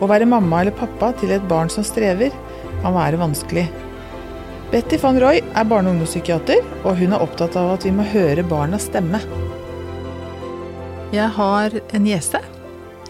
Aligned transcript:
Å 0.00 0.08
være 0.08 0.28
mamma 0.28 0.62
eller 0.62 0.76
pappa 0.76 1.12
til 1.20 1.34
et 1.34 1.44
barn 1.48 1.68
som 1.72 1.84
strever, 1.84 2.32
kan 2.80 2.96
være 2.96 3.20
vanskelig. 3.20 3.66
Betty 4.70 4.96
van 5.02 5.18
Roy 5.20 5.40
er 5.42 5.66
barne- 5.68 5.90
og 5.90 5.96
ungdomspsykiater, 5.96 6.62
og 6.84 6.96
hun 6.96 7.12
er 7.12 7.22
opptatt 7.24 7.56
av 7.58 7.74
at 7.74 7.84
vi 7.84 7.92
må 7.92 8.06
høre 8.06 8.46
barnas 8.46 8.86
stemme. 8.88 9.20
Jeg 11.12 11.26
har 11.36 11.74
en 11.92 12.04
niese. 12.06 12.38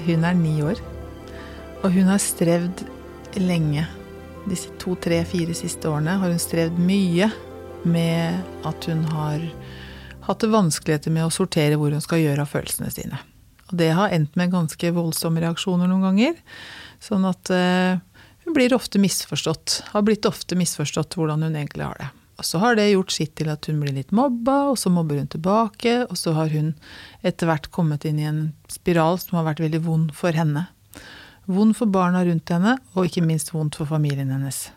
Hun 0.07 0.25
er 0.25 0.35
ni 0.35 0.63
år. 0.65 0.81
Og 1.85 1.93
hun 1.93 2.09
har 2.09 2.19
strevd 2.19 2.87
lenge. 3.37 3.87
Disse 4.49 4.73
to, 4.81 4.97
tre, 4.97 5.21
fire 5.29 5.55
siste 5.55 5.85
årene 5.89 6.17
har 6.19 6.33
hun 6.33 6.41
strevd 6.41 6.81
mye 6.81 7.29
med 7.85 8.41
at 8.65 8.89
hun 8.89 9.05
har 9.13 9.45
hatt 10.27 10.49
vanskeligheter 10.49 11.13
med 11.13 11.29
å 11.29 11.35
sortere 11.35 11.77
hvor 11.77 11.93
hun 11.93 12.01
skal 12.01 12.25
gjøre 12.25 12.47
av 12.47 12.51
følelsene 12.51 12.91
sine. 12.93 13.21
Og 13.71 13.79
det 13.79 13.93
har 13.95 14.13
endt 14.15 14.37
med 14.39 14.53
ganske 14.53 14.93
voldsomme 14.95 15.43
reaksjoner 15.43 15.91
noen 15.91 16.09
ganger. 16.09 16.39
Sånn 17.03 17.27
at 17.29 17.53
uh, 17.55 18.01
hun 18.45 18.57
blir 18.57 18.75
ofte 18.75 18.99
misforstått. 19.03 19.83
Har 19.93 20.07
blitt 20.07 20.27
ofte 20.29 20.59
misforstått 20.59 21.15
hvordan 21.19 21.47
hun 21.47 21.55
egentlig 21.55 21.87
har 21.87 22.01
det. 22.01 22.09
Og 22.41 22.47
så 22.49 22.59
har 22.63 22.77
det 22.77 22.89
gjort 22.89 23.13
sitt 23.13 23.35
til 23.37 23.51
at 23.53 23.67
hun 23.69 23.83
blir 23.83 23.93
litt 23.93 24.15
mobba, 24.17 24.71
og 24.73 24.79
så 24.81 24.89
mobber 24.89 25.19
hun 25.21 25.29
tilbake. 25.29 26.07
Og 26.09 26.17
så 26.17 26.33
har 26.33 26.49
hun 26.49 26.73
etter 27.21 27.51
hvert 27.51 27.69
kommet 27.75 28.07
inn 28.09 28.19
i 28.19 28.29
en 28.29 28.43
spiral 28.73 29.21
som 29.21 29.37
har 29.39 29.51
vært 29.51 29.61
veldig 29.61 29.83
vond 29.85 30.15
for 30.17 30.33
henne. 30.33 30.65
Vond 31.51 31.77
for 31.77 31.91
barna 31.93 32.25
rundt 32.25 32.49
henne, 32.49 32.79
og 32.95 33.11
ikke 33.11 33.27
minst 33.27 33.53
vondt 33.53 33.77
for 33.77 33.91
familien 33.91 34.33
hennes. 34.33 34.71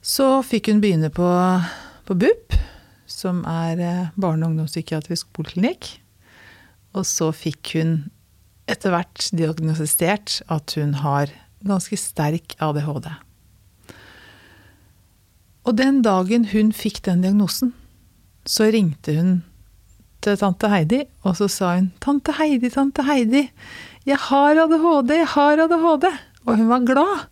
Så 0.00 0.28
fikk 0.46 0.70
hun 0.70 0.80
begynne 0.80 1.10
på, 1.12 1.28
på 2.06 2.16
BUP, 2.16 2.56
som 3.10 3.42
er 3.48 3.82
eh, 3.82 4.12
barne- 4.14 4.46
og 4.46 4.54
ungdomspsykiatrisk 4.54 5.32
poliklinikk. 5.36 5.98
Og 6.96 7.06
så 7.06 7.30
fikk 7.34 7.74
hun 7.78 8.10
etter 8.70 8.94
hvert 8.94 9.30
diagnostisert 9.34 10.40
at 10.50 10.74
hun 10.78 10.94
har 11.02 11.32
ganske 11.66 11.98
sterk 12.00 12.56
ADHD. 12.62 13.10
Og 15.68 15.76
den 15.76 16.00
dagen 16.02 16.48
hun 16.54 16.72
fikk 16.72 17.02
den 17.06 17.22
diagnosen, 17.24 17.74
så 18.48 18.70
ringte 18.72 19.14
hun 19.18 19.32
til 20.24 20.36
tante 20.40 20.68
Heidi, 20.68 21.04
og 21.24 21.36
så 21.36 21.48
sa 21.48 21.74
hun 21.76 21.92
'Tante 22.00 22.32
Heidi, 22.36 22.68
tante 22.68 23.02
Heidi, 23.02 23.50
jeg 24.06 24.16
har 24.16 24.56
ADHD, 24.64 25.10
jeg 25.16 25.26
har 25.26 25.56
ADHD'. 25.56 26.18
Og 26.46 26.56
hun 26.56 26.68
var 26.68 26.84
glad. 26.88 27.26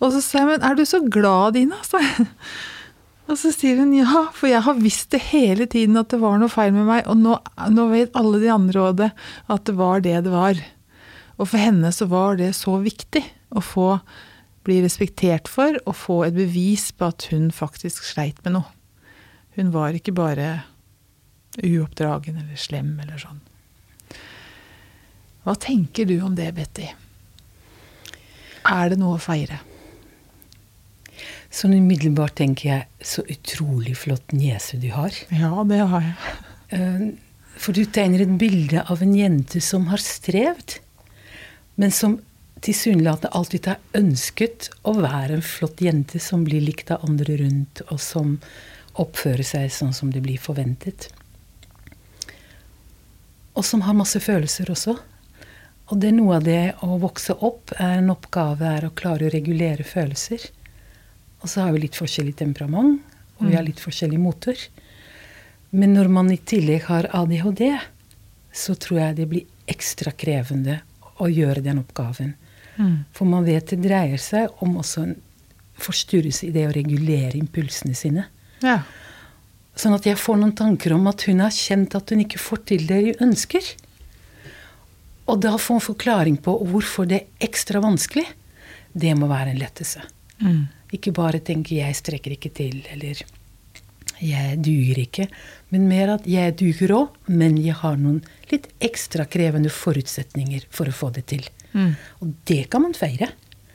Og 0.00 0.12
så 0.12 0.20
sa 0.20 0.38
jeg 0.38 0.46
'Men 0.46 0.62
er 0.62 0.74
du 0.74 0.84
så 0.84 1.00
glad, 1.10 1.52
Dina?' 1.54 1.82
sa 1.82 1.98
jeg. 1.98 2.26
Og 3.28 3.36
så 3.36 3.50
sier 3.52 3.76
hun 3.82 3.92
ja, 3.92 4.24
for 4.32 4.48
jeg 4.48 4.64
har 4.64 4.80
visst 4.80 5.10
det 5.12 5.20
hele 5.28 5.66
tiden 5.68 5.98
at 6.00 6.08
det 6.12 6.20
var 6.22 6.38
noe 6.40 6.52
feil 6.52 6.72
med 6.72 6.88
meg, 6.88 7.04
og 7.10 7.20
nå, 7.20 7.36
nå 7.74 7.84
vet 7.92 8.16
alle 8.16 8.40
de 8.40 8.48
andre 8.52 8.86
òg 8.86 8.98
det, 9.02 9.10
at 9.52 9.66
det 9.68 9.76
var 9.76 10.04
det 10.04 10.16
det 10.24 10.32
var. 10.32 10.62
Og 11.36 11.50
for 11.50 11.60
henne 11.60 11.92
så 11.94 12.08
var 12.08 12.40
det 12.40 12.54
så 12.56 12.78
viktig 12.80 13.22
å 13.52 13.62
få 13.64 13.90
bli 14.66 14.80
respektert 14.84 15.48
for 15.48 15.76
og 15.84 15.96
få 15.96 16.22
et 16.26 16.36
bevis 16.36 16.88
på 16.96 17.12
at 17.12 17.28
hun 17.30 17.52
faktisk 17.54 18.04
sleit 18.08 18.40
med 18.44 18.58
noe. 18.58 18.72
Hun 19.56 19.72
var 19.74 19.96
ikke 19.96 20.16
bare 20.16 20.48
uoppdragen 21.58 22.36
eller 22.40 22.58
slem 22.60 22.94
eller 23.02 23.20
sånn. 23.20 23.40
Hva 25.44 25.54
tenker 25.58 26.08
du 26.08 26.18
om 26.24 26.34
det, 26.36 26.50
Betty? 26.56 26.88
Er 28.68 28.92
det 28.92 28.98
noe 29.00 29.16
å 29.16 29.22
feire? 29.22 29.60
Sånn 31.48 31.78
umiddelbart 31.78 32.36
tenker 32.38 32.68
jeg 32.68 33.06
så 33.12 33.24
utrolig 33.24 33.96
flott 33.96 34.34
niese 34.36 34.76
du 34.80 34.90
har. 34.92 35.14
Ja, 35.32 35.64
det 35.64 35.80
har 35.92 36.04
jeg. 36.04 36.16
Eh, 36.76 37.04
for 37.58 37.74
du 37.74 37.86
tegner 37.88 38.22
et 38.22 38.34
bilde 38.38 38.84
av 38.86 39.02
en 39.02 39.14
jente 39.16 39.60
som 39.64 39.88
har 39.90 40.02
strevd, 40.02 40.78
men 41.80 41.94
som 41.94 42.18
tilsynelatende 42.62 43.32
alltid 43.38 43.70
har 43.70 43.78
ønsket 43.98 44.68
å 44.86 44.94
være 44.98 45.38
en 45.38 45.46
flott 45.46 45.80
jente 45.82 46.20
som 46.22 46.44
blir 46.46 46.62
likt 46.62 46.92
av 46.94 47.06
andre 47.08 47.38
rundt, 47.40 47.82
og 47.88 48.00
som 48.02 48.36
oppfører 48.98 49.46
seg 49.46 49.72
sånn 49.72 49.94
som 49.94 50.12
det 50.12 50.22
blir 50.24 50.40
forventet. 50.42 51.08
Og 53.58 53.64
som 53.66 53.82
har 53.86 53.96
masse 53.98 54.20
følelser 54.22 54.70
også. 54.70 54.94
Og 55.88 55.98
det 55.98 56.10
er 56.10 56.18
noe 56.18 56.36
av 56.36 56.46
det 56.46 56.62
å 56.84 56.98
vokse 57.00 57.34
opp 57.46 57.72
er 57.78 57.98
en 57.98 58.12
oppgave 58.12 58.74
er 58.76 58.86
å 58.86 58.94
klare 58.94 59.26
å 59.26 59.32
regulere 59.32 59.86
følelser. 59.86 60.50
Og 61.42 61.50
så 61.50 61.64
har 61.64 61.74
vi 61.74 61.84
litt 61.84 61.98
forskjellig 61.98 62.34
temperament, 62.40 63.02
og 63.38 63.46
vi 63.46 63.54
har 63.54 63.64
litt 63.66 63.80
forskjellig 63.82 64.18
motor. 64.18 64.58
Men 65.70 65.94
når 65.94 66.10
man 66.10 66.30
i 66.32 66.40
tillegg 66.40 66.88
har 66.88 67.10
ADHD, 67.14 67.62
så 68.54 68.74
tror 68.74 69.02
jeg 69.02 69.18
det 69.20 69.28
blir 69.30 69.70
ekstra 69.70 70.14
krevende 70.16 70.80
å 71.22 71.28
gjøre 71.30 71.62
den 71.62 71.82
oppgaven. 71.82 72.34
Mm. 72.78 73.04
For 73.14 73.28
man 73.28 73.46
vet 73.46 73.70
det 73.72 73.82
dreier 73.84 74.22
seg 74.22 74.62
om 74.64 74.78
også 74.80 75.04
en 75.06 75.16
forstyrrelse 75.78 76.48
i 76.48 76.54
det 76.54 76.66
å 76.66 76.74
regulere 76.74 77.38
impulsene 77.38 77.94
sine. 77.94 78.24
Ja. 78.64 78.80
Sånn 79.78 79.94
at 79.94 80.08
jeg 80.08 80.18
får 80.18 80.40
noen 80.40 80.56
tanker 80.58 80.96
om 80.96 81.06
at 81.10 81.22
hun 81.28 81.44
har 81.44 81.54
kjent 81.54 81.94
at 81.94 82.10
hun 82.10 82.24
ikke 82.24 82.40
får 82.42 82.64
til 82.72 82.88
det 82.88 83.02
hun 83.04 83.28
ønsker. 83.28 83.68
Og 85.28 85.38
da 85.44 85.54
få 85.60 85.76
en 85.76 85.84
forklaring 85.84 86.38
på 86.42 86.56
hvorfor 86.70 87.06
det 87.06 87.20
er 87.20 87.46
ekstra 87.46 87.82
vanskelig. 87.84 88.24
Det 88.90 89.12
må 89.14 89.28
være 89.30 89.52
en 89.52 89.60
lettelse. 89.60 90.02
Mm. 90.40 90.64
Ikke 90.92 91.12
bare 91.12 91.40
tenke 91.40 91.76
'jeg 91.76 91.96
strekker 91.96 92.32
ikke 92.32 92.50
til', 92.50 92.84
eller 92.92 93.22
'jeg 94.20 94.58
duger 94.62 94.98
ikke', 94.98 95.28
men 95.70 95.88
mer 95.88 96.14
at 96.14 96.24
'jeg 96.26 96.56
duger 96.56 96.94
òg, 96.94 97.08
men 97.28 97.56
jeg 97.56 97.74
har 97.74 97.96
noen 97.96 98.22
litt 98.50 98.68
ekstra 98.80 99.24
krevende 99.26 99.70
forutsetninger 99.70 100.64
for 100.70 100.86
å 100.86 100.92
få 100.92 101.12
det 101.12 101.26
til'. 101.26 101.48
Mm. 101.74 101.94
Og 102.22 102.34
det 102.44 102.70
kan 102.70 102.82
man 102.82 102.94
feire. 102.94 103.28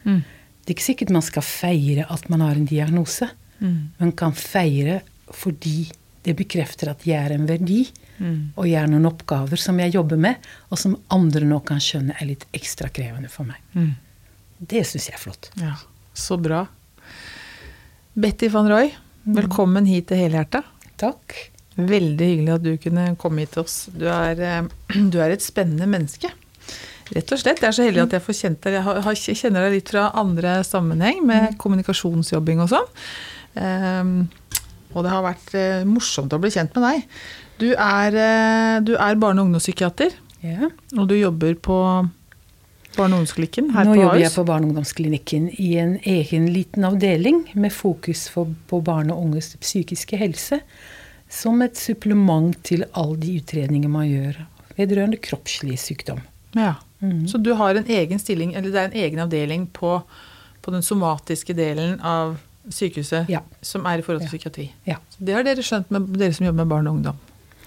Mm. 0.05 0.23
Det 0.63 0.69
er 0.69 0.75
ikke 0.75 0.91
sikkert 0.91 1.09
man 1.09 1.21
skal 1.21 1.43
feire 1.43 2.05
at 2.09 2.29
man 2.29 2.41
har 2.41 2.55
en 2.55 2.65
diagnose. 2.65 3.29
Mm. 3.59 3.91
Man 3.99 4.11
kan 4.11 4.33
feire 4.33 5.01
fordi 5.33 5.91
det 6.23 6.35
bekrefter 6.39 6.91
at 6.93 7.03
jeg 7.07 7.19
er 7.19 7.33
en 7.35 7.47
verdi, 7.47 7.81
mm. 8.17 8.53
og 8.55 8.67
jeg 8.69 8.79
har 8.79 8.87
noen 8.87 9.09
oppgaver 9.09 9.59
som 9.59 9.79
jeg 9.81 9.93
jobber 9.97 10.19
med, 10.19 10.45
og 10.71 10.79
som 10.79 10.95
andre 11.11 11.43
nå 11.47 11.59
kan 11.67 11.81
skjønne 11.83 12.15
er 12.15 12.29
litt 12.29 12.45
ekstra 12.55 12.87
krevende 12.93 13.31
for 13.31 13.49
meg. 13.49 13.59
Mm. 13.75 13.91
Det 14.63 14.85
syns 14.87 15.09
jeg 15.09 15.17
er 15.17 15.23
flott. 15.23 15.49
Ja, 15.59 15.75
Så 16.13 16.37
bra. 16.37 16.67
Betty 18.13 18.45
van 18.53 18.67
Roy, 18.69 18.91
mm. 19.23 19.33
velkommen 19.33 19.87
hit 19.89 20.11
til 20.11 20.19
Helhjertet. 20.21 20.67
Takk. 21.01 21.33
Veldig 21.73 22.27
hyggelig 22.27 22.51
at 22.53 22.61
du 22.61 22.75
kunne 22.77 23.05
komme 23.17 23.41
hit 23.41 23.55
til 23.55 23.63
oss. 23.63 23.77
Du 23.89 24.05
er, 24.05 24.37
eh, 24.37 24.67
du 25.11 25.17
er, 25.17 25.33
et 25.33 25.41
spennende 25.41 25.87
menneske. 25.89 26.29
Rett 27.09 27.33
og 27.33 27.41
slett. 27.41 27.63
Jeg 27.63 27.71
er 27.71 27.75
så 27.79 27.87
heldig 27.87 28.03
at 28.03 28.13
jeg 28.13 28.25
får 28.27 28.37
kjent 28.37 28.67
deg. 28.67 28.77
Jeg 28.77 29.39
kjenner 29.39 29.65
deg 29.65 29.79
litt 29.79 29.89
fra 29.89 30.11
andre 30.21 30.59
sammenheng, 30.67 31.23
med 31.25 31.55
mm. 31.55 31.57
kommunikasjonsjobbing 31.63 32.61
og 32.61 32.69
sånn. 32.75 32.93
Um, 33.57 34.13
og 34.93 35.01
det 35.07 35.15
har 35.15 35.25
vært 35.25 35.57
uh, 35.57 35.81
morsomt 35.89 36.37
å 36.37 36.41
bli 36.41 36.53
kjent 36.53 36.77
med 36.77 36.85
deg. 36.85 37.19
Du 37.65 37.71
er, 37.73 38.13
uh, 38.13 38.77
du 38.85 38.93
er 38.93 39.17
barne- 39.17 39.41
og 39.41 39.49
ungdomspsykiater, 39.49 40.13
yeah. 40.45 40.69
og 40.99 41.09
du 41.09 41.17
jobber 41.17 41.57
på 41.57 41.79
barne- 42.97 43.15
og 43.15 43.23
ungdomsklinikken 43.23 43.71
her 43.73 43.87
Nå 43.87 43.93
på 43.93 44.01
jobber 44.01 44.21
jeg 44.21 44.33
på 44.33 44.45
barne- 44.47 44.67
og 44.67 44.73
ungdomsklinikken 44.73 45.49
i 45.59 45.69
en 45.81 45.95
egen 46.03 46.47
liten 46.53 46.85
avdeling 46.87 47.43
med 47.53 47.73
fokus 47.73 48.29
på 48.29 48.81
barn 48.81 49.11
og 49.11 49.23
unges 49.25 49.55
psykiske 49.61 50.17
helse. 50.17 50.61
Som 51.29 51.61
et 51.61 51.77
supplement 51.77 52.53
til 52.63 52.85
alle 52.93 53.17
de 53.17 53.37
utredninger 53.41 53.89
man 53.89 54.07
gjør 54.07 54.45
vedrørende 54.77 55.17
kroppslig 55.17 55.79
sykdom. 55.79 56.21
Ja, 56.53 56.75
mm. 56.99 57.27
Så 57.27 57.37
du 57.37 57.53
har 57.53 57.75
en 57.75 57.89
egen 57.89 58.19
stilling, 58.19 58.53
eller 58.53 58.69
det 58.69 58.79
er 58.79 58.89
en 58.91 59.03
egen 59.05 59.19
avdeling 59.19 59.67
på, 59.73 60.01
på 60.61 60.71
den 60.71 60.85
somatiske 60.85 61.53
delen 61.57 61.99
av 61.99 62.37
sykehuset 62.69 63.29
ja. 63.29 63.41
som 63.61 63.85
er 63.89 63.99
i 63.99 64.05
forhold 64.05 64.23
til 64.23 64.29
ja. 64.29 64.37
psykiatri. 64.37 64.71
Ja. 64.87 64.97
Det 65.17 65.35
har 65.35 65.43
dere 65.43 65.65
skjønt 65.65 65.91
med 65.91 66.13
dere 66.15 66.33
som 66.33 66.45
jobber 66.45 66.63
med 66.63 66.71
barn 66.71 66.87
og 66.87 66.99
ungdom? 66.99 67.21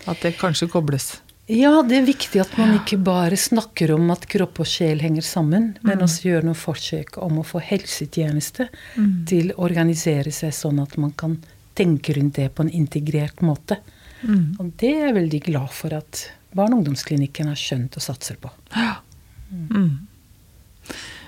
At 0.06 0.22
det 0.22 0.36
kanskje 0.38 0.70
kobles? 0.70 1.16
Ja, 1.46 1.82
det 1.86 2.00
er 2.00 2.06
viktig 2.08 2.40
at 2.42 2.56
man 2.58 2.72
ikke 2.74 2.96
bare 3.06 3.36
snakker 3.38 3.92
om 3.94 4.08
at 4.10 4.24
kropp 4.26 4.58
og 4.64 4.66
sjel 4.66 4.98
henger 5.04 5.22
sammen, 5.22 5.68
men 5.86 6.00
mm. 6.00 6.02
også 6.02 6.26
gjør 6.26 6.48
noen 6.48 6.58
forsøk 6.58 7.20
om 7.22 7.38
å 7.38 7.44
få 7.46 7.60
helsetjeneste 7.62 8.66
mm. 8.96 9.12
til 9.30 9.52
å 9.54 9.60
organisere 9.68 10.34
seg 10.34 10.50
sånn 10.56 10.80
at 10.82 10.96
man 10.98 11.14
kan 11.14 11.36
tenke 11.78 12.16
rundt 12.16 12.40
det 12.40 12.48
på 12.56 12.66
en 12.66 12.72
integrert 12.74 13.44
måte. 13.46 13.78
Mm. 14.26 14.56
Og 14.58 14.74
det 14.80 14.90
er 14.90 15.06
jeg 15.06 15.18
veldig 15.20 15.42
glad 15.46 15.70
for 15.76 15.94
at 15.94 16.24
barne- 16.56 16.74
og 16.74 16.82
ungdomsklinikken 16.82 17.52
har 17.52 17.60
skjønt 17.60 17.94
og 17.94 18.02
satser 18.02 18.42
på. 18.42 18.50
Mm. 19.52 19.90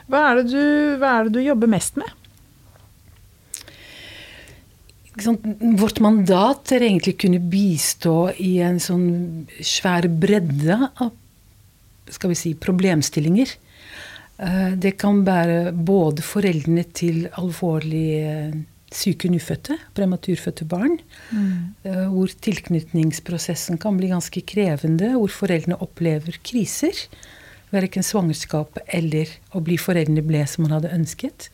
Hva 0.08 0.24
er, 0.32 0.40
det 0.40 0.48
du, 0.50 0.62
hva 0.98 1.14
er 1.14 1.28
det 1.28 1.36
du 1.36 1.44
jobber 1.46 1.70
mest 1.70 2.00
med? 2.00 2.10
Ikke 3.62 3.68
sant? 3.68 5.06
Vårt 5.78 5.98
mandat 6.04 6.72
er 6.72 6.84
egentlig 6.86 7.16
å 7.16 7.22
kunne 7.24 7.40
bistå 7.42 8.16
i 8.38 8.58
en 8.64 8.78
sånn 8.82 9.08
svær 9.64 10.06
bredde 10.08 10.78
av 10.98 11.14
skal 12.12 12.32
vi 12.32 12.38
si, 12.38 12.54
problemstillinger. 12.54 13.54
Eh, 14.38 14.72
Det 14.76 14.96
kan 14.96 15.24
være 15.26 15.72
både 15.72 16.22
foreldrene 16.22 16.84
til 16.92 17.28
alvorlig 17.40 18.08
eh, 18.24 18.58
syke 18.88 19.28
nyfødte, 19.28 19.76
prematurfødte 19.92 20.64
barn, 20.64 20.94
mm. 21.28 21.84
hvor 22.08 22.30
tilknytningsprosessen 22.40 23.76
kan 23.76 23.98
bli 23.98 24.08
ganske 24.08 24.40
krevende, 24.48 25.10
hvor 25.12 25.28
foreldrene 25.28 25.76
opplever 25.84 26.38
kriser. 26.40 26.96
Verken 27.68 28.00
svangerskap 28.00 28.80
eller 28.86 29.28
å 29.52 29.60
bli 29.60 29.76
foreldrene 29.76 30.24
ble 30.24 30.40
som 30.48 30.64
man 30.64 30.78
hadde 30.78 30.94
ønsket. 30.96 31.50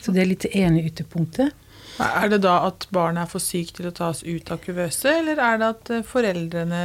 Så 0.00 0.14
det 0.16 0.22
er 0.22 0.30
litt 0.30 0.46
det 0.46 0.54
ene 0.56 0.80
ytterpunktet. 0.88 1.52
Er 2.00 2.30
det 2.32 2.42
da 2.44 2.60
at 2.68 2.86
barnet 2.94 3.26
er 3.26 3.30
for 3.30 3.42
sykt 3.42 3.78
til 3.78 3.90
å 3.90 3.94
tas 3.94 4.22
ut 4.24 4.50
av 4.52 4.60
kuvøse, 4.62 5.16
eller 5.20 5.40
er 5.42 5.60
det 5.60 5.70
at 5.74 5.94
eh, 5.96 6.04
foreldrene 6.06 6.82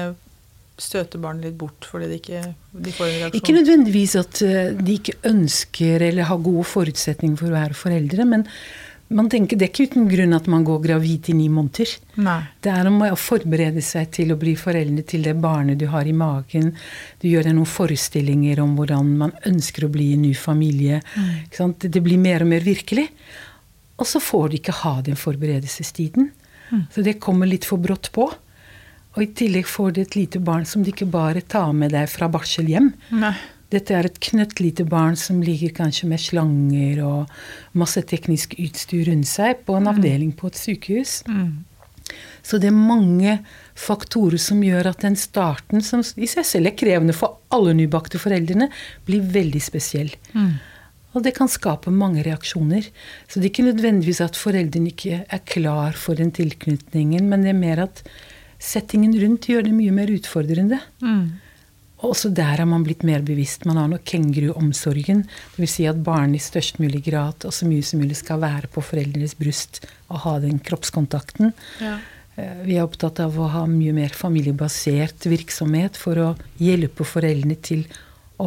støter 0.76 1.22
barnet 1.24 1.48
litt 1.48 1.60
bort 1.60 1.86
fordi 1.88 2.10
de 2.12 2.18
ikke 2.20 2.42
de 2.74 2.96
får 2.96 3.06
en 3.06 3.20
reaksjon? 3.22 3.38
Ikke 3.40 3.56
nødvendigvis 3.56 4.18
at 4.20 4.42
eh, 4.44 4.74
de 4.76 4.98
ikke 5.00 5.20
ønsker 5.32 6.10
eller 6.10 6.28
har 6.32 6.44
gode 6.44 6.66
forutsetninger 6.72 7.40
for 7.40 7.52
å 7.52 7.56
være 7.56 7.80
foreldre, 7.80 8.28
men 8.28 8.44
man 9.14 9.28
tenker 9.30 9.58
det 9.58 9.68
er 9.68 9.70
ikke 9.70 9.86
uten 9.92 10.08
grunn 10.10 10.34
at 10.34 10.48
man 10.50 10.64
går 10.66 10.80
gravid 10.82 11.30
i 11.30 11.36
ni 11.38 11.46
måneder. 11.54 11.92
Nei. 12.26 12.40
Det 12.58 12.72
er 12.74 12.88
om 12.90 13.04
å 13.06 13.14
forberede 13.20 13.84
seg 13.86 14.10
til 14.18 14.34
å 14.34 14.40
bli 14.42 14.56
foreldre 14.58 15.06
til 15.06 15.28
det 15.28 15.36
barnet 15.38 15.78
du 15.78 15.86
har 15.92 16.10
i 16.10 16.16
magen. 16.16 16.72
Du 17.22 17.28
gjør 17.30 17.46
deg 17.46 17.54
noen 17.54 17.70
forestillinger 17.70 18.64
om 18.64 18.74
hvordan 18.80 19.12
man 19.22 19.36
ønsker 19.46 19.86
å 19.86 19.92
bli 19.94 20.16
en 20.16 20.26
ny 20.26 20.34
familie. 20.34 21.04
Sant? 21.54 21.86
Det 21.86 22.02
blir 22.02 22.18
mer 22.22 22.48
og 22.48 22.50
mer 22.56 22.66
virkelig. 22.66 23.06
Og 23.96 24.08
så 24.10 24.20
får 24.20 24.50
du 24.50 24.58
ikke 24.60 24.80
ha 24.84 24.98
den 25.06 25.20
forberedelsestiden. 25.20 26.32
Så 26.92 27.04
det 27.06 27.20
kommer 27.24 27.48
litt 27.48 27.68
for 27.68 27.82
brått 27.82 28.12
på. 28.16 28.28
Og 29.16 29.22
i 29.24 29.30
tillegg 29.38 29.68
får 29.70 29.96
du 29.96 30.02
et 30.02 30.16
lite 30.18 30.42
barn 30.44 30.66
som 30.68 30.84
du 30.84 30.92
ikke 30.92 31.08
bare 31.08 31.42
tar 31.42 31.72
med 31.78 31.94
deg 31.96 32.10
fra 32.12 32.28
barsel 32.32 32.68
hjem. 32.72 32.92
Nei. 33.16 33.36
Dette 33.74 33.96
er 33.98 34.08
et 34.08 34.20
knøttlite 34.22 34.86
barn 34.88 35.16
som 35.20 35.40
ligger 35.44 35.72
kanskje 35.76 36.10
med 36.10 36.22
slanger 36.22 37.00
og 37.06 37.32
masse 37.78 38.04
teknisk 38.08 38.54
utstyr 38.62 39.08
rundt 39.10 39.30
seg 39.30 39.64
på 39.66 39.78
en 39.80 39.90
avdeling 39.92 40.36
på 40.38 40.52
et 40.52 40.60
sykehus. 40.60 41.22
Så 42.46 42.60
det 42.62 42.70
er 42.70 42.78
mange 42.78 43.40
faktorer 43.74 44.38
som 44.42 44.62
gjør 44.64 44.92
at 44.92 45.02
den 45.02 45.18
starten, 45.18 45.82
som 45.82 46.04
i 46.06 46.30
seg 46.30 46.46
selv 46.46 46.70
er 46.70 46.78
krevende 46.78 47.16
for 47.18 47.42
alle 47.56 47.74
nybakte 47.76 48.22
foreldrene, 48.22 48.70
blir 49.08 49.26
veldig 49.34 49.64
spesiell. 49.64 50.14
Og 51.16 51.24
det 51.24 51.32
kan 51.38 51.48
skape 51.48 51.92
mange 51.96 52.24
reaksjoner. 52.26 52.90
Så 53.28 53.40
det 53.40 53.48
er 53.48 53.54
ikke 53.54 53.70
nødvendigvis 53.72 54.20
at 54.26 54.36
foreldrene 54.36 54.92
ikke 54.92 55.24
er 55.24 55.44
klar 55.48 55.96
for 55.96 56.20
den 56.20 56.34
tilknytningen, 56.36 57.30
men 57.32 57.46
det 57.46 57.54
er 57.54 57.60
mer 57.60 57.84
at 57.88 58.04
settingen 58.60 59.16
rundt 59.22 59.48
gjør 59.48 59.64
det 59.68 59.74
mye 59.78 59.94
mer 59.96 60.12
utfordrende. 60.12 60.80
Og 62.04 62.12
også 62.12 62.30
der 62.36 62.60
har 62.60 62.68
man 62.68 62.84
blitt 62.84 63.06
mer 63.08 63.24
bevisst. 63.26 63.64
Man 63.66 63.78
har 63.80 63.88
nok 63.88 64.04
kenguruomsorgen. 64.06 65.24
Dvs. 65.56 65.72
Si 65.78 65.86
at 65.90 66.02
barn 66.04 66.36
i 66.36 66.42
størst 66.44 66.82
mulig 66.84 67.02
grad 67.08 67.46
og 67.48 67.54
så 67.56 67.68
mye 67.70 67.86
som 67.88 68.02
mulig 68.04 68.18
skal 68.20 68.42
være 68.44 68.68
på 68.74 68.84
foreldrenes 68.84 69.38
bryst 69.40 69.86
og 70.12 70.20
ha 70.26 70.36
den 70.44 70.60
kroppskontakten. 70.60 71.54
Ja. 71.82 71.96
Eh, 72.36 72.66
Vi 72.68 72.76
er 72.76 72.84
opptatt 72.84 73.22
av 73.24 73.40
å 73.40 73.48
ha 73.54 73.64
mye 73.66 73.94
mer 73.96 74.10
familiebasert 74.14 75.26
virksomhet 75.32 75.96
for 75.98 76.20
å 76.20 76.28
hjelpe 76.60 77.08
foreldrene 77.08 77.56
til 77.64 77.86
å 77.88 77.94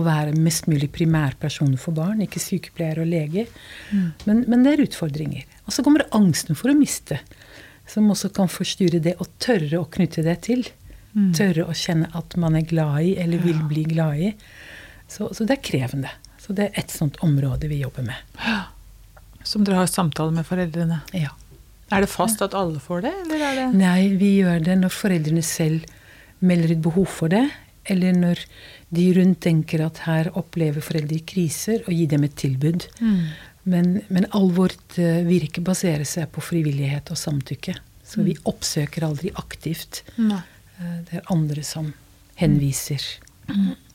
være 0.05 0.37
mest 0.37 0.67
mulig 0.69 0.91
primærperson 0.93 1.77
for 1.81 1.97
barn, 1.97 2.21
ikke 2.25 2.43
sykepleier 2.43 3.01
og 3.01 3.09
lege. 3.09 3.47
Men, 4.29 4.45
men 4.47 4.65
det 4.65 4.75
er 4.75 4.85
utfordringer. 4.85 5.47
Og 5.67 5.73
så 5.75 5.85
kommer 5.85 6.07
angsten 6.17 6.59
for 6.59 6.73
å 6.73 6.77
miste, 6.77 7.21
som 7.89 8.11
også 8.13 8.31
kan 8.37 8.51
forstyrre 8.53 9.01
det 9.05 9.17
å 9.21 9.27
tørre 9.41 9.81
å 9.81 9.89
knytte 9.89 10.25
det 10.27 10.37
til. 10.49 10.67
Tørre 11.35 11.65
å 11.67 11.75
kjenne 11.75 12.11
at 12.17 12.37
man 12.39 12.59
er 12.59 12.67
glad 12.69 13.01
i, 13.03 13.15
eller 13.19 13.41
vil 13.43 13.59
bli 13.71 13.85
glad 13.89 14.21
i. 14.23 14.33
Så, 15.09 15.31
så 15.35 15.47
det 15.49 15.57
er 15.57 15.65
krevende. 15.65 16.13
Så 16.39 16.55
det 16.57 16.69
er 16.69 16.83
et 16.83 16.93
sånt 16.93 17.19
område 17.25 17.69
vi 17.71 17.81
jobber 17.81 18.05
med. 18.07 18.69
Som 19.45 19.65
dere 19.65 19.83
har 19.83 19.91
samtale 19.91 20.35
med 20.37 20.47
foreldrene. 20.47 21.01
Ja. 21.17 21.33
Er 21.89 22.05
det 22.05 22.11
fast 22.13 22.43
at 22.45 22.53
alle 22.57 22.81
får 22.85 23.07
det, 23.07 23.15
eller 23.25 23.45
er 23.47 23.55
det 23.57 23.69
Nei, 23.81 24.11
vi 24.21 24.35
gjør 24.43 24.61
det 24.67 24.75
når 24.83 24.93
foreldrene 24.93 25.45
selv 25.45 25.87
melder 26.45 26.75
et 26.75 26.83
behov 26.85 27.09
for 27.09 27.33
det, 27.33 27.47
eller 27.89 28.13
når 28.17 28.43
de 28.91 29.05
rundt 29.19 29.41
tenker 29.45 29.83
at 29.85 29.99
her 30.07 30.31
opplever 30.39 30.81
foreldre 30.85 31.19
kriser, 31.29 31.83
og 31.87 31.93
gir 31.93 32.09
dem 32.09 32.25
et 32.25 32.37
tilbud. 32.41 32.87
Men, 33.69 33.99
men 34.09 34.25
all 34.33 34.49
vårt 34.57 34.97
eh, 34.99 35.21
virke 35.29 35.61
baserer 35.61 36.07
seg 36.09 36.31
på 36.33 36.41
frivillighet 36.41 37.11
og 37.13 37.19
samtykke. 37.21 37.75
Så 38.09 38.23
vi 38.25 38.33
oppsøker 38.49 39.05
aldri 39.05 39.29
aktivt. 39.37 40.03
Nei. 40.17 40.41
Eh, 40.81 40.95
Det 41.05 41.19
er 41.21 41.27
andre 41.35 41.63
som 41.63 41.91
henviser 42.41 43.03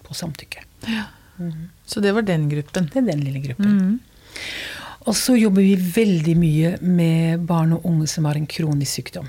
på 0.04 0.14
samtykke. 0.14 0.62
Så 1.90 2.02
det 2.02 2.12
var 2.14 2.22
den 2.28 2.46
gruppen. 2.52 2.90
Det 2.94 3.02
er 3.02 3.08
den 3.10 3.24
lille 3.26 3.42
gruppen. 3.42 4.00
Og 5.10 5.16
så 5.18 5.34
jobber 5.36 5.66
vi 5.66 5.74
veldig 5.76 6.36
mye 6.38 6.76
med 6.82 7.42
barn 7.50 7.74
og 7.74 7.86
unge 7.90 8.06
som 8.08 8.26
har 8.30 8.38
en 8.40 8.46
kronisk 8.48 9.00
sykdom. 9.02 9.28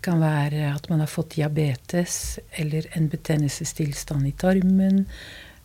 Det 0.00 0.06
kan 0.08 0.22
være 0.22 0.70
at 0.72 0.86
man 0.88 1.02
har 1.02 1.10
fått 1.12 1.34
diabetes 1.34 2.38
eller 2.56 2.86
en 2.96 3.10
betennelsestilstand 3.12 4.24
i 4.30 4.32
tarmen. 4.32 5.02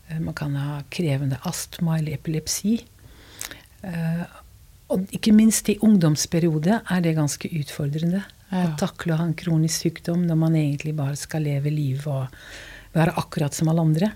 Eh, 0.10 0.20
Man 0.20 0.36
kan 0.36 0.56
ha 0.60 0.82
krevende 0.92 1.38
astma 1.48 1.98
eller 2.00 2.18
epilepsi. 2.18 2.82
Eh, 3.82 4.26
Og 4.92 5.08
ikke 5.16 5.32
minst 5.34 5.70
i 5.72 5.78
ungdomsperiode 5.82 6.82
er 6.92 7.00
det 7.02 7.16
ganske 7.16 7.48
utfordrende. 7.48 8.20
Ja. 8.52 8.66
Å 8.68 8.76
takle 8.78 9.14
å 9.16 9.18
ha 9.18 9.24
en 9.26 9.34
kronisk 9.34 9.82
sykdom 9.88 10.28
når 10.28 10.38
man 10.38 10.54
egentlig 10.60 10.94
bare 10.96 11.16
skal 11.16 11.42
leve 11.42 11.72
livet 11.74 12.06
og 12.06 12.28
være 12.94 13.16
akkurat 13.18 13.56
som 13.56 13.72
alle 13.72 13.82
andre. 13.82 14.12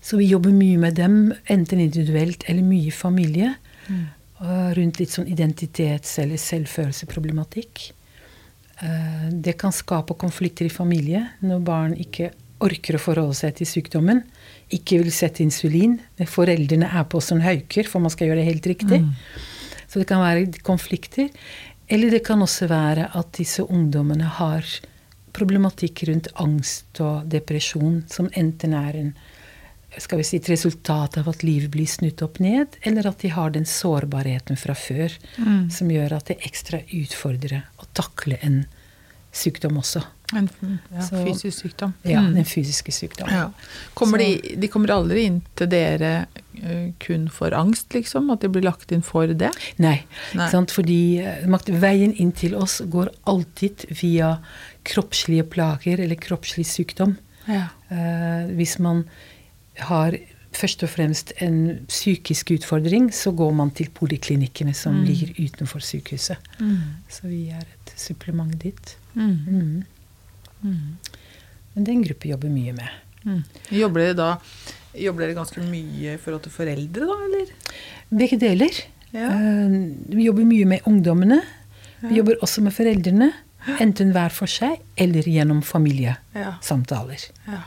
Så 0.00 0.16
vi 0.16 0.26
jobber 0.32 0.50
mye 0.56 0.78
med 0.78 0.96
dem, 0.96 1.32
enten 1.46 1.78
individuelt 1.84 2.42
eller 2.48 2.62
mye 2.66 2.88
i 2.88 2.90
familie. 2.90 3.54
Mm. 3.86 4.02
Rundt 4.80 4.98
litt 4.98 5.12
sånn 5.14 5.28
identitets- 5.30 6.18
eller 6.18 6.40
selvfølelseproblematikk. 6.40 7.92
Eh, 8.82 9.28
Det 9.32 9.52
kan 9.58 9.72
skape 9.72 10.14
konflikter 10.14 10.64
i 10.64 10.72
familie 10.72 11.26
når 11.40 11.64
barn 11.64 11.94
ikke 11.96 12.30
orker 12.60 12.96
å 12.96 13.00
forholde 13.00 13.34
seg 13.34 13.54
til 13.56 13.66
sykdommen. 13.68 14.22
Ikke 14.72 14.98
vil 15.00 15.12
sette 15.12 15.42
insulin. 15.44 15.98
Foreldrene 16.28 16.90
er 16.92 17.04
på 17.08 17.20
som 17.24 17.40
hauker, 17.40 17.88
for 17.88 18.00
man 18.00 18.12
skal 18.12 18.28
gjøre 18.28 18.42
det 18.42 18.50
helt 18.50 18.66
riktig. 18.66 19.00
Så 19.88 19.98
det 19.98 20.06
kan 20.10 20.20
være 20.20 20.60
konflikter. 20.62 21.30
Eller 21.88 22.10
det 22.10 22.22
kan 22.24 22.38
også 22.44 22.68
være 22.68 23.08
at 23.16 23.32
disse 23.32 23.64
ungdommene 23.64 24.28
har 24.38 24.64
problematikk 25.32 26.04
rundt 26.08 26.28
angst 26.42 27.00
og 27.00 27.26
depresjon, 27.30 28.04
som 28.10 28.28
enten 28.36 28.74
er 28.74 28.96
en, 29.00 29.14
skal 29.98 30.18
vi 30.20 30.24
si, 30.26 30.36
et 30.36 30.50
resultat 30.50 31.18
av 31.18 31.28
at 31.32 31.42
livet 31.42 31.70
blir 31.70 31.86
snudd 31.86 32.20
opp 32.22 32.38
ned, 32.42 32.76
eller 32.86 33.08
at 33.10 33.18
de 33.24 33.30
har 33.34 33.50
den 33.50 33.64
sårbarheten 33.66 34.58
fra 34.58 34.74
før 34.74 35.16
som 35.70 35.90
gjør 35.90 36.12
at 36.18 36.26
det 36.30 36.36
er 36.38 36.46
ekstra 36.50 36.82
utfordrende 36.86 37.64
å 37.78 37.88
takle 37.94 38.38
en 38.42 38.66
sykdom 39.32 39.78
også. 39.80 40.02
En 40.36 40.48
ja, 40.92 41.02
Så- 41.02 41.24
fysisk 41.26 41.62
sykdom. 41.64 41.92
Ja, 42.04 42.20
Mm. 42.20 42.34
Den 42.34 42.44
fysiske 42.44 42.92
sykdommen. 42.92 43.34
Ja. 43.34 43.50
Kommer 43.94 44.18
de, 44.18 44.56
de 44.56 44.68
kommer 44.68 44.88
aldri 44.94 45.24
inn 45.26 45.42
til 45.56 45.66
dere 45.68 46.26
eh, 46.62 46.92
kun 47.00 47.28
for 47.28 47.50
angst, 47.50 47.92
liksom? 47.94 48.30
At 48.30 48.40
de 48.40 48.48
blir 48.48 48.62
lagt 48.62 48.92
inn 48.92 49.02
for 49.02 49.26
det? 49.26 49.50
Nei. 49.78 50.04
Nei. 50.34 50.48
Fordi 50.50 51.18
eh, 51.18 51.46
veien 51.80 52.12
inn 52.14 52.32
til 52.32 52.54
oss 52.54 52.80
går 52.80 53.10
alltid 53.26 53.86
via 54.02 54.38
kroppslige 54.84 55.42
plager 55.50 56.00
eller 56.00 56.16
kroppslig 56.16 56.66
sykdom. 56.66 57.16
Ja. 57.48 57.68
Uh, 57.90 58.46
hvis 58.54 58.78
man 58.78 59.04
har 59.78 60.14
først 60.56 60.82
og 60.86 60.90
fremst 60.92 61.32
en 61.44 61.60
psykisk 61.88 62.50
utfordring, 62.56 63.10
så 63.14 63.32
går 63.36 63.52
man 63.54 63.70
til 63.76 63.90
poliklinikkene 63.94 64.74
som 64.74 65.02
ligger 65.06 65.32
utenfor 65.38 65.82
sykehuset. 65.84 66.50
Så 67.08 67.30
vi 67.30 67.48
er 67.54 67.62
et 67.62 67.94
supplement 67.96 68.52
dit. 68.62 68.96
Mm. 69.14 69.84
Mm. 70.62 70.96
Men 71.74 71.86
det 71.86 71.94
er 71.94 72.04
gruppe 72.08 72.28
jobber 72.28 72.52
mye 72.52 72.74
med. 72.76 73.00
Mm. 73.24 73.42
Jobber 73.76 74.00
dere 74.00 74.16
da 74.16 74.30
Jobber 74.96 75.22
dere 75.22 75.36
ganske 75.36 75.62
mye 75.62 76.16
i 76.16 76.18
forhold 76.18 76.42
til 76.42 76.50
foreldre, 76.50 77.06
da, 77.06 77.16
eller? 77.28 77.50
Begge 78.10 78.38
deler. 78.42 78.80
Ja. 79.14 79.28
Eh, 79.30 79.76
vi 80.10 80.24
jobber 80.24 80.48
mye 80.48 80.66
med 80.66 80.88
ungdommene. 80.90 81.38
Vi 82.00 82.16
jobber 82.16 82.40
også 82.42 82.64
med 82.64 82.74
foreldrene. 82.74 83.28
Enten 83.78 84.10
hver 84.14 84.32
for 84.34 84.50
seg 84.50 84.80
eller 84.98 85.26
gjennom 85.28 85.60
familiesamtaler. 85.62 87.26
Ja. 87.46 87.60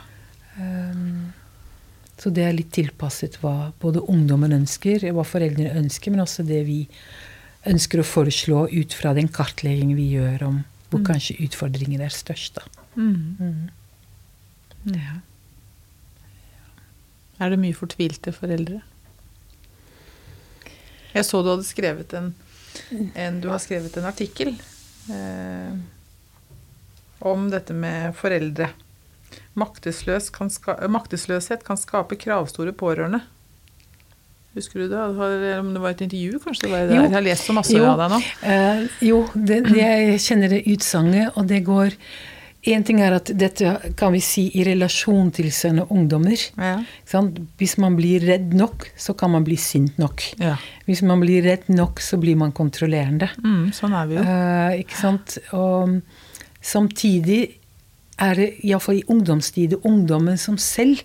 Um, 0.58 1.32
så 2.20 2.30
det 2.30 2.44
er 2.46 2.54
litt 2.56 2.70
tilpasset 2.74 3.40
hva 3.42 3.72
både 3.82 4.04
ungdommen 4.10 4.54
ønsker, 4.54 5.02
hva 5.12 5.24
foreldrene 5.26 5.74
ønsker, 5.80 6.14
men 6.14 6.22
også 6.24 6.46
det 6.46 6.62
vi 6.68 6.84
ønsker 7.68 8.00
å 8.00 8.06
foreslå 8.06 8.66
ut 8.70 8.94
fra 8.94 9.14
den 9.16 9.30
kartleggingen 9.32 9.96
vi 9.98 10.12
gjør 10.14 10.46
om 10.50 10.62
hvor 10.90 11.02
kanskje 11.08 11.40
utfordringen 11.42 12.02
er 12.04 12.12
størst. 12.14 12.60
Da. 12.60 12.84
Mm. 12.94 13.70
Ja. 14.94 15.16
Er 17.42 17.50
det 17.50 17.58
mye 17.58 17.74
fortvilte 17.74 18.34
foreldre? 18.36 18.78
Jeg 21.14 21.26
så 21.26 21.40
du 21.42 21.50
hadde 21.50 21.66
skrevet 21.66 22.14
en, 22.18 22.32
en 23.14 23.40
Du 23.42 23.48
har 23.50 23.60
skrevet 23.62 23.96
en 23.98 24.06
artikkel 24.06 24.54
eh, 25.10 25.74
om 27.24 27.48
dette 27.50 27.74
med 27.74 28.14
foreldre. 28.18 28.70
Maktesløs 29.54 30.30
kan 30.34 30.50
ska, 30.50 30.76
maktesløshet 30.90 31.62
kan 31.66 31.78
skape 31.78 32.18
kravstore 32.18 32.74
pårørende. 32.74 33.22
Husker 34.54 34.84
du 34.84 34.88
det? 34.90 35.58
Om 35.58 35.72
det 35.74 35.80
var 35.82 35.94
et 35.94 36.04
intervju, 36.04 36.38
kanskje? 36.42 36.68
det 36.68 36.70
var 36.70 36.86
det 36.86 36.94
Jo. 36.94 37.02
Jeg 37.02 37.14
har 37.14 37.26
lest 37.26 37.48
så 37.48 37.54
masse 37.56 37.74
Jo. 37.74 37.88
av 37.90 37.98
deg 37.98 38.12
nå. 38.12 38.20
Uh, 38.44 39.00
jo, 39.02 39.18
det, 39.34 39.58
jeg 39.74 40.20
kjenner 40.22 40.54
det 40.54 40.62
utsagnet, 40.70 41.34
og 41.34 41.50
det 41.50 41.64
går 41.66 41.98
Én 42.64 42.80
ting 42.80 43.02
er 43.04 43.12
at 43.12 43.28
dette 43.36 43.74
kan 43.92 44.14
vi 44.14 44.22
si 44.24 44.46
i 44.56 44.62
relasjon 44.64 45.28
til 45.36 45.50
sine 45.52 45.82
ungdommer. 45.92 46.40
Ja. 46.56 46.78
Sant? 47.04 47.36
Hvis 47.60 47.74
man 47.76 47.92
blir 47.98 48.24
redd 48.24 48.54
nok, 48.56 48.86
så 48.96 49.12
kan 49.12 49.34
man 49.34 49.44
bli 49.44 49.58
sint 49.60 49.98
nok. 50.00 50.24
Ja. 50.40 50.54
Hvis 50.86 51.02
man 51.04 51.20
blir 51.20 51.44
redd 51.44 51.68
nok, 51.68 52.00
så 52.00 52.16
blir 52.16 52.38
man 52.40 52.54
kontrollerende. 52.56 53.28
Mm, 53.44 53.66
sånn 53.76 53.92
er 53.92 54.08
vi 54.08 54.16
jo. 54.16 54.24
Uh, 54.24 54.78
ikke 54.80 54.96
sant? 54.96 55.36
Og 55.52 55.98
samtidig 56.64 57.42
er 58.22 58.38
det 58.38 58.48
iallfall 58.62 59.00
i 59.00 59.06
ungdomstid 59.10 59.78
ungdommen 59.82 60.38
som 60.38 60.58
selv 60.60 61.02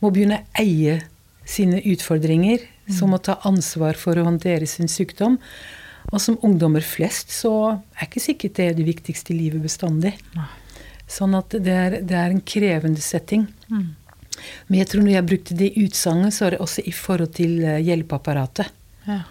må 0.00 0.10
begynne 0.10 0.40
å 0.40 0.62
eie 0.62 1.00
sine 1.48 1.80
utfordringer, 1.80 2.62
som 2.92 3.12
må 3.12 3.18
ta 3.20 3.38
ansvar 3.48 3.98
for 4.00 4.16
å 4.16 4.24
håndtere 4.26 4.68
sin 4.68 4.88
sykdom. 4.88 5.36
Og 6.08 6.22
som 6.24 6.38
ungdommer 6.44 6.84
flest 6.84 7.32
så 7.34 7.52
er 7.96 8.06
ikke 8.06 8.22
sikkert 8.24 8.56
det 8.56 8.66
er 8.70 8.76
det 8.78 8.86
viktigste 8.88 9.34
i 9.34 9.42
livet 9.42 9.64
bestandig. 9.64 10.14
Nei. 10.36 10.48
Sånn 11.08 11.36
at 11.36 11.56
det 11.64 11.74
er, 11.74 11.96
det 12.04 12.16
er 12.16 12.32
en 12.32 12.44
krevende 12.44 13.00
setting. 13.04 13.46
Mm. 13.72 13.90
Men 14.68 14.78
jeg 14.80 14.90
tror 14.90 15.04
når 15.04 15.14
jeg 15.14 15.28
brukte 15.28 15.56
det 15.58 15.70
utsagnet, 15.80 16.36
så 16.36 16.46
er 16.46 16.54
det 16.54 16.62
også 16.64 16.84
i 16.84 16.94
forhold 16.94 17.32
til 17.36 17.62
eh, 17.64 17.80
hjelpeapparatet. 17.84 18.72
Ja. 19.08 19.22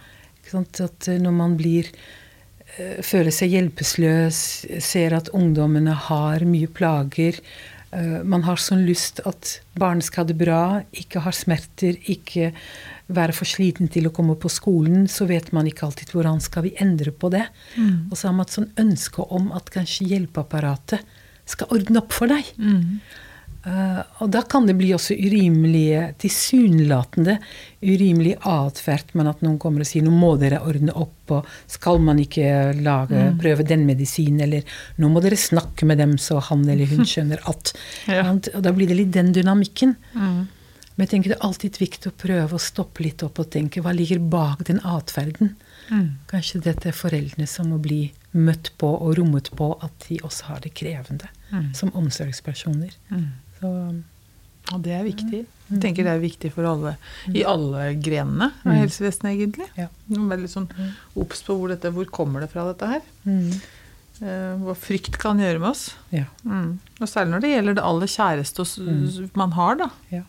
At 0.57 1.09
eh, 1.09 1.19
når 1.21 1.35
man 1.37 1.57
blir 1.59 1.89
føler 3.05 3.33
seg 3.33 3.55
hjelpeløs, 3.55 4.41
ser 4.83 5.15
at 5.17 5.31
ungdommene 5.35 5.95
har 6.07 6.45
mye 6.47 6.69
plager 6.69 7.39
eh, 7.91 8.19
Man 8.27 8.45
har 8.47 8.61
sånn 8.61 8.85
lyst 8.87 9.21
at 9.27 9.57
barn 9.79 10.03
skal 10.05 10.25
ha 10.25 10.29
det 10.31 10.37
bra, 10.39 10.61
ikke 10.91 11.23
har 11.25 11.35
smerter, 11.35 11.97
ikke 12.05 12.51
være 13.07 13.35
for 13.35 13.47
sliten 13.47 13.87
til 13.91 14.09
å 14.09 14.13
komme 14.15 14.35
på 14.39 14.51
skolen, 14.51 15.05
så 15.07 15.27
vet 15.29 15.53
man 15.55 15.67
ikke 15.69 15.85
alltid 15.87 16.11
hvordan 16.11 16.41
skal 16.43 16.65
vi 16.67 16.75
endre 16.83 17.13
på 17.15 17.31
det. 17.31 17.45
Mm. 17.77 18.09
Og 18.11 18.17
så 18.17 18.27
har 18.27 18.35
man 18.35 18.47
et 18.47 18.57
sånn 18.57 18.73
ønske 18.83 19.23
om 19.31 19.53
at 19.55 19.71
kanskje 19.71 20.09
hjelpeapparatet 20.11 21.15
skal 21.47 21.71
ordne 21.71 22.01
opp 22.01 22.11
for 22.15 22.27
deg. 22.27 22.49
Mm. 22.59 22.99
Eh, 23.67 23.99
og 24.23 24.29
da 24.31 24.41
kan 24.47 24.67
det 24.67 24.77
bli 24.79 24.93
også 24.95 25.15
urimelig, 25.17 26.13
tilsynelatende 26.23 27.37
urimelig 27.83 28.37
atferd, 28.47 29.11
men 29.17 29.27
at 29.27 29.41
noen 29.43 29.57
kommer 29.59 29.83
og 29.83 29.89
sier 29.89 30.05
nå 30.05 30.13
må 30.13 30.33
dere 30.39 30.61
ordne 30.63 30.93
opp, 30.95 31.33
og 31.35 31.47
skal 31.67 31.99
man 32.03 32.21
ikke 32.23 32.73
lage, 32.79 33.25
prøve 33.41 33.65
den 33.67 33.83
medisinen, 33.89 34.45
eller 34.45 34.77
nå 35.01 35.09
må 35.11 35.23
dere 35.25 35.39
snakke 35.39 35.87
med 35.89 35.99
dem 35.99 36.15
så 36.21 36.39
han 36.47 36.63
eller 36.69 36.87
hun 36.93 37.03
skjønner 37.11 37.43
at. 37.49 37.73
Ja. 38.07 38.29
Og 38.31 38.61
da 38.63 38.71
blir 38.75 38.87
det 38.87 39.01
litt 39.01 39.15
den 39.17 39.33
dynamikken. 39.35 39.97
Mm. 40.15 40.45
Men 40.97 41.05
jeg 41.05 41.11
tenker 41.11 41.29
det 41.29 41.37
er 41.37 41.45
alltid 41.45 41.75
viktig 41.77 42.09
å 42.09 42.15
prøve 42.17 42.57
å 42.57 42.61
stoppe 42.61 43.03
litt 43.05 43.21
opp 43.21 43.37
og 43.43 43.51
tenke 43.53 43.83
hva 43.85 43.91
ligger 43.93 44.23
bak 44.33 44.63
den 44.65 44.79
atferden. 44.81 45.51
Mm. 45.91 46.07
Kanskje 46.31 46.63
dette 46.65 46.89
er 46.89 46.95
foreldrene 46.97 47.45
som 47.49 47.69
må 47.69 47.77
bli 47.83 48.07
møtt 48.37 48.71
på 48.81 48.89
og 48.95 49.13
rommet 49.19 49.51
på 49.59 49.73
at 49.85 50.07
de 50.07 50.17
også 50.25 50.53
har 50.53 50.63
det 50.63 50.73
krevende 50.77 51.29
Mm. 51.47 51.73
som 51.73 51.89
omsorgspersoner. 51.95 52.91
Mm. 53.07 53.27
Så 53.59 53.71
Og 54.73 54.81
det 54.83 54.91
er 54.93 55.03
viktig. 55.07 55.45
Jeg 55.71 55.79
tenker 55.83 56.03
det 56.03 56.11
er 56.13 56.19
viktig 56.19 56.51
for 56.51 56.63
alle, 56.67 56.97
i 57.31 57.43
alle 57.47 57.93
grenene 58.03 58.51
av 58.65 58.71
Mm. 58.73 58.79
helsevesenet, 58.81 59.31
egentlig. 59.37 59.67
Ja. 59.77 59.87
Er 60.11 60.37
litt 60.37 60.51
sånn 60.51 60.67
obs 61.15 61.41
på 61.43 61.55
hvor, 61.57 61.67
dette, 61.69 61.91
hvor 61.91 62.05
kommer 62.05 62.41
det 62.41 62.49
fra, 62.51 62.65
dette 62.73 62.87
her. 62.87 63.01
mm, 63.25 63.61
Eh, 64.19 64.55
hva 64.57 64.73
frykt 64.73 65.19
kan 65.19 65.37
gjøre 65.37 65.59
med 65.59 65.69
oss. 65.69 65.93
ja, 66.11 66.23
Mm. 66.43 66.79
Og 66.99 67.07
særlig 67.07 67.29
når 67.35 67.41
det 67.41 67.49
gjelder 67.53 67.75
det 67.75 67.83
aller 67.83 68.07
kjæreste 68.07 68.59
oss- 68.61 68.79
Mm. 68.79 69.29
man 69.35 69.51
har, 69.51 69.75
da. 69.75 69.89
ja. 70.11 70.23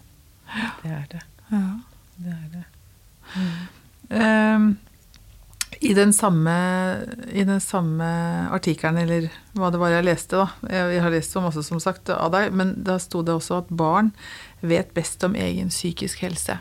Det 0.82 0.90
er 0.92 1.06
det. 1.10 1.22
Ja. 1.50 1.80
det, 2.20 2.32
er 2.32 2.48
det. 2.52 2.64
Ehm, 4.10 4.76
I 5.80 5.92
den 5.94 6.10
samme, 6.12 6.54
i 7.30 7.44
den 7.46 7.60
samme 7.62 8.04
artikkelen, 8.50 8.98
eller 8.98 9.28
hva 9.54 9.68
det 9.70 9.78
var 9.78 9.92
jeg 9.92 10.04
leste, 10.08 10.36
da 10.40 10.48
Jeg, 10.74 10.94
jeg 10.96 11.02
har 11.04 11.10
lest 11.14 11.30
så 11.36 11.40
masse, 11.44 11.62
som 11.62 11.78
sagt, 11.80 12.10
av 12.10 12.32
deg, 12.34 12.50
men 12.52 12.72
da 12.82 12.96
sto 12.98 13.22
det 13.22 13.34
også 13.36 13.60
at 13.62 13.68
barn 13.70 14.10
vet 14.60 14.90
best 14.96 15.22
om 15.24 15.36
egen 15.38 15.68
psykisk 15.70 16.18
helse. 16.26 16.58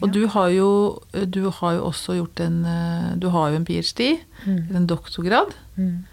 Og 0.00 0.08
Ja. 0.08 0.12
du 0.14 0.26
har 0.28 0.48
jo 0.50 0.68
du 1.12 1.50
har 1.50 1.74
jo 1.74 1.84
også 1.90 2.14
gjort 2.18 2.40
en 2.40 2.64
eh, 2.64 3.16
Du 3.18 3.28
har 3.30 3.50
jo 3.50 3.56
en 3.56 3.64
ph.d., 3.64 4.18
Mm. 4.46 4.76
en 4.76 4.86
doktorgrad. 4.86 5.54
Mm. 5.76 6.04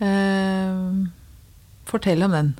Eh, 0.00 1.08
fortell 1.88 2.22
om 2.26 2.30
den. 2.32 2.54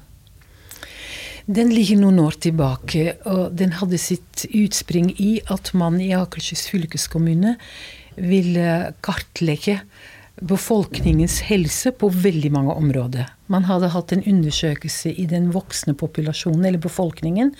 Den 1.46 1.68
ligger 1.74 1.98
noen 2.00 2.18
år 2.24 2.38
tilbake, 2.40 3.18
og 3.28 3.52
den 3.58 3.72
hadde 3.76 3.98
sitt 4.00 4.46
utspring 4.48 5.10
i 5.20 5.40
at 5.52 5.74
man 5.76 5.98
i 6.00 6.12
Akershus 6.16 6.62
fylkeskommune 6.72 7.56
ville 8.16 8.92
kartlegge 9.04 9.80
befolkningens 10.42 11.38
helse 11.46 11.92
på 11.94 12.08
veldig 12.10 12.50
mange 12.52 12.74
områder. 12.74 13.28
Man 13.46 13.66
hadde 13.68 13.92
hatt 13.94 14.12
en 14.12 14.24
undersøkelse 14.26 15.12
i 15.14 15.26
den 15.30 15.50
voksne 15.54 15.94
populasjonen, 15.98 16.64
eller 16.66 16.82
befolkningen, 16.82 17.52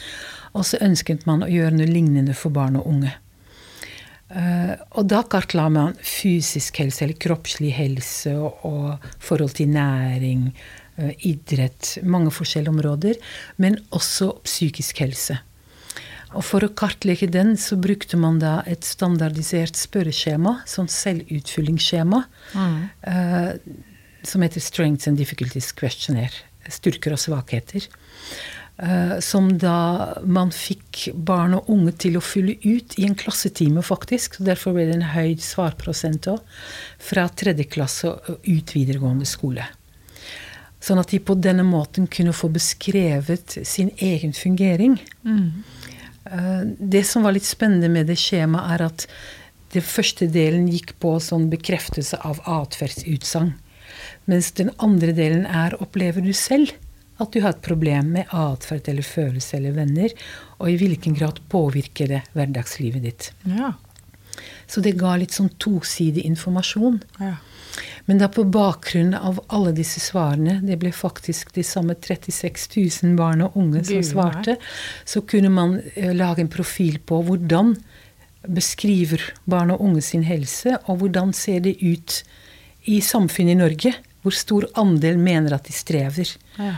og 0.55 0.67
så 0.67 0.81
ønsket 0.83 1.27
man 1.29 1.45
å 1.47 1.51
gjøre 1.51 1.77
noe 1.79 1.91
lignende 1.91 2.35
for 2.39 2.55
barn 2.55 2.81
og 2.81 2.89
unge. 2.91 3.15
Eh, 4.35 4.75
og 4.99 5.07
da 5.07 5.23
kartla 5.31 5.69
man 5.71 5.95
fysisk 6.03 6.81
helse, 6.83 7.05
eller 7.05 7.21
kroppslig 7.21 7.71
helse, 7.77 8.35
og, 8.35 9.05
forhold 9.23 9.55
til 9.61 9.71
næring, 9.71 10.49
eh, 10.99 11.15
idrett, 11.31 11.99
mange 12.03 12.35
forskjellige 12.35 12.75
områder, 12.75 13.21
men 13.57 13.79
også 13.93 14.33
psykisk 14.43 15.05
helse. 15.05 15.39
Og 16.35 16.45
for 16.45 16.67
å 16.67 16.73
kartlegge 16.75 17.29
den, 17.31 17.55
så 17.61 17.79
brukte 17.81 18.19
man 18.21 18.41
da 18.43 18.59
et 18.71 18.87
standardisert 18.87 19.79
spørreskjema, 19.79 20.59
sånn 20.69 20.91
selvutfyllingsskjema, 20.91 22.25
eh, 23.07 23.53
som 24.25 24.43
heter 24.43 24.61
Strengths 24.65 25.09
and 25.09 25.21
Difficulties 25.21 25.71
Questionnaire. 25.73 26.45
Styrker 26.73 27.13
og 27.13 27.21
svakheter. 27.21 27.87
Uh, 28.75 29.21
som 29.23 29.53
da 29.63 30.19
man 30.27 30.49
fikk 30.51 31.13
barn 31.15 31.53
og 31.55 31.69
unge 31.71 31.93
til 32.03 32.17
å 32.19 32.23
fylle 32.25 32.57
ut 32.65 32.97
i 32.99 33.05
en 33.07 33.15
klassetime, 33.15 33.85
faktisk. 33.87 34.41
Så 34.41 34.47
derfor 34.49 34.75
ble 34.75 34.89
det 34.89 34.97
en 34.97 35.13
høy 35.13 35.37
svarprosent 35.39 36.27
òg. 36.33 36.41
Fra 36.99 37.29
tredje 37.31 37.69
klasse 37.71 38.11
og 38.11 38.43
ut 38.43 38.75
videregående 38.75 39.29
skole. 39.31 39.69
Sånn 40.83 40.99
at 41.01 41.15
de 41.15 41.21
på 41.23 41.37
denne 41.39 41.63
måten 41.65 42.09
kunne 42.11 42.35
få 42.37 42.51
beskrevet 42.53 43.61
sin 43.63 43.93
egen 44.03 44.35
fungering. 44.37 44.99
Eh, 45.23 45.94
Det 46.25 47.03
som 47.05 47.25
var 47.27 47.35
litt 47.37 47.47
spennende 47.47 47.91
med 47.93 48.09
det 48.09 48.17
skjemaet, 48.21 48.71
er 48.75 48.87
at 48.87 49.07
den 49.75 49.85
første 49.85 50.29
delen 50.31 50.69
gikk 50.71 50.95
på 51.03 51.17
sånn 51.21 51.51
bekreftelse 51.53 52.21
av 52.25 52.41
atferdsutsagn. 52.49 53.53
Mens 54.31 54.51
den 54.57 54.71
andre 54.83 55.13
delen 55.17 55.45
er 55.47 55.77
opplever 55.83 56.25
du 56.25 56.33
selv 56.37 56.73
at 57.23 57.31
du 57.35 57.41
har 57.45 57.55
et 57.55 57.63
problem 57.63 58.11
med 58.17 58.31
atferd 58.35 58.89
eller 58.91 59.07
følelse 59.07 59.59
eller 59.59 59.77
venner, 59.77 60.15
og 60.59 60.71
i 60.71 60.79
hvilken 60.81 61.15
grad 61.19 61.39
påvirker 61.53 62.11
det 62.11 62.23
hverdagslivet 62.35 63.05
ditt. 63.05 63.29
Ja. 63.47 63.75
Så 64.67 64.83
det 64.83 64.97
ga 64.99 65.15
litt 65.21 65.35
sånn 65.35 65.53
tosidig 65.63 66.25
informasjon. 66.27 67.03
ja. 67.21 67.37
Men 68.07 68.21
da 68.21 68.29
på 68.33 68.45
bakgrunn 68.45 69.15
av 69.15 69.41
alle 69.55 69.73
disse 69.77 70.01
svarene, 70.03 70.61
det 70.63 70.79
ble 70.83 70.93
faktisk 70.95 71.55
de 71.57 71.65
samme 71.67 71.97
36 71.97 72.69
000 72.77 73.17
barn 73.19 73.45
og 73.47 73.59
unge 73.61 73.85
som 73.89 74.03
svarte, 74.07 74.57
så 75.05 75.25
kunne 75.27 75.53
man 75.53 75.79
eh, 75.95 76.13
lage 76.15 76.45
en 76.45 76.53
profil 76.53 77.01
på 77.03 77.23
hvordan 77.27 77.75
beskriver 78.45 79.23
barn 79.49 79.73
og 79.73 79.81
unge 79.85 80.03
sin 80.05 80.27
helse, 80.29 80.77
og 80.85 81.01
hvordan 81.01 81.33
ser 81.37 81.65
det 81.65 81.79
ut 81.81 82.21
i 82.91 83.01
samfunnet 83.01 83.57
i 83.57 83.63
Norge. 83.63 83.95
Hvor 84.25 84.37
stor 84.37 84.65
andel 84.81 85.19
mener 85.21 85.57
at 85.57 85.67
de 85.69 85.75
strever. 85.77 86.37
ja. 86.59 86.77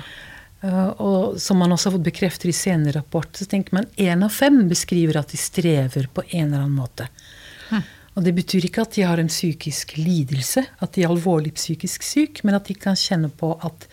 Eh, 0.65 0.89
og 1.05 1.37
som 1.41 1.59
man 1.61 1.75
også 1.75 1.91
har 1.91 1.97
fått 1.99 2.09
bekreftet 2.09 2.49
i 2.51 2.57
senere 2.57 3.01
rapport, 3.01 3.29
så 3.37 3.47
tenker 3.49 3.77
man 3.77 3.89
én 4.01 4.25
av 4.25 4.33
fem 4.33 4.65
beskriver 4.71 5.21
at 5.21 5.35
de 5.35 5.41
strever 5.41 6.09
på 6.13 6.25
en 6.31 6.47
eller 6.47 6.65
annen 6.65 6.79
måte. 6.79 7.09
Og 8.17 8.25
det 8.25 8.33
betyr 8.37 8.65
ikke 8.65 8.87
at 8.87 8.97
de 8.97 9.05
har 9.05 9.21
en 9.21 9.29
psykisk 9.29 9.99
lidelse, 10.01 10.65
at 10.81 10.95
de 10.97 11.05
er 11.05 11.13
alvorlig 11.13 11.53
psykisk 11.59 12.05
syk, 12.07 12.41
men 12.49 12.57
at 12.57 12.69
de 12.69 12.77
kan 12.81 12.97
kjenne 12.97 13.29
på 13.29 13.53
at 13.67 13.89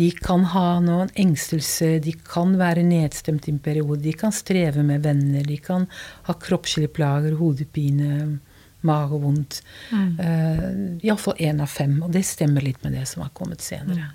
de 0.00 0.08
kan 0.16 0.46
ha 0.54 0.78
noen 0.80 1.10
engstelse, 1.18 1.98
de 2.00 2.14
kan 2.24 2.54
være 2.56 2.86
nedstemt 2.86 3.48
i 3.48 3.52
en 3.52 3.60
periode, 3.60 4.00
de 4.00 4.14
kan 4.16 4.32
streve 4.32 4.84
med 4.86 5.04
venner, 5.04 5.44
de 5.44 5.58
kan 5.60 5.84
ha 6.28 6.36
kroppslige 6.40 6.92
plager, 6.96 7.36
hodepine, 7.36 8.38
magevondt. 8.86 9.60
Mm. 9.90 10.14
Uh, 10.16 11.04
Iallfall 11.04 11.42
én 11.44 11.60
av 11.60 11.68
fem, 11.68 11.98
og 12.00 12.14
det 12.16 12.24
stemmer 12.24 12.64
litt 12.64 12.80
med 12.86 12.96
det 12.96 13.04
som 13.10 13.26
har 13.26 13.34
kommet 13.36 13.60
senere. 13.60 14.08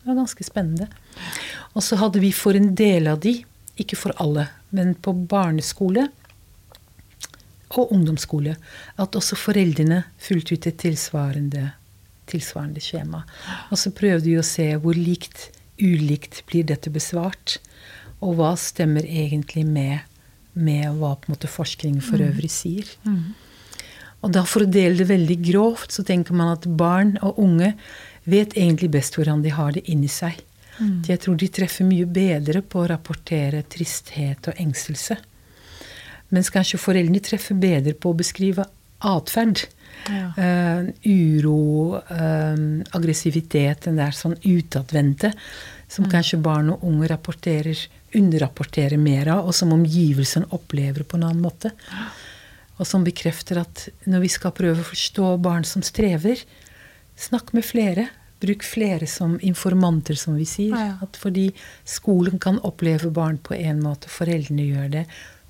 Det 0.00 0.10
var 0.10 0.18
ganske 0.24 0.46
spennende. 0.46 0.88
Og 1.76 1.84
så 1.86 2.00
hadde 2.00 2.22
vi 2.24 2.32
for 2.34 2.58
en 2.58 2.72
del 2.74 3.06
av 3.12 3.22
de, 3.22 3.36
ikke 3.78 3.98
for 4.00 4.16
alle, 4.18 4.48
men 4.74 4.96
på 4.98 5.14
barneskole 5.30 6.08
og 7.76 7.92
ungdomsskole, 7.92 8.56
at 8.96 9.16
også 9.18 9.36
foreldrene 9.36 10.02
fulgte 10.22 10.56
ut 10.56 10.68
et 10.70 10.78
tilsvarende, 10.80 11.72
tilsvarende 12.30 12.82
skjema. 12.82 13.24
Og 13.70 13.80
så 13.80 13.92
prøvde 13.96 14.30
vi 14.30 14.38
å 14.40 14.46
se 14.46 14.70
hvor 14.80 14.96
likt, 14.96 15.50
ulikt 15.78 16.42
blir 16.48 16.66
dette 16.68 16.90
besvart, 16.90 17.58
og 18.24 18.38
hva 18.38 18.54
stemmer 18.58 19.06
egentlig 19.06 19.66
med, 19.68 20.00
med 20.58 20.96
hva 20.98 21.14
på 21.14 21.28
en 21.28 21.36
måte 21.36 21.50
forskningen 21.50 22.02
for 22.02 22.24
øvrig 22.24 22.50
sier. 22.50 22.88
Og 24.24 24.32
da 24.34 24.42
for 24.48 24.64
å 24.64 24.70
dele 24.70 24.98
det 24.98 25.12
veldig 25.12 25.38
grovt, 25.44 25.94
så 25.94 26.02
tenker 26.02 26.34
man 26.34 26.56
at 26.56 26.66
barn 26.66 27.14
og 27.22 27.38
unge 27.38 27.74
vet 28.28 28.56
egentlig 28.58 28.90
best 28.96 29.14
hvordan 29.14 29.44
de 29.44 29.54
har 29.54 29.76
det 29.76 29.84
inni 29.86 30.10
seg. 30.10 30.40
Jeg 31.08 31.18
tror 31.24 31.34
de 31.38 31.48
treffer 31.50 31.86
mye 31.86 32.06
bedre 32.06 32.62
på 32.62 32.82
å 32.82 32.88
rapportere 32.90 33.64
tristhet 33.66 34.46
og 34.50 34.60
engstelse. 34.62 35.16
Mens 36.34 36.50
kanskje 36.52 36.80
foreldrene 36.80 37.22
treffer 37.24 37.56
bedre 37.58 37.94
på 37.96 38.12
å 38.12 38.18
beskrive 38.18 38.66
atferd. 38.98 39.64
Ja. 40.08 40.28
Uh, 40.38 40.90
uro, 41.04 41.98
uh, 41.98 42.60
aggressivitet, 42.96 43.86
den 43.88 43.98
der 43.98 44.14
sånn 44.14 44.36
utadvendte, 44.44 45.32
som 45.90 46.06
kanskje 46.10 46.40
barn 46.42 46.70
og 46.74 46.84
unge 46.86 47.08
rapporterer, 47.10 47.80
underrapporterer 48.16 49.00
mer 49.00 49.32
av, 49.34 49.48
og 49.48 49.56
som 49.56 49.72
omgivelsen 49.74 50.46
opplever 50.54 51.04
på 51.04 51.18
en 51.18 51.28
annen 51.28 51.44
måte. 51.44 51.72
Og 52.78 52.86
som 52.86 53.04
bekrefter 53.04 53.60
at 53.64 53.88
når 54.06 54.24
vi 54.24 54.30
skal 54.32 54.54
prøve 54.54 54.84
å 54.84 54.90
forstå 54.92 55.32
barn 55.42 55.66
som 55.66 55.84
strever, 55.84 56.40
snakk 57.18 57.52
med 57.56 57.66
flere. 57.66 58.08
Bruk 58.38 58.62
flere 58.62 59.08
som 59.10 59.34
informanter, 59.42 60.14
som 60.14 60.36
vi 60.38 60.46
sier. 60.46 60.76
Ja. 60.76 60.92
At 61.02 61.18
fordi 61.18 61.48
skolen 61.88 62.38
kan 62.38 62.60
oppleve 62.62 63.10
barn 63.10 63.40
på 63.42 63.56
en 63.58 63.82
måte, 63.82 64.12
foreldrene 64.12 64.68
gjør 64.68 64.92
det, 64.92 65.04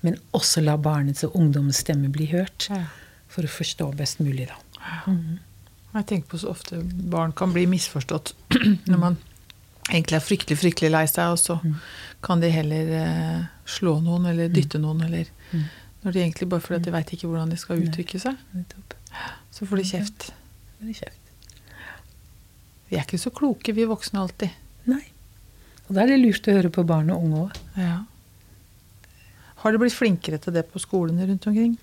men 0.05 0.17
også 0.35 0.63
la 0.63 0.77
barnets 0.79 1.25
og 1.27 1.35
ungdommens 1.35 1.81
stemme 1.83 2.11
bli 2.13 2.29
hørt. 2.31 2.69
Ja. 2.71 2.85
For 3.29 3.45
å 3.45 3.51
forstå 3.51 3.91
best 3.99 4.21
mulig, 4.23 4.47
da. 4.49 4.57
Jeg 5.93 6.05
tenker 6.09 6.29
på 6.31 6.39
så 6.41 6.51
ofte 6.53 6.79
barn 6.83 7.33
kan 7.37 7.53
bli 7.53 7.65
misforstått 7.69 8.33
når 8.89 9.01
man 9.01 9.17
egentlig 9.89 10.19
er 10.19 10.23
fryktelig, 10.25 10.57
fryktelig 10.61 10.91
lei 10.93 11.03
seg, 11.09 11.33
og 11.33 11.39
så 11.41 11.57
kan 12.25 12.41
de 12.41 12.51
heller 12.53 12.91
eh, 12.99 13.39
slå 13.69 13.97
noen 14.05 14.27
eller 14.29 14.51
dytte 14.53 14.81
noen, 14.81 15.01
eller 15.07 15.29
når 16.03 16.15
de 16.15 16.21
egentlig 16.23 16.49
bare 16.49 16.63
fordi 16.63 16.79
at 16.79 16.85
de 16.87 16.93
veit 16.95 17.13
ikke 17.15 17.29
hvordan 17.29 17.53
de 17.53 17.57
skal 17.59 17.81
uttrykke 17.83 18.21
seg, 18.21 18.37
så 19.51 19.67
får 19.67 19.81
de 19.81 19.87
kjeft. 19.89 20.29
Vi 22.89 22.97
er 22.97 23.05
ikke 23.05 23.21
så 23.21 23.33
kloke, 23.35 23.73
vi 23.75 23.87
voksne 23.89 24.21
alltid. 24.23 24.53
Nei. 24.89 25.03
Og 25.87 25.95
da 25.97 26.03
er 26.03 26.13
det 26.13 26.21
lurt 26.21 26.47
å 26.49 26.55
høre 26.55 26.71
på 26.73 26.85
barn 26.87 27.09
og 27.13 27.25
unge 27.25 27.43
òg. 27.47 27.59
Ja. 27.81 27.97
Har 29.63 29.73
de 29.73 29.81
blitt 29.81 29.95
flinkere 29.95 30.39
til 30.41 30.55
det 30.55 30.65
på 30.71 30.81
skolene 30.81 31.27
rundt 31.27 31.47
omkring? 31.49 31.75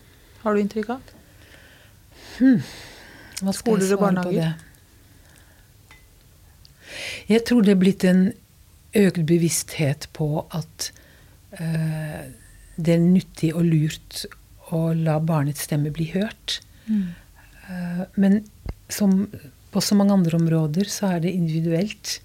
Har 0.42 0.54
du 0.54 0.62
inntrykk 0.62 0.95
av? 0.97 1.12
Hva 2.38 3.52
skal 3.52 3.61
Skoler 3.61 3.85
jeg 3.85 3.99
og 3.99 4.04
svare 4.04 4.25
på 4.25 4.33
det? 4.37 4.50
Jeg 7.28 7.45
tror 7.49 7.64
det 7.66 7.75
er 7.75 7.80
blitt 7.80 8.06
en 8.09 8.25
økt 8.97 9.23
bevissthet 9.28 10.09
på 10.16 10.28
at 10.56 10.90
uh, 11.59 12.23
det 12.76 12.95
er 12.95 13.02
nyttig 13.02 13.52
og 13.56 13.66
lurt 13.66 14.25
å 14.75 14.90
la 14.97 15.18
barnets 15.23 15.66
stemme 15.66 15.92
bli 15.95 16.09
hørt. 16.12 16.61
Eh, 16.90 18.02
men 18.21 18.40
som 18.88 19.26
på 19.71 19.83
så 19.83 19.97
mange 19.99 20.14
andre 20.14 20.38
områder 20.38 20.90
så 20.90 21.14
er 21.14 21.25
det 21.25 21.35
individuelt. 21.37 22.18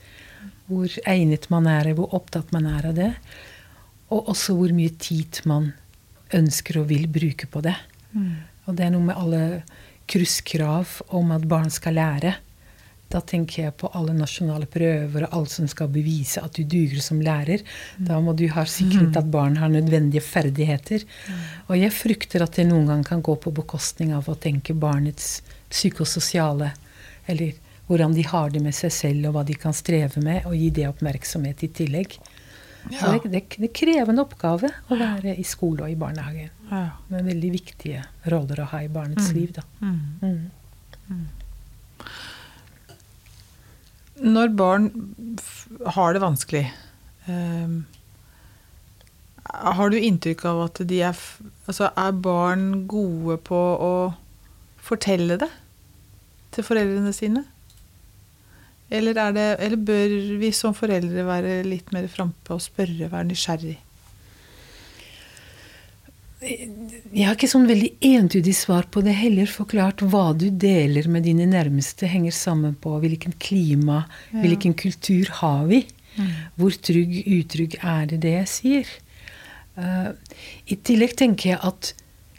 Hvor 0.71 0.91
egnet 1.09 1.49
man 1.51 1.67
er, 1.69 1.91
hvor 1.97 2.13
opptatt 2.17 2.51
man 2.55 2.67
er 2.69 2.87
av 2.91 2.97
det. 2.97 3.11
Og 4.11 4.31
også 4.33 4.55
hvor 4.57 4.73
mye 4.75 4.93
tid 4.99 5.41
man 5.49 5.71
ønsker 6.35 6.81
og 6.81 6.89
vil 6.91 7.07
bruke 7.11 7.47
på 7.51 7.63
det. 7.63 7.75
Og 8.67 8.77
det 8.77 8.85
er 8.85 8.93
noe 8.93 9.07
med 9.07 9.17
alle 9.17 9.43
krysskrav 10.11 11.01
om 11.17 11.31
at 11.35 11.47
barn 11.47 11.71
skal 11.71 11.95
lære. 11.95 12.33
Da 13.11 13.19
tenker 13.27 13.65
jeg 13.65 13.75
på 13.79 13.89
alle 13.97 14.13
nasjonale 14.15 14.67
prøver 14.71 15.25
og 15.27 15.33
alt 15.35 15.51
som 15.51 15.67
skal 15.67 15.89
bevise 15.91 16.39
at 16.43 16.55
du 16.55 16.63
duger 16.63 17.01
som 17.03 17.19
lærer. 17.23 17.63
Da 17.99 18.19
må 18.23 18.33
du 18.37 18.45
ha 18.53 18.63
sikret 18.63 19.17
at 19.19 19.31
barn 19.31 19.57
har 19.59 19.71
nødvendige 19.71 20.23
ferdigheter. 20.23 21.03
Og 21.67 21.75
jeg 21.79 21.91
frykter 21.95 22.45
at 22.45 22.55
det 22.55 22.69
noen 22.69 22.87
gang 22.87 23.03
kan 23.07 23.23
gå 23.23 23.35
på 23.35 23.51
bekostning 23.51 24.13
av 24.15 24.29
å 24.31 24.37
tenke 24.39 24.77
barnets 24.77 25.41
psykososiale 25.71 26.73
Eller 27.27 27.53
hvordan 27.87 28.13
de 28.15 28.23
har 28.23 28.49
det 28.49 28.61
med 28.63 28.73
seg 28.73 28.91
selv, 28.91 29.27
og 29.27 29.35
hva 29.35 29.43
de 29.45 29.55
kan 29.59 29.75
streve 29.75 30.23
med, 30.23 30.45
og 30.47 30.55
gi 30.55 30.69
det 30.73 30.87
oppmerksomhet 30.87 31.63
i 31.63 31.69
tillegg. 31.75 32.15
Så 32.89 33.11
det, 33.13 33.29
er 33.37 33.65
er 33.67 33.73
krevende 33.75 34.23
oppgave 34.25 34.71
å 34.89 34.97
være 34.97 35.35
i 35.37 35.45
skole 35.45 35.85
og 35.85 35.93
i 35.93 35.99
barnehage. 35.99 36.49
Ja. 36.71 36.87
Med 37.11 37.27
veldig 37.29 37.51
viktige 37.53 38.03
roller 38.31 38.63
å 38.63 38.69
ha 38.71 38.81
i 38.83 38.89
barnets 38.91 39.31
liv. 39.35 39.53
Da. 39.55 39.63
Mm. 39.81 40.49
Når 44.21 44.53
barn 44.57 44.89
har 45.95 46.13
det 46.13 46.23
vanskelig, 46.23 46.65
um, 47.27 47.85
har 49.51 49.91
du 49.91 49.97
inntrykk 49.99 50.45
av 50.49 50.65
at 50.69 50.83
de 50.87 51.01
er 51.03 51.17
Altså, 51.69 51.87
er 51.95 52.11
barn 52.19 52.87
gode 52.89 53.37
på 53.47 53.55
å 53.55 53.93
fortelle 54.81 55.37
det 55.39 55.47
til 56.51 56.65
foreldrene 56.67 57.13
sine? 57.15 57.45
Eller, 58.91 59.15
er 59.15 59.31
det, 59.35 59.45
eller 59.63 59.79
bør 59.87 60.15
vi 60.41 60.49
som 60.55 60.73
foreldre 60.75 61.23
være 61.27 61.61
litt 61.63 61.93
mer 61.95 62.09
frampå 62.11 62.57
og 62.57 62.63
spørre, 62.65 63.07
være 63.11 63.29
nysgjerrig? 63.29 63.77
Jeg 66.41 67.27
har 67.27 67.35
ikke 67.37 67.49
sånn 67.51 67.67
veldig 67.69 67.91
entydig 68.07 68.53
svar 68.57 68.87
på 68.89 69.03
det 69.05 69.13
heller. 69.13 69.45
Forklart 69.51 70.01
hva 70.09 70.31
du 70.33 70.47
deler 70.49 71.05
med 71.11 71.27
dine 71.27 71.45
nærmeste, 71.45 72.09
henger 72.09 72.33
sammen 72.33 72.73
på 72.81 72.95
hvilken 73.03 73.35
klima, 73.39 74.05
Ja. 74.33 74.41
hvilken 74.41 74.73
kultur 74.73 75.29
har 75.41 75.65
vi. 75.69 75.85
Hvor 76.57 76.71
trygg, 76.75 77.21
utrygg 77.27 77.77
er 77.83 78.05
det 78.09 78.19
det 78.25 78.33
jeg 78.39 78.47
sier? 78.47 78.87
Uh, 79.77 80.11
I 80.67 80.75
tillegg 80.75 81.13
tenker 81.15 81.53
jeg 81.53 81.59
at 81.63 81.93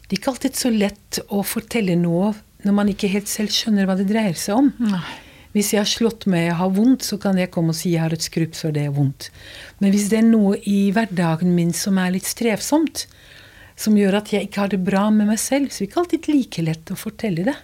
det 0.09 0.19
er 0.19 0.21
ikke 0.21 0.33
alltid 0.35 0.59
så 0.59 0.69
lett 0.71 1.21
å 1.33 1.41
fortelle 1.47 1.95
noe 1.97 2.35
når 2.67 2.75
man 2.77 2.91
ikke 2.93 3.09
helt 3.09 3.31
selv 3.31 3.49
skjønner 3.55 3.87
hva 3.89 3.97
det 3.97 4.11
dreier 4.11 4.37
seg 4.37 4.59
om. 4.59 4.69
Nei. 4.79 5.01
Hvis 5.53 5.73
jeg 5.75 5.83
har 5.83 5.91
slått 5.91 6.25
meg, 6.33 6.49
og 6.53 6.61
har 6.61 6.71
vondt, 6.77 7.05
så 7.05 7.19
kan 7.21 7.37
jeg 7.37 7.51
komme 7.53 7.75
og 7.75 7.77
si 7.77 7.93
jeg 7.93 8.05
har 8.07 8.15
et 8.15 8.25
skrubbsår, 8.25 8.73
det 8.73 8.87
er 8.89 8.95
vondt. 8.97 9.29
Men 9.81 9.93
hvis 9.93 10.09
det 10.09 10.23
er 10.23 10.31
noe 10.31 10.57
i 10.65 10.91
hverdagen 10.95 11.53
min 11.55 11.75
som 11.77 11.99
er 12.01 12.15
litt 12.15 12.29
strevsomt, 12.29 13.07
som 13.77 13.97
gjør 13.97 14.21
at 14.21 14.33
jeg 14.33 14.49
ikke 14.49 14.63
har 14.65 14.73
det 14.73 14.81
bra 14.85 15.09
med 15.11 15.29
meg 15.29 15.41
selv, 15.41 15.69
så 15.69 15.83
er 15.83 15.85
det 15.85 15.91
ikke 15.91 16.01
alltid 16.05 16.31
like 16.33 16.65
lett 16.65 16.93
å 16.93 16.99
fortelle 16.99 17.45
det. 17.49 17.57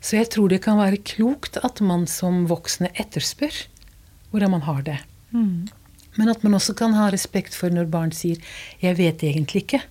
Så 0.00 0.16
jeg 0.16 0.30
tror 0.32 0.48
det 0.48 0.62
kan 0.64 0.80
være 0.80 1.02
klokt 1.04 1.60
at 1.60 1.82
man 1.84 2.06
som 2.08 2.46
voksne 2.50 2.88
etterspør 2.98 3.66
hvordan 4.30 4.54
man 4.54 4.64
har 4.64 4.82
det. 4.86 4.98
Men 6.18 6.30
at 6.32 6.42
man 6.42 6.56
også 6.56 6.74
kan 6.78 6.94
ha 6.96 7.10
respekt 7.12 7.54
for 7.54 7.70
når 7.70 7.90
barn 7.90 8.12
sier 8.12 8.38
'jeg 8.80 8.96
vet 8.96 9.22
egentlig 9.22 9.64
ikke'. 9.66 9.82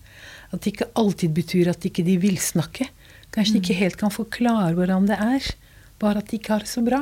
At 0.52 0.62
det 0.62 0.74
ikke 0.74 0.92
alltid 0.96 1.34
betyr 1.34 1.70
at 1.70 1.86
ikke 1.86 2.04
de 2.04 2.18
vil 2.18 2.38
snakke. 2.38 2.90
Kanskje 3.32 3.54
de 3.54 3.60
ikke 3.62 3.80
helt 3.80 3.98
kan 3.98 4.10
forklare 4.12 4.74
hvordan 4.74 5.06
det 5.08 5.18
er. 5.20 5.56
Bare 6.00 6.22
at 6.24 6.30
de 6.32 6.38
ikke 6.40 6.54
har 6.56 6.64
det 6.66 6.72
så 6.72 6.82
bra. 6.86 7.02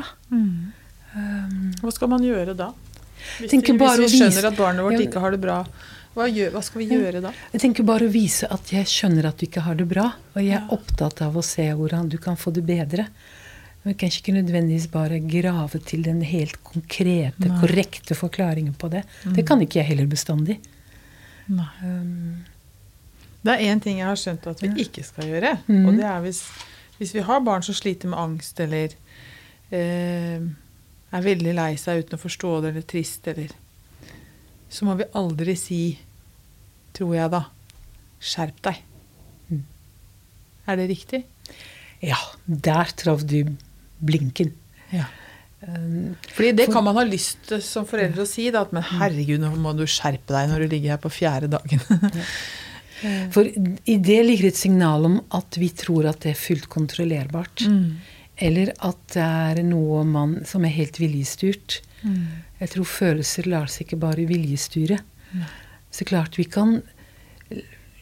Hva 1.82 1.92
skal 1.94 2.10
man 2.12 2.24
gjøre 2.26 2.54
da? 2.58 2.72
Hvis, 3.40 3.52
vi, 3.52 3.62
hvis 3.62 4.00
vi 4.00 4.08
skjønner 4.20 4.46
at 4.52 4.58
barnet 4.58 4.86
vårt 4.86 4.98
Ja. 5.00 5.06
ikke 5.08 5.22
har 5.24 5.32
det 5.34 5.40
bra, 5.42 5.56
hva, 6.18 6.28
gjør, 6.30 6.52
hva 6.54 6.62
skal 6.66 6.82
vi 6.84 6.88
gjøre 6.92 7.22
da? 7.22 7.32
Jeg 7.54 7.62
tenker 7.62 7.84
bare 7.86 8.06
å 8.08 8.12
vise 8.14 8.48
at 8.54 8.72
jeg 8.74 8.86
skjønner 8.90 9.26
at 9.30 9.38
du 9.38 9.46
ikke 9.48 9.62
har 9.66 9.76
det 9.78 9.88
bra, 9.90 10.06
og 10.36 10.42
jeg 10.42 10.54
er 10.58 10.70
opptatt 10.74 11.22
av 11.26 11.36
å 11.38 11.44
se 11.46 11.66
hvordan 11.78 12.10
du 12.10 12.18
kan 12.22 12.38
få 12.38 12.54
det 12.54 12.64
bedre. 12.66 13.08
Men 13.84 13.96
kanskje 13.96 14.22
ikke 14.24 14.36
nødvendigvis 14.36 14.88
bare 14.92 15.20
grave 15.24 15.80
til 15.86 16.02
den 16.06 16.22
helt 16.26 16.58
konkrete, 16.66 17.50
korrekte 17.62 18.18
forklaringen 18.18 18.74
på 18.78 18.90
det. 18.92 19.04
Det 19.36 19.46
kan 19.48 19.62
ikke 19.64 19.80
jeg 19.82 19.92
heller 19.94 20.10
bestandig. 20.12 20.58
Um, 21.50 22.44
Det 23.46 23.54
er 23.54 23.70
én 23.72 23.80
ting 23.82 24.00
jeg 24.02 24.08
har 24.10 24.18
skjønt 24.20 24.48
at 24.50 24.62
vi 24.62 24.74
ikke 24.84 25.04
skal 25.06 25.30
gjøre. 25.30 25.54
mm. 25.68 25.86
Og 25.88 25.96
det 25.98 26.04
er 26.10 26.20
hvis, 26.26 26.42
hvis 26.98 27.14
vi 27.16 27.26
har 27.26 27.46
barn 27.46 27.66
som 27.66 27.78
sliter 27.78 28.12
med 28.12 28.20
angst, 28.20 28.60
eller 28.64 28.96
eh, 29.72 30.42
er 31.08 31.30
veldig 31.30 31.54
lei 31.58 31.72
seg 31.80 32.04
uten 32.04 32.18
å 32.18 32.22
forstå 32.22 32.58
det, 32.64 32.74
eller 32.74 32.88
trist, 32.88 33.28
eller 33.28 33.56
Så 34.70 34.84
må 34.84 34.98
vi 35.00 35.06
aldri 35.16 35.56
si, 35.56 35.82
tror 36.98 37.16
jeg 37.16 37.32
da, 37.32 37.46
skjerp 38.20 38.58
deg. 38.68 38.82
Mm. 39.48 39.64
Er 40.68 40.80
det 40.82 40.88
riktig? 40.92 41.24
ja, 42.04 42.18
der 42.46 42.92
traff 42.98 43.24
du 43.28 43.42
blinken. 43.98 44.54
Ja. 44.94 45.08
Um, 45.62 46.14
Fordi 46.36 46.52
det 46.54 46.68
kan 46.70 46.86
man 46.86 46.96
ha 47.00 47.04
lyst 47.08 47.48
til 47.50 47.62
som 47.66 47.88
foreldre 47.90 48.24
å 48.24 48.30
si, 48.30 48.48
da, 48.54 48.62
at 48.68 48.74
men 48.76 48.86
herregud, 48.86 49.42
nå 49.42 49.56
må 49.58 49.74
du 49.78 49.88
skjerpe 49.90 50.36
deg 50.36 50.52
når 50.52 50.64
du 50.64 50.76
ligger 50.76 50.96
her 50.96 51.02
på 51.02 51.14
fjerde 51.14 51.50
dagen. 51.58 51.82
For 53.34 53.46
i 53.48 53.98
det 54.02 54.20
ligger 54.26 54.50
et 54.50 54.60
signal 54.60 55.06
om 55.06 55.18
at 55.38 55.58
vi 55.62 55.70
tror 55.70 56.08
at 56.10 56.24
det 56.26 56.34
er 56.34 56.40
fullt 56.40 56.70
kontrollerbart. 56.74 57.66
Eller 58.38 58.74
at 58.86 59.00
det 59.14 59.24
er 59.26 59.64
noe 59.66 60.04
man, 60.06 60.40
som 60.46 60.66
er 60.66 60.76
helt 60.76 61.00
viljestyrt. 61.02 61.80
Jeg 62.60 62.74
tror 62.74 62.90
følelser 62.90 63.50
lar 63.50 63.70
seg 63.72 63.88
ikke 63.88 64.02
bare 64.02 64.28
viljestyre. 64.30 65.00
Så 65.94 66.06
klart 66.06 66.38
vi 66.38 66.46
kan 66.50 66.80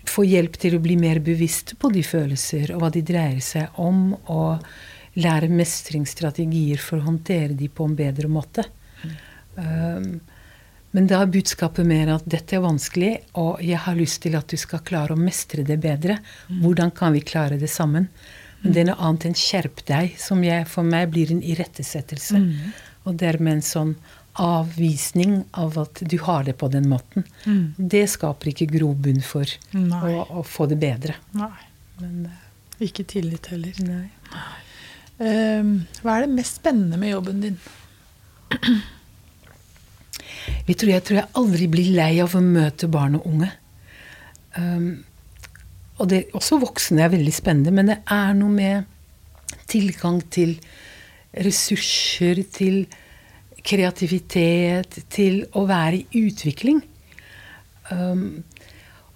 få 0.10 0.26
hjelp 0.28 0.58
til 0.62 0.78
å 0.78 0.84
bli 0.84 0.98
mer 1.00 1.20
bevisst 1.24 1.76
på 1.82 1.90
de 1.94 2.04
følelser 2.06 2.76
og 2.76 2.84
hva 2.84 2.92
de 2.94 3.02
dreier 3.06 3.42
seg 3.44 3.80
om, 3.82 4.14
og 4.32 4.64
lære 5.16 5.50
mestringsstrategier 5.52 6.82
for 6.84 7.00
å 7.00 7.08
håndtere 7.08 7.56
de 7.58 7.70
på 7.72 7.88
en 7.88 7.96
bedre 7.98 8.30
måte. 8.32 8.66
Um, 9.56 10.20
men 10.96 11.10
da 11.12 11.20
er 11.26 11.32
budskapet 11.32 11.84
mer 11.88 12.14
at 12.14 12.28
dette 12.30 12.56
er 12.56 12.64
vanskelig, 12.64 13.12
og 13.42 13.60
jeg 13.64 13.82
har 13.84 13.98
lyst 14.00 14.22
til 14.24 14.38
at 14.40 14.48
du 14.48 14.56
skal 14.60 14.84
klare 14.88 15.12
å 15.12 15.20
mestre 15.20 15.66
det 15.68 15.76
bedre. 15.84 16.22
Hvordan 16.48 16.94
kan 16.96 17.12
vi 17.12 17.24
klare 17.26 17.58
det 17.60 17.68
sammen? 17.72 18.08
Men 18.62 18.74
det 18.74 18.82
er 18.82 18.88
noe 18.88 19.04
annet 19.04 19.28
enn 19.28 19.36
'skjerp 19.36 19.84
deg', 19.90 20.16
som 20.18 20.40
jeg, 20.44 20.64
for 20.72 20.88
meg 20.88 21.12
blir 21.12 21.34
en 21.36 21.44
irettesettelse. 21.44 22.40
Mm. 22.40 22.72
Og 23.06 23.20
dermed 23.20 23.58
en 23.58 23.66
sånn 23.66 23.94
avvisning 24.40 25.36
av 25.52 25.78
at 25.84 26.00
du 26.02 26.18
har 26.24 26.48
det 26.48 26.56
på 26.64 26.72
den 26.72 26.88
måten. 26.92 27.28
Mm. 27.44 27.76
Det 27.78 28.06
skaper 28.16 28.52
ikke 28.52 28.72
grobunn 28.72 29.22
for 29.24 29.52
å, 29.76 30.16
å, 30.40 30.48
få 30.48 30.72
det 30.72 30.80
bedre. 30.80 31.20
Nei. 31.36 31.54
Men, 32.00 32.26
ikke 32.84 33.04
tillit 33.08 33.52
heller. 33.52 33.76
Nei. 33.84 34.08
Uh, 35.20 35.84
hva 36.04 36.18
er 36.18 36.26
det 36.26 36.36
mest 36.40 36.64
spennende 36.64 37.00
med 37.00 37.18
jobben 37.18 37.44
din? 37.44 37.64
Jeg 40.66 40.78
tror, 40.80 40.92
jeg 40.92 41.06
tror 41.06 41.20
jeg 41.22 41.34
aldri 41.42 41.68
blir 41.72 41.92
lei 41.98 42.14
av 42.24 42.36
å 42.36 42.44
møte 42.44 42.90
barn 42.92 43.18
og 43.20 43.28
unge. 43.30 43.52
Um, 44.56 44.90
og 46.00 46.10
det, 46.12 46.26
også 46.36 46.60
voksne 46.62 47.06
er 47.06 47.14
veldig 47.14 47.34
spennende, 47.36 47.74
men 47.76 47.92
det 47.92 48.00
er 48.12 48.36
noe 48.38 48.52
med 48.52 49.56
tilgang 49.72 50.20
til 50.34 50.58
ressurser, 51.46 52.44
til 52.54 52.84
kreativitet, 53.66 55.00
til 55.12 55.44
å 55.58 55.66
være 55.70 56.04
i 56.04 56.26
utvikling. 56.28 56.82
Um, 57.92 58.44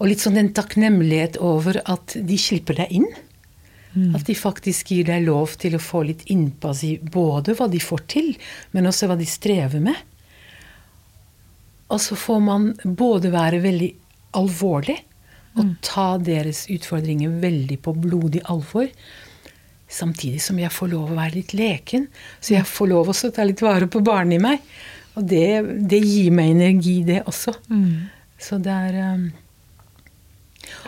og 0.00 0.08
litt 0.08 0.22
sånn 0.22 0.38
en 0.40 0.54
takknemlighet 0.56 1.38
over 1.44 1.82
at 1.84 2.16
de 2.16 2.38
slipper 2.40 2.80
deg 2.80 2.94
inn. 3.00 3.10
Mm. 3.92 4.14
At 4.16 4.24
de 4.28 4.36
faktisk 4.38 4.92
gir 4.94 5.08
deg 5.08 5.26
lov 5.26 5.56
til 5.60 5.74
å 5.76 5.82
få 5.82 6.04
litt 6.08 6.22
innpass 6.32 6.84
i 6.86 6.94
både 7.02 7.56
hva 7.58 7.66
de 7.70 7.80
får 7.82 8.04
til, 8.10 8.30
men 8.72 8.88
også 8.88 9.10
hva 9.10 9.18
de 9.18 9.26
strever 9.28 9.82
med. 9.82 9.98
Og 11.90 12.00
så 12.02 12.16
får 12.18 12.40
man 12.44 12.70
både 12.84 13.32
være 13.34 13.62
veldig 13.64 13.90
alvorlig 14.38 14.96
og 15.56 15.64
mm. 15.66 15.72
ta 15.82 16.06
deres 16.22 16.64
utfordringer 16.70 17.32
veldig 17.42 17.80
på 17.82 17.94
blodig 17.98 18.44
alvor. 18.52 18.86
Samtidig 19.90 20.38
som 20.44 20.60
jeg 20.62 20.70
får 20.70 20.92
lov 20.92 21.10
å 21.10 21.18
være 21.18 21.40
litt 21.40 21.54
leken. 21.58 22.06
Så 22.38 22.54
jeg 22.54 22.68
får 22.70 22.92
lov 22.92 23.10
også 23.10 23.30
å 23.30 23.34
ta 23.34 23.46
litt 23.46 23.62
vare 23.64 23.90
på 23.90 24.02
barnet 24.06 24.38
i 24.38 24.42
meg. 24.42 24.62
Og 25.18 25.26
det, 25.26 25.48
det 25.90 25.98
gir 26.04 26.30
meg 26.34 26.54
energi, 26.54 27.00
det 27.06 27.24
også. 27.26 27.56
Mm. 27.72 28.10
Så 28.40 28.60
det 28.62 28.76
er 28.90 29.00
um... 29.16 29.30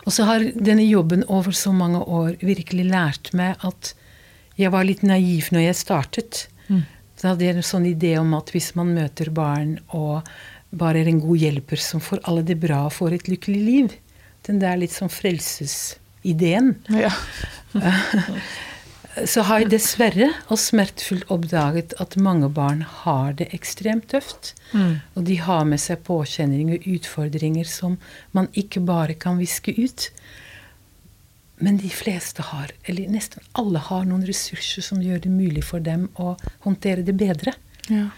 Og 0.06 0.14
så 0.14 0.24
har 0.28 0.44
denne 0.54 0.84
jobben 0.86 1.24
over 1.26 1.54
så 1.56 1.72
mange 1.74 1.98
år 2.06 2.36
virkelig 2.44 2.86
lært 2.92 3.32
meg 3.34 3.58
at 3.66 3.94
jeg 4.60 4.70
var 4.70 4.86
litt 4.86 5.02
naiv 5.02 5.48
når 5.50 5.66
jeg 5.66 5.78
startet. 5.80 6.44
Mm. 6.68 6.84
Så 7.18 7.32
hadde 7.32 7.46
jeg 7.46 7.58
en 7.58 7.66
sånn 7.66 7.88
idé 7.90 8.14
om 8.20 8.30
at 8.38 8.52
hvis 8.54 8.72
man 8.78 8.94
møter 8.94 9.32
barn 9.34 9.76
og 9.90 10.28
bare 10.72 11.02
er 11.02 11.10
en 11.10 11.20
god 11.20 11.42
hjelper 11.42 11.80
som 11.80 12.02
får 12.02 12.22
alle 12.28 12.44
det 12.48 12.58
bra 12.62 12.86
og 12.86 12.94
får 12.96 13.18
et 13.18 13.30
lykkelig 13.30 13.62
liv 13.62 13.96
Den 14.46 14.58
der 14.58 14.74
litt 14.80 14.90
sånn 14.90 15.12
frelsesideen. 15.12 16.72
Ja. 16.90 17.12
så 19.28 19.44
har 19.46 19.62
jeg 19.62 19.70
dessverre 19.70 20.32
og 20.48 20.58
smertefullt 20.58 21.28
oppdaget 21.30 21.94
at 22.02 22.16
mange 22.18 22.48
barn 22.50 22.82
har 23.04 23.36
det 23.38 23.50
ekstremt 23.54 24.08
tøft. 24.10 24.50
Mm. 24.72 24.96
Og 25.14 25.28
de 25.28 25.36
har 25.44 25.62
med 25.68 25.78
seg 25.78 26.02
påkjenninger 26.08 26.80
og 26.80 26.88
utfordringer 26.96 27.68
som 27.68 27.98
man 28.34 28.50
ikke 28.58 28.82
bare 28.88 29.14
kan 29.14 29.38
viske 29.38 29.76
ut. 29.78 30.08
Men 31.62 31.78
de 31.78 31.92
fleste 31.94 32.42
har, 32.50 32.72
eller 32.90 33.12
nesten 33.12 33.44
alle 33.58 33.78
har, 33.78 34.08
noen 34.08 34.26
ressurser 34.26 34.82
som 34.82 35.02
gjør 35.04 35.22
det 35.22 35.30
mulig 35.30 35.62
for 35.68 35.84
dem 35.84 36.08
å 36.18 36.34
håndtere 36.66 37.06
det 37.06 37.14
bedre. 37.14 37.54
Ja. 37.92 38.08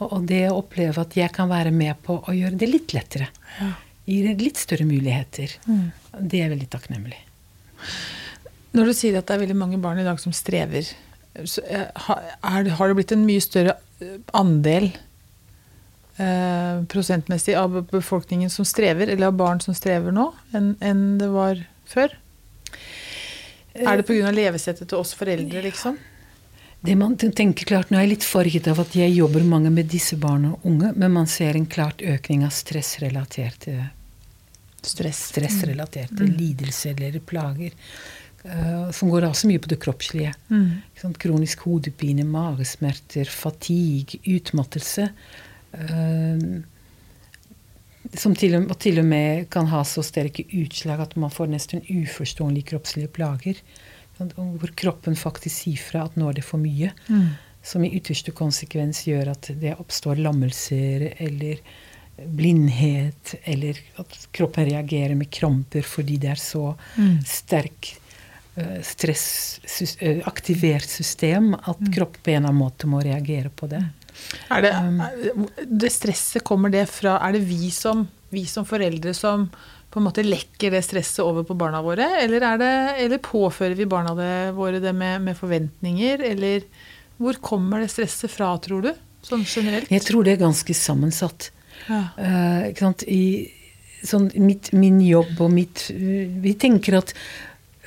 Og, 0.00 0.06
og, 0.08 0.24
det 0.28 0.46
å 0.48 0.58
oppleve 0.62 1.04
at 1.04 1.16
jeg 1.18 1.32
kan 1.36 1.50
være 1.50 1.72
med 1.74 2.00
på 2.04 2.18
å 2.20 2.34
gjøre 2.36 2.58
det 2.60 2.70
litt 2.70 2.94
lettere, 2.96 3.28
ja. 3.58 3.70
gir 4.08 4.40
litt 4.40 4.60
større 4.60 4.86
muligheter, 4.88 5.52
mm. 5.68 5.84
det 6.18 6.42
er 6.44 6.52
veldig 6.54 6.70
takknemlig. 6.72 7.20
Når 8.76 8.90
du 8.90 8.94
sier 8.96 9.18
at 9.18 9.28
det 9.28 9.36
er 9.36 9.44
veldig 9.44 9.58
mange 9.58 9.80
barn 9.82 10.00
i 10.00 10.06
dag 10.06 10.20
som 10.22 10.34
strever, 10.36 10.88
er, 11.36 11.86
har 12.42 12.64
det 12.66 12.96
blitt 12.98 13.14
en 13.14 13.26
mye 13.26 13.42
større 13.42 13.76
eh, 14.02 14.18
andel 14.36 14.88
eh, 16.20 16.80
prosentmessig 16.90 17.54
av 17.58 17.80
befolkningen 17.90 18.50
som 18.52 18.66
strever, 18.68 19.10
eller 19.10 19.30
av 19.30 19.38
barn 19.38 19.62
som 19.62 19.76
strever 19.76 20.14
nå, 20.14 20.30
enn, 20.56 20.74
en 20.84 21.04
det 21.20 21.30
var 21.32 21.62
før? 21.90 22.16
Er 23.74 24.00
det 24.00 24.06
pga. 24.08 24.32
levesettet 24.34 24.90
til 24.90 24.98
oss 24.98 25.14
foreldre, 25.18 25.62
liksom? 25.68 25.98
Det 26.80 26.96
man 26.96 27.16
tenker 27.16 27.66
klart, 27.68 27.90
Nå 27.90 27.98
er 27.98 28.06
jeg 28.06 28.14
litt 28.14 28.24
farget 28.24 28.68
av 28.72 28.78
at 28.80 28.94
jeg 28.96 29.12
jobber 29.12 29.44
mange 29.44 29.72
med 29.72 29.90
disse 29.92 30.16
barna 30.16 30.54
og 30.54 30.64
unge, 30.70 30.94
men 30.96 31.12
man 31.12 31.28
ser 31.28 31.58
en 31.58 31.68
klart 31.68 32.00
økning 32.00 32.46
av 32.46 32.54
stressrelaterte 32.56 33.90
stress, 34.82 35.26
stressrelaterte 35.28 36.24
mm. 36.24 36.32
lidelser 36.38 36.96
eller 36.96 37.20
plager. 37.20 37.76
Uh, 38.40 38.88
som 38.96 39.10
går 39.12 39.26
også 39.28 39.50
mye 39.50 39.60
på 39.60 39.68
det 39.68 39.76
kroppslige. 39.82 40.32
Mm. 40.48 41.12
Kronisk 41.20 41.66
hodepine, 41.68 42.24
magesmerter, 42.24 43.28
fatigue, 43.28 44.22
utmattelse. 44.24 45.10
Uh, 45.76 46.62
som 48.16 48.32
til 48.34 48.56
og, 48.56 48.72
til 48.80 49.02
og, 49.02 49.06
med 49.06 49.50
kan 49.52 49.68
ha 49.70 49.84
så 49.84 50.02
sterke 50.02 50.46
utslag 50.56 51.02
at 51.04 51.18
man 51.20 51.32
får 51.32 51.52
nesten 51.52 51.84
uforståelige 51.84 52.72
kroppslige 52.72 53.12
plager. 53.12 53.60
Hvor 54.20 54.74
kroppen 54.78 55.16
faktisk 55.18 55.64
sier 55.64 55.80
fra 55.80 56.04
at 56.08 56.18
nå 56.20 56.30
er 56.30 56.40
det 56.40 56.46
for 56.46 56.62
mye. 56.62 56.92
Mm. 57.08 57.30
Som 57.64 57.84
i 57.84 57.92
ytterste 57.98 58.32
konsekvens 58.36 59.04
gjør 59.08 59.32
at 59.34 59.50
det 59.60 59.76
oppstår 59.76 60.20
lammelser 60.20 61.10
eller 61.16 61.60
blindhet, 62.20 63.34
eller 63.48 63.78
at 64.00 64.16
kroppen 64.36 64.66
reagerer 64.68 65.16
med 65.16 65.30
kramper 65.32 65.84
fordi 65.86 66.18
det 66.20 66.34
er 66.34 66.40
så 66.40 66.66
mm. 66.98 67.20
sterk 67.24 67.94
Eh, 68.60 68.82
stressaktivert 68.82 70.88
system 70.88 71.54
at 71.54 71.78
kroppen 71.94 72.20
på 72.22 72.30
en 72.30 72.36
eller 72.36 72.48
annen 72.48 72.58
måte 72.58 72.86
må 72.90 73.00
reagere 73.04 73.48
på 73.54 73.66
det. 73.70 73.84
Er 74.50 74.62
det, 74.64 74.72
er 74.74 75.66
det 75.70 75.90
stresset, 75.94 76.42
kommer 76.44 76.68
det 76.72 76.88
fra 76.90 77.18
Er 77.24 77.32
det 77.38 77.44
vi 77.46 77.70
som, 77.70 78.08
vi 78.34 78.46
som, 78.50 78.64
foreldre 78.66 79.14
som 79.14 79.48
på 79.90 79.98
en 79.98 80.06
måte 80.06 80.22
lekker 80.22 80.70
det 80.70 80.84
stresset 80.86 81.22
over 81.24 81.44
på 81.46 81.56
barna 81.58 81.80
våre? 81.82 82.06
Eller, 82.22 82.44
det, 82.60 82.72
eller 83.02 83.22
påfører 83.22 83.74
vi 83.74 83.88
barna 83.90 84.14
det, 84.14 84.34
våre 84.54 84.78
det 84.82 84.92
med, 84.94 85.22
med, 85.26 85.38
forventninger? 85.38 86.22
Eller 86.30 86.66
hvor 87.18 87.38
kommer 87.42 87.82
det 87.82 87.90
stresset 87.90 88.30
fra, 88.30 88.52
tror 88.62 88.86
du? 88.86 88.92
Sånn 89.26 89.42
generelt? 89.42 89.90
Jeg 89.90 90.06
tror 90.06 90.24
det 90.24 90.36
er 90.36 90.44
ganske 90.44 90.76
sammensatt. 90.78 91.50
Ja. 91.88 92.04
Uh, 92.20 92.92
I 93.10 93.22
sånn, 94.06 94.30
mitt, 94.38 94.70
min 94.76 95.00
jobb 95.02 95.40
og 95.40 95.50
mitt 95.52 95.86
Vi 95.90 96.52
tenker 96.60 97.00
at 97.00 97.14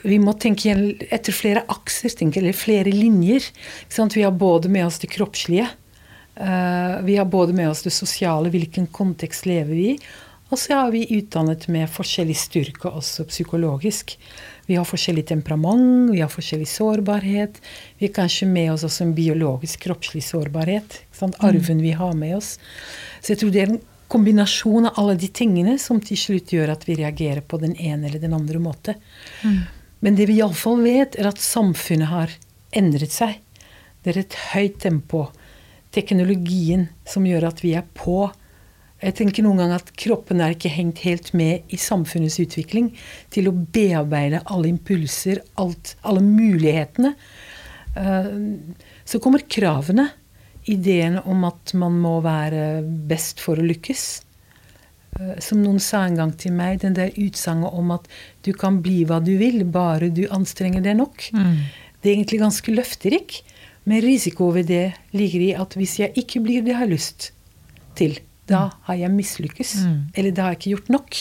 vi 0.04 0.18
må 0.20 0.34
tenke 0.36 0.74
etter 1.16 1.32
flere 1.32 1.64
akser, 1.72 2.12
tenke, 2.12 2.42
eller 2.42 2.58
flere 2.58 2.92
linjer. 2.92 3.46
Vi 3.88 4.26
har 4.26 4.36
både 4.36 4.68
med 4.68 4.90
oss 4.90 5.00
det 5.00 5.08
kroppslige, 5.14 5.70
uh, 6.36 7.00
vi 7.08 7.16
har 7.16 7.30
både 7.32 7.56
med 7.56 7.72
oss 7.72 7.86
det 7.88 7.96
sosiale, 7.96 8.52
hvilken 8.52 8.90
kontekst 8.92 9.48
lever 9.48 9.72
vi 9.72 9.88
i. 9.94 9.98
Og 10.54 10.60
så 10.62 10.76
har 10.78 10.92
vi 10.94 11.08
utdannet 11.18 11.64
med 11.74 11.90
forskjellig 11.90 12.36
styrke 12.38 12.92
også 12.94 13.24
psykologisk. 13.26 14.12
Vi 14.68 14.76
har 14.78 14.86
forskjellig 14.86 15.24
temperament, 15.32 16.12
vi 16.14 16.20
har 16.22 16.30
forskjellig 16.30 16.68
sårbarhet. 16.70 17.58
Vi 17.98 18.06
har 18.06 18.14
kanskje 18.14 18.46
med 18.52 18.70
oss 18.76 18.84
også 18.86 19.08
en 19.08 19.16
biologisk 19.18 19.88
kroppslig 19.88 20.22
sårbarhet. 20.28 21.00
Arven 21.42 21.82
vi 21.82 21.96
har 21.98 22.14
med 22.14 22.36
oss. 22.38 22.60
Så 23.20 23.34
jeg 23.34 23.42
tror 23.42 23.56
det 23.56 23.64
er 23.64 23.74
en 23.74 23.82
kombinasjon 24.14 24.92
av 24.92 25.00
alle 25.02 25.18
de 25.18 25.32
tingene 25.34 25.80
som 25.82 25.98
til 26.06 26.22
slutt 26.22 26.54
gjør 26.54 26.76
at 26.76 26.86
vi 26.86 27.00
reagerer 27.02 27.42
på 27.42 27.58
den 27.58 27.74
ene 27.74 28.12
eller 28.12 28.22
den 28.22 28.38
andre 28.38 28.62
måte. 28.62 28.94
Mm. 29.42 29.58
Men 30.06 30.22
det 30.22 30.30
vi 30.30 30.38
iallfall 30.38 30.86
vet, 30.86 31.18
er 31.18 31.32
at 31.32 31.42
samfunnet 31.42 32.14
har 32.14 32.38
endret 32.78 33.16
seg. 33.16 33.40
Det 34.06 34.14
er 34.14 34.22
et 34.22 34.40
høyt 34.54 34.80
tempo. 34.86 35.26
Teknologien 35.98 36.92
som 37.10 37.26
gjør 37.26 37.50
at 37.50 37.66
vi 37.66 37.74
er 37.80 37.90
på. 37.98 38.28
Jeg 39.04 39.16
tenker 39.18 39.44
noen 39.44 39.60
ganger 39.60 39.82
at 39.82 39.92
kroppen 40.00 40.42
er 40.44 40.56
ikke 40.56 40.72
hengt 40.72 41.02
helt 41.04 41.34
med 41.36 41.74
i 41.74 41.80
samfunnets 41.82 42.40
utvikling 42.40 42.92
til 43.34 43.50
å 43.50 43.56
bearbeide 43.76 44.44
alle 44.48 44.70
impulser, 44.72 45.42
alt, 45.60 45.96
alle 46.08 46.24
mulighetene. 46.24 47.14
Eh, 48.00 48.30
så 49.04 49.20
kommer 49.24 49.44
kravene. 49.48 50.10
Ideen 50.72 51.18
om 51.28 51.44
at 51.44 51.74
man 51.76 51.98
må 52.00 52.20
være 52.24 52.84
best 53.10 53.44
for 53.44 53.60
å 53.60 53.68
lykkes. 53.68 54.06
Eh, 55.20 55.36
som 55.44 55.60
noen 55.60 55.82
sa 55.84 56.06
en 56.08 56.18
gang 56.22 56.32
til 56.40 56.56
meg, 56.56 56.80
den 56.86 56.96
der 56.98 57.12
utsagnet 57.20 57.76
om 57.76 57.92
at 57.98 58.08
du 58.48 58.54
kan 58.56 58.80
bli 58.86 59.04
hva 59.10 59.20
du 59.24 59.36
vil, 59.42 59.66
bare 59.68 60.14
du 60.16 60.24
anstrenger 60.32 60.86
deg 60.86 61.02
nok. 61.02 61.28
Mm. 61.36 61.58
Det 62.00 62.10
er 62.10 62.16
egentlig 62.18 62.44
ganske 62.46 62.76
løfterik, 62.76 63.42
men 63.84 64.04
risiko 64.04 64.54
ved 64.56 64.72
det 64.72 64.86
ligger 65.12 65.44
i 65.44 65.56
at 65.60 65.76
hvis 65.76 66.00
jeg 66.00 66.16
ikke 66.24 66.44
blir 66.46 66.64
det 66.64 66.72
jeg 66.72 66.80
har 66.80 66.92
lyst 66.92 67.34
til, 68.00 68.16
da 68.50 68.66
mm. 68.68 68.78
har 68.88 69.00
jeg 69.02 69.16
mislykkes. 69.18 69.74
Mm. 69.86 70.00
Eller 70.14 70.36
da 70.36 70.48
har 70.48 70.56
jeg 70.56 70.62
ikke 70.62 70.76
gjort 70.76 70.94
nok. 70.98 71.20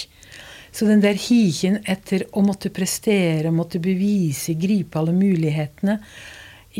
Så 0.73 0.89
den 0.89 1.03
der 1.05 1.19
higen 1.21 1.81
etter 1.85 2.25
å 2.33 2.45
måtte 2.45 2.73
prestere, 2.73 3.53
måtte 3.53 3.81
bevise, 3.83 4.57
gripe 4.57 4.99
alle 4.99 5.13
mulighetene 5.17 5.99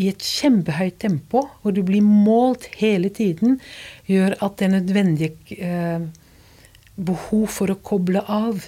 i 0.01 0.07
et 0.09 0.25
kjempehøyt 0.25 0.97
tempo, 1.05 1.45
hvor 1.61 1.75
du 1.77 1.83
blir 1.85 2.05
målt 2.05 2.71
hele 2.81 3.11
tiden, 3.13 3.59
gjør 4.09 4.39
at 4.41 4.57
det 4.63 4.71
nødvendige 4.73 5.59
eh, 5.61 6.07
behov 6.97 7.51
for 7.53 7.73
å 7.73 7.81
koble 7.85 8.25
av 8.25 8.65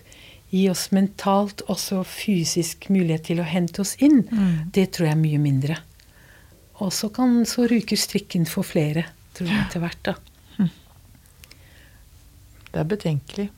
gi 0.55 0.67
oss 0.71 0.91
mentalt, 0.95 1.65
også 1.73 2.05
fysisk 2.07 2.91
mulighet 2.93 3.27
til 3.31 3.41
å 3.43 3.49
hente 3.49 3.81
oss 3.83 3.97
inn, 3.99 4.23
Mm. 4.31 4.71
det 4.71 4.93
tror 4.93 5.09
jeg 5.09 5.17
er 5.17 5.25
mye 5.25 5.41
mindre. 5.41 5.79
Og 6.85 6.93
så, 6.93 7.09
kan, 7.09 7.45
så 7.47 7.67
ryker 7.71 7.97
strikken 7.97 8.47
for 8.47 8.63
flere, 8.63 9.07
tror 9.35 9.49
jeg, 9.49 9.65
etter 9.65 9.81
hvert. 9.81 10.03
da. 10.03 10.15
Det 12.75 12.81
er 12.83 12.91
betenkelig. 12.91 13.49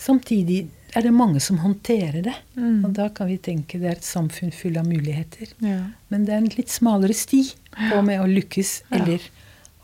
Samtidig 0.00 0.62
er 0.96 1.04
det 1.04 1.12
mange 1.12 1.40
som 1.44 1.58
håndterer 1.60 2.22
det. 2.24 2.34
Mm. 2.56 2.84
Og 2.86 2.94
da 2.96 3.08
kan 3.12 3.28
vi 3.28 3.36
tenke 3.42 3.80
det 3.80 3.90
er 3.90 3.98
et 3.98 4.06
samfunn 4.06 4.52
full 4.54 4.78
av 4.80 4.88
muligheter. 4.88 5.50
Ja. 5.64 5.82
Men 6.08 6.24
det 6.24 6.32
er 6.34 6.40
en 6.40 6.48
litt 6.54 6.72
smalere 6.72 7.16
sti 7.16 7.42
på 7.74 8.00
med 8.06 8.22
å 8.22 8.30
lykkes 8.30 8.72
Ja. 8.88 9.02
eller 9.02 9.28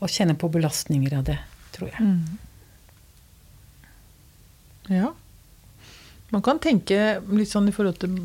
å 0.01 0.09
kjenne 0.09 0.35
på 0.35 0.49
belastninger 0.51 1.13
av 1.19 1.23
det, 1.29 1.37
tror 1.77 1.91
jeg. 1.93 2.01
Mm. 2.01 2.25
Ja. 4.95 5.13
Man 6.33 6.41
kan 6.45 6.59
tenke 6.59 7.21
litt 7.29 7.49
sånn 7.53 7.69
i 7.69 7.75
forhold 7.75 8.01
til 8.01 8.17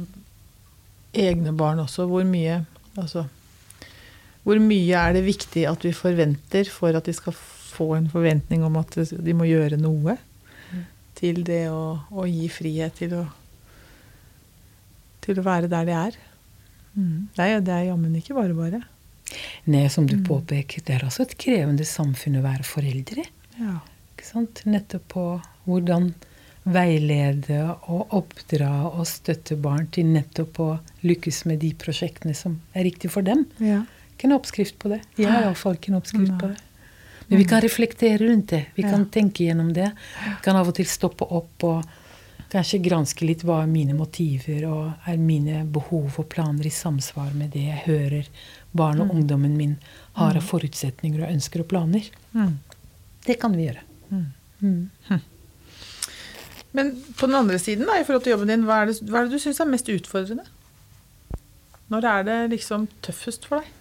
egne 1.12 1.52
barn 1.56 1.84
også, 1.84 2.08
hvor 2.08 2.24
mye 2.24 2.64
Altså 2.98 3.22
Hvor 4.42 4.58
mye 4.58 4.98
er 4.98 5.12
det 5.14 5.22
viktig 5.24 5.62
at 5.68 5.84
vi 5.86 5.92
forventer 5.94 6.66
for 6.68 6.96
at 6.96 7.06
de 7.06 7.12
skal 7.14 7.32
få 7.36 7.59
en 7.78 8.08
forventning 8.10 8.64
om 8.64 8.76
at 8.76 8.96
de 9.10 9.32
må 9.34 9.44
gjøre 9.48 9.78
noe? 9.80 10.16
Til 11.20 11.42
det 11.44 11.66
å, 11.68 12.00
å 12.10 12.24
gi 12.26 12.48
frihet 12.48 12.94
til 12.96 13.14
å 13.18 13.26
Til 15.20 15.36
å 15.38 15.42
være 15.44 15.68
der 15.68 15.84
de 15.84 15.92
er. 15.92 16.14
Mm. 16.96 17.28
Det 17.36 17.44
er, 17.44 17.60
det 17.60 17.74
er 17.74 17.84
jammen 17.90 18.14
ikke 18.16 18.34
bare 18.38 18.54
bare. 18.56 18.80
Nei, 19.70 19.84
som 19.92 20.06
du 20.08 20.16
Mm. 20.16 20.24
påpeker, 20.26 20.82
det 20.84 20.94
er 20.96 21.04
altså 21.04 21.22
et 21.22 21.36
krevende 21.38 21.84
samfunn 21.86 22.38
å 22.40 22.42
være 22.42 22.64
foreldre 22.64 23.20
i. 23.22 23.28
Ja. 23.60 23.76
Ikke 24.16 24.24
sant? 24.26 24.62
Nettopp 24.66 25.04
på 25.12 25.24
hvordan 25.68 26.14
veilede 26.64 27.60
og 27.88 28.10
oppdra 28.16 28.70
og 28.90 29.04
støtte 29.06 29.56
barn 29.60 29.86
til 29.92 30.06
nettopp 30.12 30.58
å 30.60 30.70
lykkes 31.04 31.44
med 31.46 31.60
de 31.60 31.70
prosjektene 31.74 32.34
som 32.34 32.58
er 32.74 32.84
riktig 32.88 33.10
for 33.12 33.22
dem. 33.22 33.46
ja. 33.60 33.84
Ikke 34.16 34.26
en 34.28 34.36
oppskrift 34.36 34.76
på 34.78 34.90
det. 34.92 34.98
Jeg 35.16 35.30
har 35.32 35.46
iallfall 35.46 35.78
ikke 35.78 35.88
en 35.94 36.00
oppskrift 36.00 36.34
på 36.40 36.48
det. 36.50 36.58
Men 37.30 37.38
vi 37.38 37.44
kan 37.46 37.60
reflektere 37.62 38.18
rundt 38.26 38.48
det. 38.50 38.64
Vi 38.74 38.82
kan 38.82 39.04
tenke 39.06 39.44
gjennom 39.44 39.72
det. 39.72 39.90
Vi 40.24 40.38
kan 40.42 40.56
av 40.58 40.68
og 40.68 40.74
til 40.74 40.88
stoppe 40.90 41.28
opp 41.30 41.66
og 41.68 41.84
kanskje 42.50 42.80
granske 42.82 43.22
litt 43.22 43.44
hva 43.46 43.60
er 43.62 43.70
mine 43.70 43.94
motiver, 43.94 44.64
og 44.66 45.06
er 45.06 45.20
mine 45.22 45.62
behov 45.70 46.18
og 46.18 46.26
planer 46.32 46.66
i 46.66 46.74
samsvar 46.74 47.30
med 47.38 47.52
det 47.54 47.62
jeg 47.68 47.84
hører 47.84 48.30
barn 48.74 49.04
og 49.04 49.14
ungdommen 49.14 49.54
min 49.54 49.76
har 50.18 50.34
av 50.34 50.46
forutsetninger 50.46 51.22
og 51.22 51.30
ønsker 51.30 51.62
og 51.62 51.70
planer. 51.70 52.10
Mm. 52.34 52.56
Det 53.26 53.38
kan 53.38 53.54
vi 53.54 53.68
gjøre. 53.68 53.86
Mm. 54.10 54.26
Mm. 54.60 55.20
Men 56.74 56.94
på 57.16 57.26
den 57.26 57.38
andre 57.38 57.58
siden, 57.58 57.86
da, 57.86 57.98
i 57.98 58.04
forhold 58.06 58.26
til 58.26 58.34
jobben 58.34 58.50
din, 58.50 58.66
hva 58.66 58.82
er 58.82 58.90
det, 58.90 59.00
hva 59.06 59.22
er 59.22 59.28
det 59.28 59.38
du 59.38 59.42
syns 59.42 59.62
er 59.62 59.70
mest 59.70 59.90
utfordrende? 59.90 60.46
Når 61.90 62.06
er 62.06 62.26
det 62.26 62.38
liksom 62.52 62.90
tøffest 63.06 63.46
for 63.50 63.62
deg? 63.62 63.76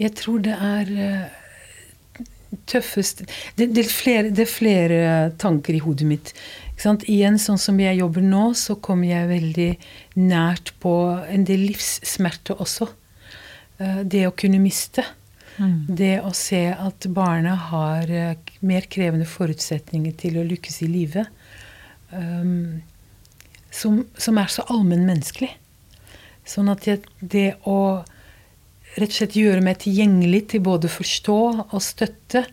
Jeg 0.00 0.14
tror 0.18 0.42
det 0.42 0.54
er 0.58 0.92
eh, 0.98 2.20
tøffest 2.70 3.24
det, 3.56 3.68
det, 3.74 3.84
er 3.84 3.90
flere, 3.90 4.30
det 4.34 4.46
er 4.46 4.50
flere 4.50 5.00
tanker 5.38 5.76
i 5.76 5.82
hodet 5.84 6.06
mitt. 6.08 6.32
Igjen, 7.06 7.38
sånn 7.38 7.60
som 7.62 7.78
jeg 7.78 8.00
jobber 8.00 8.24
nå, 8.26 8.48
så 8.58 8.74
kommer 8.82 9.06
jeg 9.12 9.30
veldig 9.30 9.68
nært 10.18 10.72
på 10.82 10.94
en 11.30 11.44
del 11.46 11.68
livssmerte 11.68 12.56
også. 12.58 12.88
Eh, 13.78 14.00
Det 14.02 14.26
å 14.26 14.34
kunne 14.34 14.62
miste. 14.62 15.06
Det 15.86 16.16
å 16.18 16.32
se 16.34 16.64
at 16.74 17.06
barna 17.14 17.54
har 17.70 18.10
eh, 18.10 18.34
mer 18.66 18.88
krevende 18.90 19.26
forutsetninger 19.30 20.16
til 20.18 20.40
å 20.40 20.48
lykkes 20.48 20.82
i 20.82 20.90
livet. 20.90 21.30
um, 22.10 22.82
som, 23.74 24.04
som 24.18 24.38
er 24.38 24.50
så 24.52 24.62
allmennmenneskelig. 24.70 25.50
Sånn 26.46 26.68
at 26.70 26.86
jeg, 26.86 27.02
det 27.18 27.56
å 27.66 28.04
rett 28.94 29.10
og 29.10 29.18
slett 29.18 29.36
gjøre 29.38 29.64
meg 29.64 29.82
tilgjengelig 29.82 30.44
til 30.54 30.64
både 30.64 30.90
forstå 30.92 31.40
og 31.64 31.82
støtte 31.82 32.46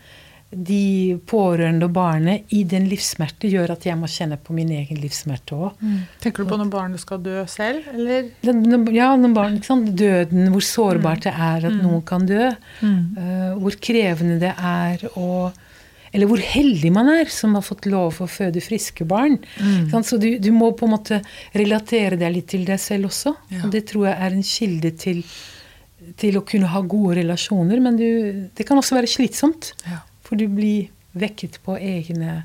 de 0.51 1.15
pårørende 1.31 1.87
og 1.87 1.93
barnet 1.95 2.51
i 2.51 2.65
den 2.67 2.89
livssmerte, 2.91 3.47
gjør 3.47 3.71
at 3.77 3.85
jeg 3.87 3.95
må 3.95 4.09
kjenne 4.11 4.35
på 4.35 4.51
min 4.55 4.73
egen 4.75 4.99
livssmerte 4.99 5.55
òg. 5.55 5.79
Tenker 6.23 6.43
du 6.43 6.51
på 6.51 6.57
når 6.59 6.71
barnet 6.73 7.03
skal 7.03 7.21
dø 7.23 7.45
selv, 7.47 7.87
eller? 7.93 8.27
Ja, 8.91 9.13
når 9.15 9.35
barn, 9.37 9.55
ikke 9.57 9.69
sant? 9.69 9.93
Døden, 9.95 10.49
hvor 10.51 10.65
sårbart 10.67 11.23
det 11.23 11.31
er 11.31 11.69
at 11.69 11.77
noen 11.79 12.03
kan 12.03 12.27
dø. 12.27 12.49
Uh, 12.83 13.53
hvor 13.61 13.79
krevende 13.79 14.41
det 14.41 14.51
er 14.57 15.07
å 15.15 15.51
Eller 16.11 16.27
hvor 16.27 16.41
heldig 16.43 16.89
man 16.91 17.07
er 17.07 17.29
som 17.31 17.53
har 17.55 17.63
fått 17.63 17.85
lov 17.87 18.17
å 18.19 18.27
føde 18.27 18.59
friske 18.59 19.05
barn. 19.07 19.37
Ikke? 19.55 20.01
Så 20.03 20.17
du, 20.19 20.33
du 20.43 20.49
må 20.51 20.73
på 20.75 20.83
en 20.83 20.97
måte 20.97 21.21
relatere 21.55 22.19
deg 22.19 22.33
litt 22.35 22.49
til 22.51 22.65
deg 22.67 22.81
selv 22.83 23.07
også. 23.07 23.31
Ja. 23.47 23.61
Og 23.63 23.71
det 23.71 23.85
tror 23.87 24.09
jeg 24.09 24.17
er 24.19 24.35
en 24.35 24.43
kilde 24.43 24.91
til, 24.99 25.23
til 26.19 26.39
å 26.39 26.43
kunne 26.47 26.69
ha 26.71 26.81
gode 26.83 27.19
relasjoner. 27.21 27.81
Men 27.83 27.99
du, 27.99 28.07
det 28.57 28.67
kan 28.67 28.79
også 28.79 28.97
være 28.97 29.11
slitsomt. 29.11 29.71
Ja. 29.87 30.01
For 30.25 30.39
du 30.39 30.47
blir 30.51 30.91
vekket 31.17 31.59
på 31.65 31.75
egne, 31.77 32.43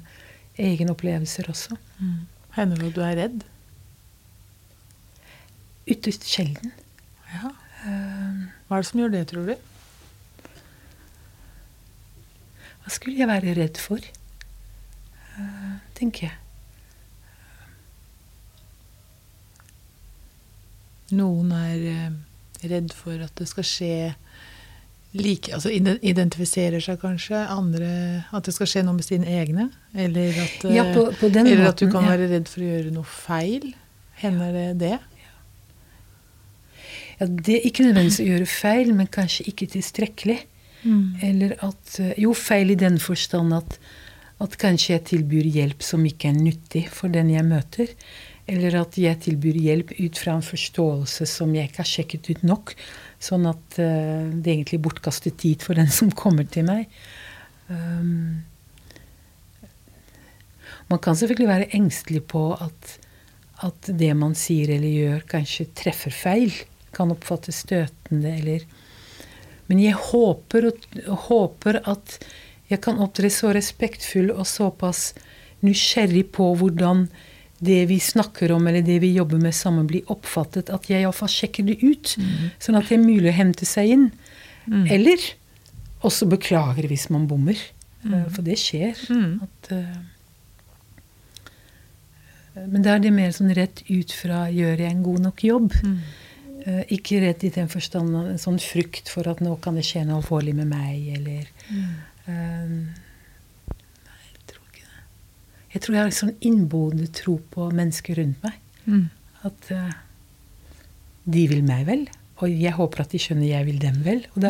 egne 0.59 0.95
opplevelser 0.95 1.51
også. 1.53 1.79
Hender 2.57 2.81
det 2.81 2.91
at 2.91 2.97
du 2.97 3.05
er 3.05 3.17
redd? 3.21 3.47
Ytterst 5.87 6.27
sjelden. 6.27 6.73
Ja. 7.31 7.53
Hva 8.67 8.79
er 8.79 8.83
det 8.83 8.89
som 8.89 9.01
gjør 9.01 9.13
det, 9.15 9.27
tror 9.31 9.51
du? 9.51 9.55
Hva 12.83 12.95
skulle 12.95 13.19
jeg 13.19 13.31
være 13.31 13.55
redd 13.59 13.79
for? 13.83 14.03
Eh, 15.37 15.73
tenker 15.99 16.29
jeg. 16.29 16.37
Noen 21.15 21.53
er 21.55 21.87
eh, 21.91 22.17
redd 22.71 22.95
for 22.97 23.19
at 23.25 23.35
det 23.39 23.49
skal 23.51 23.67
skje 23.67 23.97
like, 25.17 25.53
altså 25.55 25.71
Identifiserer 25.73 26.83
seg 26.83 27.01
kanskje. 27.01 27.41
Andre 27.53 27.91
At 28.37 28.49
det 28.49 28.55
skal 28.57 28.71
skje 28.71 28.85
noe 28.87 28.99
med 28.99 29.07
sine 29.07 29.29
egne. 29.39 29.71
Eller 29.95 30.37
at, 30.45 30.65
eh, 30.65 30.77
Ja, 30.77 30.87
på, 30.95 31.09
på 31.21 31.31
den 31.33 31.49
eller 31.51 31.71
at 31.73 31.81
du 31.81 31.89
kan 31.91 32.05
ja. 32.05 32.15
være 32.15 32.31
redd 32.35 32.51
for 32.53 32.65
å 32.65 32.71
gjøre 32.73 32.95
noe 32.95 33.09
feil. 33.09 33.71
Hender 34.21 34.53
det 34.53 34.67
det? 34.81 34.97
Ja, 37.17 37.27
det 37.27 37.55
er 37.59 37.67
ikke 37.69 37.87
nødvendigvis 37.87 38.21
å 38.21 38.29
gjøre 38.29 38.49
feil, 38.51 38.93
men 38.97 39.09
kanskje 39.13 39.49
ikke 39.49 39.71
tilstrekkelig. 39.73 40.43
Eller 41.25 41.57
at 41.65 41.97
eh, 42.03 42.15
Jo, 42.21 42.35
feil 42.37 42.71
i 42.71 42.79
den 42.79 43.01
forstand 43.03 43.55
at, 43.57 43.79
at 44.43 44.57
kanskje 44.61 44.93
jeg 44.95 45.05
tilbyr 45.11 45.49
hjelp 45.51 45.83
som 45.83 46.05
ikke 46.07 46.31
er 46.31 46.39
nyttig 46.39 46.87
for 46.93 47.13
den 47.13 47.33
jeg 47.33 47.47
møter. 47.49 47.91
Eller 48.47 48.77
at 48.79 48.95
jeg 49.01 49.19
tilbyr 49.25 49.59
hjelp 49.59 49.93
ut 49.99 50.19
fra 50.23 50.37
en 50.37 50.45
forståelse 50.47 51.27
som 51.27 51.55
jeg 51.57 51.67
ikke 51.67 51.83
har 51.83 51.91
sjekket 51.91 52.29
ut 52.31 52.45
nok. 52.47 52.75
Sånn 53.23 53.49
at 53.51 53.79
uh, 53.81 54.29
det 54.31 54.53
egentlig 54.53 54.83
bortkastet 54.85 55.39
tid 55.43 55.65
for 55.67 55.79
den 55.79 55.91
som 55.99 56.13
kommer 56.15 56.47
til 56.47 56.69
meg. 56.69 56.87
Um, 57.67 58.45
man 60.87 61.03
kan 61.03 61.19
selvfølgelig 61.19 61.51
være 61.51 61.71
engstelig 61.75 62.23
på 62.31 62.47
at, 62.55 62.97
at 63.67 63.91
det 63.91 64.13
man 64.15 64.37
sier 64.39 64.71
eller 64.77 64.93
gjør, 64.95 65.29
kanskje 65.35 65.71
treffer 65.75 66.15
feil. 66.15 66.55
Kan 66.95 67.11
oppfattes 67.13 67.65
støtende 67.67 68.37
eller 68.39 68.67
Men 69.67 69.81
jeg 69.83 69.99
håper, 69.99 70.69
og, 70.69 70.85
håper 71.27 71.81
at 71.91 72.21
jeg 72.71 72.79
kan 72.85 73.01
opptre 73.03 73.27
så 73.35 73.51
respektfull 73.51 74.31
og 74.31 74.47
såpass 74.47 75.09
nysgjerrig 75.67 76.29
på 76.37 76.53
hvordan 76.61 77.09
det 77.59 77.87
vi 77.89 77.97
snakker 78.03 78.53
om 78.53 78.67
eller 78.69 78.85
det 78.85 78.99
vi 79.01 79.15
jobber 79.15 79.41
med 79.41 79.55
sammen, 79.57 79.87
blir 79.89 80.09
oppfattet. 80.13 80.71
At 80.73 80.91
jeg 80.91 81.05
iallfall 81.05 81.31
sjekker 81.33 81.67
det 81.67 81.79
ut, 81.83 82.17
sånn 82.63 82.79
at 82.79 82.91
det 82.91 82.99
er 82.99 83.05
mulig 83.05 83.33
å 83.33 83.39
hente 83.39 83.69
seg 83.69 83.95
inn. 83.97 84.07
Eller 84.67 85.23
også 86.07 86.29
beklager 86.31 86.89
hvis 86.91 87.09
man 87.15 87.29
bommer. 87.31 87.59
Mm. 88.07 88.29
For 88.31 88.43
det 88.47 88.59
skjer. 88.61 88.99
Mm. 89.11 89.41
At, 89.47 89.73
uh, 89.73 89.97
men 92.67 92.85
da 92.85 92.95
er 92.95 93.03
det 93.05 93.13
mer 93.15 93.33
sånn 93.37 93.53
rett 93.57 93.83
ut 93.89 94.13
fra 94.15 94.47
gjør 94.53 94.85
jeg 94.85 94.91
en 94.93 95.03
god 95.05 95.21
nok 95.27 95.43
jobb? 95.45 95.75
Uh, 96.67 96.85
ikke 96.95 97.21
rett 97.25 97.45
i 97.47 97.53
den 97.55 97.69
forstand 97.73 98.15
en 98.21 98.43
sånn 98.43 98.61
frykt 98.63 99.11
for 99.13 99.29
at 99.31 99.43
nå 99.45 99.57
kan 99.63 99.75
det 99.79 99.85
skje 99.87 100.07
noe 100.07 100.21
alvorlig 100.23 100.55
med 100.57 100.69
meg, 100.71 100.97
eller 101.19 101.45
eh, 102.27 102.67
Nei, 103.67 104.23
jeg 104.33 104.43
tror 104.51 104.65
ikke 104.71 104.87
det. 104.87 105.03
Jeg 105.77 105.85
tror 105.85 105.97
jeg 105.97 106.01
har 106.01 106.09
en 106.09 106.17
sånn 106.17 106.37
innboende 106.41 107.07
tro 107.13 107.37
på 107.53 107.69
mennesker 107.77 108.17
rundt 108.17 108.45
meg. 108.47 108.55
Mm. 108.89 109.03
At 109.45 109.69
uh, 109.77 109.91
de 111.29 111.43
vil 111.51 111.61
meg 111.67 111.85
vel. 111.89 112.07
Og 112.41 112.53
jeg 112.53 112.73
håper 112.77 113.05
at 113.05 113.13
de 113.13 113.21
skjønner 113.21 113.49
jeg 113.49 113.67
vil 113.69 113.77
dem 113.81 114.01
vel. 114.05 114.23
Og 114.33 114.41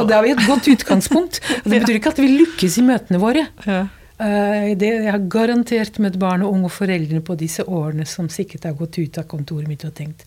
Ja, 0.00 0.08
det 0.08 0.16
har 0.16 0.24
vi 0.24 0.32
et 0.32 0.44
godt 0.48 0.68
utgangspunkt. 0.72 1.40
Og 1.62 1.68
det 1.68 1.82
betyr 1.82 2.00
ikke 2.00 2.12
at 2.16 2.20
vi 2.20 2.28
lykkes 2.32 2.80
i 2.80 2.84
møtene 2.88 3.20
våre. 3.20 3.46
Ja. 3.68 3.82
Uh, 4.18 4.72
det, 4.80 4.88
jeg 4.88 5.12
har 5.12 5.28
garantert 5.30 6.00
møtt 6.02 6.16
barn 6.20 6.42
og 6.42 6.56
unge 6.56 6.72
foreldrene 6.72 7.20
på 7.24 7.36
disse 7.38 7.68
årene 7.68 8.08
som 8.08 8.32
sikkert 8.32 8.64
har 8.66 8.78
gått 8.80 8.98
ut 8.98 9.20
av 9.20 9.28
kontoret 9.30 9.68
mitt 9.70 9.84
og 9.86 9.92
tenkt 10.00 10.24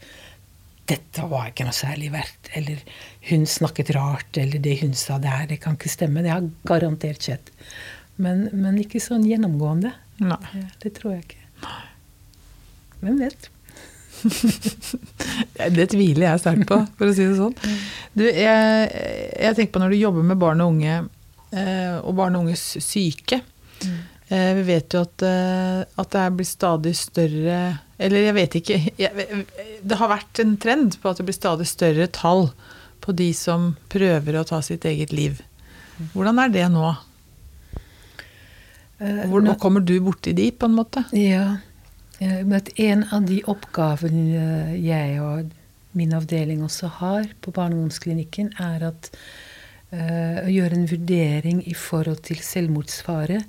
dette 0.92 1.24
var 1.30 1.50
ikke 1.52 1.66
noe 1.68 1.76
særlig 1.76 2.12
verdt. 2.14 2.52
Eller 2.58 2.82
hun 3.30 3.46
snakket 3.48 3.94
rart, 3.96 4.38
eller 4.40 4.62
det 4.64 4.80
hun 4.82 4.96
sa 4.98 5.20
der, 5.24 5.48
det 5.50 5.62
kan 5.64 5.78
ikke 5.78 5.92
stemme. 5.92 6.24
Det 6.26 6.34
har 6.34 6.48
garantert 6.68 7.24
skjedd. 7.24 7.52
Men, 8.22 8.50
men 8.54 8.80
ikke 8.82 9.02
sånn 9.04 9.26
gjennomgående. 9.28 9.94
Nei. 10.22 10.66
Det 10.82 10.94
tror 10.98 11.16
jeg 11.16 11.26
ikke. 11.26 11.72
Hvem 13.02 13.18
vet? 13.22 13.50
Det 15.76 15.88
tviler 15.92 16.28
jeg 16.28 16.42
sterkt 16.44 16.68
på, 16.70 16.78
for 17.00 17.10
å 17.10 17.16
si 17.16 17.26
det 17.26 17.38
sånn. 17.40 17.56
Du, 18.14 18.24
jeg, 18.28 18.88
jeg 18.92 19.58
tenker 19.58 19.74
på 19.74 19.82
når 19.82 19.94
du 19.94 20.02
jobber 20.02 20.28
med 20.32 20.40
barn 20.42 20.62
og 20.64 20.76
unge, 20.76 20.98
eh, 21.56 21.98
og 22.02 22.16
barn 22.20 22.38
og 22.38 22.46
unges 22.46 22.66
syke. 22.84 23.42
Mm. 23.82 23.98
vi 24.60 24.64
vet 24.68 24.94
jo 24.94 25.02
at, 25.02 25.24
eh, 25.26 25.80
at 26.04 26.12
det 26.14 26.26
blir 26.38 26.46
stadig 26.46 26.92
større 26.94 27.56
Eller 27.98 28.28
jeg 28.28 28.36
vet 28.36 28.58
ikke 28.60 28.76
jeg, 29.00 29.24
Det 29.82 29.98
har 29.98 30.12
vært 30.12 30.42
en 30.44 30.52
trend 30.62 31.00
på 31.02 31.10
at 31.10 31.18
det 31.18 31.26
blir 31.26 31.34
stadig 31.34 31.66
større 31.66 32.06
tall 32.14 32.52
på 33.02 33.16
de 33.18 33.32
som 33.34 33.72
prøver 33.90 34.38
å 34.38 34.46
ta 34.46 34.60
sitt 34.62 34.86
eget 34.86 35.10
liv. 35.18 35.42
Hvordan 36.14 36.44
er 36.44 36.54
det 36.54 36.68
nå? 36.70 36.92
Eh, 39.02 39.24
Hvor, 39.32 39.42
nå- 39.42 39.56
kommer 39.60 39.82
du 39.82 39.96
borti 40.06 40.34
de, 40.38 40.52
på 40.52 40.68
en 40.70 40.76
måte? 40.78 41.04
Ja. 41.18 41.58
eh, 42.20 42.44
Men 42.46 42.62
en 42.78 43.04
av 43.12 43.26
de 43.26 43.42
oppgavene 43.50 44.26
eh, 44.38 44.76
jeg 44.86 45.20
og 45.22 45.50
min 45.98 46.14
avdeling 46.14 46.62
også 46.64 46.88
har 47.02 47.26
på 47.42 47.52
barne- 47.52 47.76
og 47.76 47.82
ungdomsklinikken, 47.86 48.54
er 48.60 48.88
at 48.94 49.10
å 49.92 50.48
gjøre 50.48 50.78
en 50.78 50.86
vurdering 50.88 51.58
i 51.68 51.74
forhold 51.76 52.22
til 52.24 52.38
selvmordsfare 52.40 53.42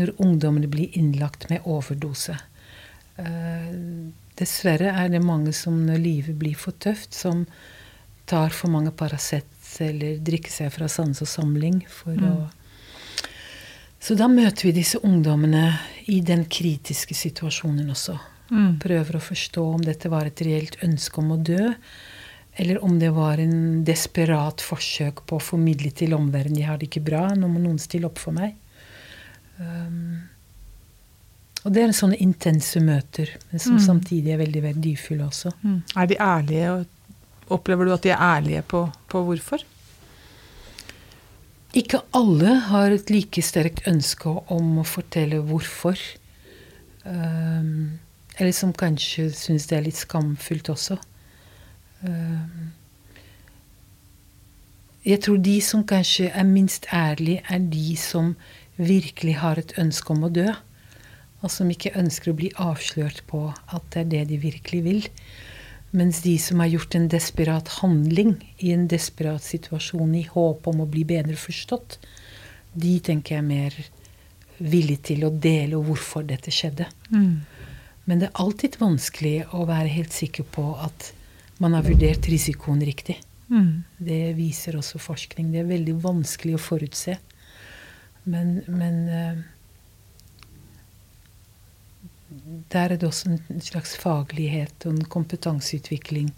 når 0.00 0.14
ungdommene 0.24 0.70
blir 0.72 0.94
innlagt 0.96 1.50
med 1.50 1.66
overdose. 1.68 2.32
Dessverre 4.40 4.88
er 4.96 5.10
det 5.12 5.20
mange 5.22 5.52
som 5.52 5.82
når 5.86 6.00
livet 6.00 6.38
blir 6.40 6.56
for 6.56 6.72
tøft, 6.80 7.12
som 7.12 7.44
tar 8.24 8.54
for 8.56 8.72
mange 8.72 8.92
Paracet 8.96 9.44
eller 9.84 10.16
drikker 10.24 10.52
seg 10.54 10.72
fra 10.72 10.88
sans 10.88 11.20
og 11.24 11.28
samling 11.28 11.82
for 11.92 12.16
å 12.16 12.32
så 14.02 14.16
da 14.18 14.26
møter 14.30 14.66
vi 14.66 14.72
disse 14.80 14.98
ungdommene 15.06 15.68
i 16.10 16.18
den 16.26 16.44
kritiske 16.50 17.14
situasjonen 17.14 17.90
også. 17.94 18.16
Mm. 18.50 18.80
Prøver 18.82 19.16
å 19.16 19.22
forstå 19.22 19.62
om 19.76 19.84
dette 19.84 20.10
var 20.12 20.26
et 20.28 20.42
reelt 20.44 20.76
ønske 20.82 21.22
om 21.22 21.30
å 21.36 21.38
dø, 21.38 21.70
eller 22.58 22.82
om 22.84 22.98
det 23.00 23.12
var 23.14 23.40
en 23.40 23.84
desperat 23.86 24.60
forsøk 24.60 25.22
på 25.28 25.38
å 25.38 25.44
formidle 25.44 25.90
til 25.94 26.12
omverdenen 26.18 26.58
'jeg 26.58 26.68
har 26.68 26.78
det 26.78 26.90
ikke 26.90 27.04
bra, 27.04 27.22
nå 27.34 27.48
må 27.48 27.62
noen 27.62 27.78
stille 27.78 28.06
opp 28.10 28.18
for 28.18 28.32
meg'. 28.32 28.54
Um, 29.58 30.28
og 31.64 31.72
det 31.72 31.82
er 31.82 31.92
sånne 31.94 32.18
intense 32.18 32.80
møter, 32.80 33.28
men 33.50 33.60
som 33.60 33.76
Mm. 33.76 33.86
samtidig 33.86 34.32
er 34.32 34.38
veldig 34.38 34.62
verdifulle 34.62 35.24
også. 35.24 35.52
Mm. 35.62 35.82
Er 35.96 36.06
de 36.06 36.16
ærlige, 36.16 36.86
opplever 37.48 37.84
du 37.84 37.92
at 37.92 38.02
de 38.02 38.10
er 38.10 38.18
ærlige 38.18 38.62
på, 38.62 38.92
på 39.08 39.24
hvorfor? 39.24 39.62
Ikke 41.72 42.02
alle 42.12 42.52
har 42.68 42.92
et 42.92 43.08
like 43.08 43.40
sterkt 43.40 43.86
ønske 43.88 44.28
om 44.52 44.74
å 44.82 44.84
fortelle 44.84 45.38
hvorfor. 45.48 45.96
Um, 47.08 47.98
eller 48.36 48.52
som 48.52 48.74
kanskje 48.76 49.30
syns 49.36 49.70
det 49.70 49.78
er 49.78 49.86
litt 49.86 49.96
skamfullt 49.96 50.68
også. 50.72 50.98
Um, 52.04 52.72
jeg 55.02 55.22
tror 55.24 55.40
de 55.42 55.56
som 55.64 55.86
kanskje 55.88 56.28
er 56.28 56.44
minst 56.46 56.86
ærlige, 56.92 57.40
er 57.48 57.64
de 57.72 57.96
som 57.96 58.34
virkelig 58.76 59.38
har 59.40 59.58
et 59.58 59.72
ønske 59.80 60.12
om 60.12 60.28
å 60.28 60.30
dø. 60.30 60.52
Og 61.42 61.50
som 61.50 61.72
ikke 61.72 61.96
ønsker 61.98 62.30
å 62.30 62.38
bli 62.38 62.52
avslørt 62.60 63.24
på 63.32 63.48
at 63.50 63.88
det 63.94 64.04
er 64.04 64.12
det 64.12 64.22
de 64.30 64.42
virkelig 64.44 64.84
vil. 64.84 65.08
Mens 65.92 66.22
de 66.24 66.38
som 66.40 66.60
har 66.62 66.70
gjort 66.72 66.94
en 66.96 67.08
desperat 67.12 67.68
handling 67.82 68.36
i 68.64 68.72
en 68.72 68.86
desperat 68.88 69.44
situasjon 69.44 70.14
i 70.16 70.24
håp 70.24 70.68
om 70.70 70.80
å 70.80 70.88
bli 70.88 71.04
bedre 71.04 71.36
forstått, 71.36 71.98
de 72.72 72.94
tenker 73.04 73.36
jeg 73.36 73.42
er 73.42 73.48
mer 73.48 73.76
villig 74.62 75.02
til 75.10 75.26
å 75.26 75.32
dele 75.34 75.80
hvorfor 75.84 76.24
dette 76.24 76.52
skjedde. 76.54 76.86
Men 78.08 78.22
det 78.22 78.30
er 78.30 78.40
alltid 78.40 78.78
vanskelig 78.80 79.34
å 79.52 79.66
være 79.68 79.92
helt 79.92 80.16
sikker 80.16 80.48
på 80.54 80.64
at 80.80 81.12
man 81.62 81.76
har 81.76 81.84
vurdert 81.86 82.26
risikoen 82.30 82.80
riktig. 82.82 83.18
Mm. 83.52 83.84
Det 84.00 84.32
viser 84.38 84.78
også 84.78 84.98
forskning. 85.02 85.52
Det 85.52 85.60
er 85.60 85.68
veldig 85.68 85.98
vanskelig 86.02 86.56
å 86.56 86.62
forutse. 86.62 87.18
Men, 88.24 88.62
men 88.70 88.96
eh, 89.12 89.42
der 92.72 92.92
er 92.92 92.96
det 92.96 93.08
også 93.08 93.30
en 93.50 93.60
slags 93.60 93.96
faglighet 93.96 94.86
og 94.86 94.92
en 94.96 95.04
kompetanseutvikling 95.04 96.32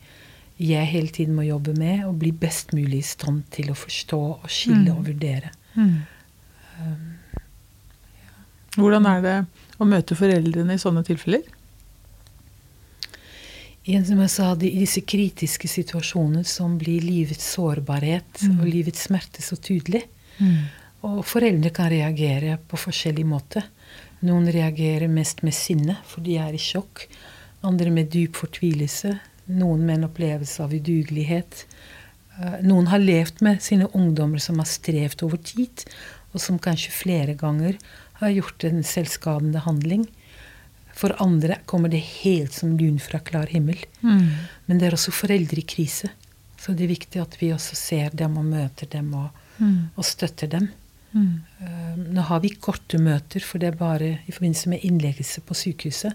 jeg 0.58 0.86
hele 0.86 1.08
tiden 1.10 1.34
må 1.34 1.42
jobbe 1.42 1.72
med, 1.74 2.04
og 2.06 2.18
bli 2.20 2.30
best 2.30 2.72
mulig 2.72 2.98
i 3.00 3.06
stand 3.08 3.42
til 3.50 3.72
å 3.72 3.74
forstå 3.74 4.20
og 4.44 4.44
skille 4.48 4.92
Mm. 4.92 4.96
og 4.98 5.06
vurdere. 5.08 5.50
Hvordan 8.76 9.06
er 9.06 9.20
det 9.22 9.34
å 9.78 9.86
møte 9.86 10.16
foreldrene 10.18 10.74
i 10.74 10.82
sånne 10.82 11.02
tilfeller? 11.06 11.42
Igjen 13.84 14.06
som 14.08 14.20
jeg 14.22 14.30
sa, 14.32 14.54
de, 14.56 14.70
i 14.72 14.80
disse 14.80 15.02
kritiske 15.04 15.68
situasjonene 15.68 16.44
som 16.48 16.78
blir 16.80 17.02
livets 17.04 17.50
sårbarhet 17.54 18.42
Mm. 18.46 18.60
og 18.60 18.66
livets 18.66 19.04
smerte 19.08 19.42
så 19.42 19.56
tydelig. 19.60 20.04
Og 21.04 21.20
foreldre 21.24 21.70
kan 21.70 21.90
reagere 21.92 22.58
på 22.68 22.78
forskjellig 22.80 23.26
måte. 23.26 23.62
Noen 24.24 24.48
reagerer 24.52 25.10
mest 25.12 25.42
med 25.44 25.54
sinne, 25.56 25.98
for 26.08 26.24
de 26.24 26.38
er 26.40 26.56
i 26.56 26.60
sjokk. 26.60 27.06
Andre 27.64 27.90
med 27.92 28.10
dyp 28.12 28.38
fortvilelse. 28.40 29.18
Noen 29.52 29.84
med 29.84 29.98
en 29.98 30.08
opplevelse 30.08 30.64
av 30.64 30.72
udugelighet. 30.72 31.64
Eh, 32.38 32.58
Noen 32.64 32.88
har 32.88 33.02
levd 33.02 33.42
med 33.44 33.60
sine 33.62 33.88
ungdommer 33.92 34.40
som 34.40 34.60
har 34.62 34.68
strevd 34.70 35.26
over 35.26 35.40
tid, 35.44 35.84
og 36.32 36.40
som 36.40 36.58
kanskje 36.58 36.94
flere 36.94 37.36
ganger 37.38 37.76
har 38.22 38.32
gjort 38.32 38.64
en 38.64 38.82
selvskadende 38.86 39.60
handling. 39.66 40.06
For 40.94 41.14
andre 41.22 41.58
kommer 41.66 41.90
det 41.90 42.00
helt 42.22 42.54
som 42.54 42.76
lyn 42.78 43.00
fra 43.02 43.18
klar 43.18 43.50
himmel. 43.50 43.80
Men 44.66 44.78
det 44.78 44.86
er 44.88 44.96
også 44.96 45.12
foreldre 45.12 45.58
i 45.60 45.66
krise. 45.66 46.08
Så 46.56 46.72
det 46.72 46.86
er 46.86 46.94
viktig 46.94 47.20
at 47.20 47.34
vi 47.40 47.50
også 47.52 47.76
ser 47.76 48.14
dem 48.14 48.38
og 48.40 48.46
møter 48.46 48.86
dem 48.88 49.10
og, 49.18 49.28
og 49.98 50.04
støtter 50.06 50.46
dem. 50.48 50.68
Eh, 51.14 51.94
Nå 52.14 52.20
har 52.26 52.40
vi 52.42 52.50
korte 52.58 52.98
møter, 52.98 53.40
for 53.46 53.58
det 53.62 53.68
er 53.72 53.78
bare 53.78 54.08
i 54.26 54.32
forbindelse 54.34 54.68
med 54.72 54.82
innleggelse 54.84 55.40
på 55.46 55.54
sykehuset. 55.54 56.14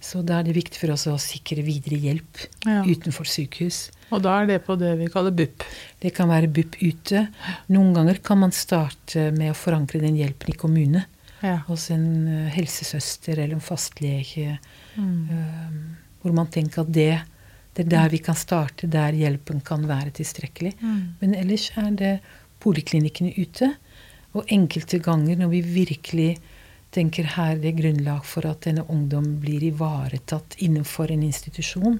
Så 0.00 0.20
da 0.22 0.38
er 0.38 0.44
det 0.46 0.54
viktig 0.54 0.78
for 0.78 0.92
oss 0.94 1.06
å 1.10 1.16
sikre 1.18 1.62
videre 1.66 1.96
hjelp 1.98 2.42
Ja. 2.66 2.82
utenfor 2.86 3.26
sykehus. 3.26 3.90
Og 4.12 4.22
da 4.22 4.36
er 4.42 4.46
det 4.46 4.64
på 4.64 4.76
det 4.78 4.92
vi 4.98 5.08
kaller 5.10 5.32
BUP. 5.34 5.64
Det 6.00 6.12
kan 6.14 6.28
være 6.28 6.46
BUP 6.52 6.76
ute. 6.82 7.24
Noen 7.68 7.92
ganger 7.94 8.22
kan 8.22 8.38
man 8.38 8.52
starte 8.52 9.32
med 9.36 9.50
å 9.50 9.56
forankre 9.58 10.00
den 10.00 10.14
hjelpen 10.16 10.54
i 10.54 10.56
kommune. 10.56 11.04
Ja. 11.42 11.56
Hos 11.66 11.90
en 11.90 12.28
eh, 12.28 12.50
helsesøster 12.54 13.38
eller 13.38 13.54
en 13.54 13.60
fastlege. 13.64 14.58
Mm. 14.96 15.28
eh, 15.30 15.96
hvor 16.22 16.32
man 16.34 16.46
tenker 16.46 16.82
at 16.82 16.92
det, 16.92 17.22
det 17.74 17.86
er 17.86 17.90
der 17.90 18.08
vi 18.10 18.18
kan 18.18 18.34
starte, 18.34 18.88
der 18.90 19.12
hjelpen 19.12 19.60
kan 19.64 19.84
være 19.86 20.10
tilstrekkelig. 20.12 20.74
Men 21.20 21.34
ellers 21.34 21.70
er 21.76 21.90
det 21.94 22.20
poliklinikkene 22.60 23.34
ute. 23.38 23.74
Og 24.36 24.44
enkelte 24.52 24.98
ganger 25.02 25.36
når 25.40 25.48
vi 25.54 25.60
virkelig 25.62 26.30
tenker 26.94 27.24
her 27.34 27.56
det 27.60 27.68
er 27.72 27.76
grunnlag 27.82 28.24
for 28.24 28.46
at 28.48 28.62
denne 28.64 28.84
ungdommen 28.88 29.38
blir 29.42 29.64
ivaretatt 29.68 30.56
innenfor 30.64 31.10
en 31.12 31.22
institusjon, 31.26 31.98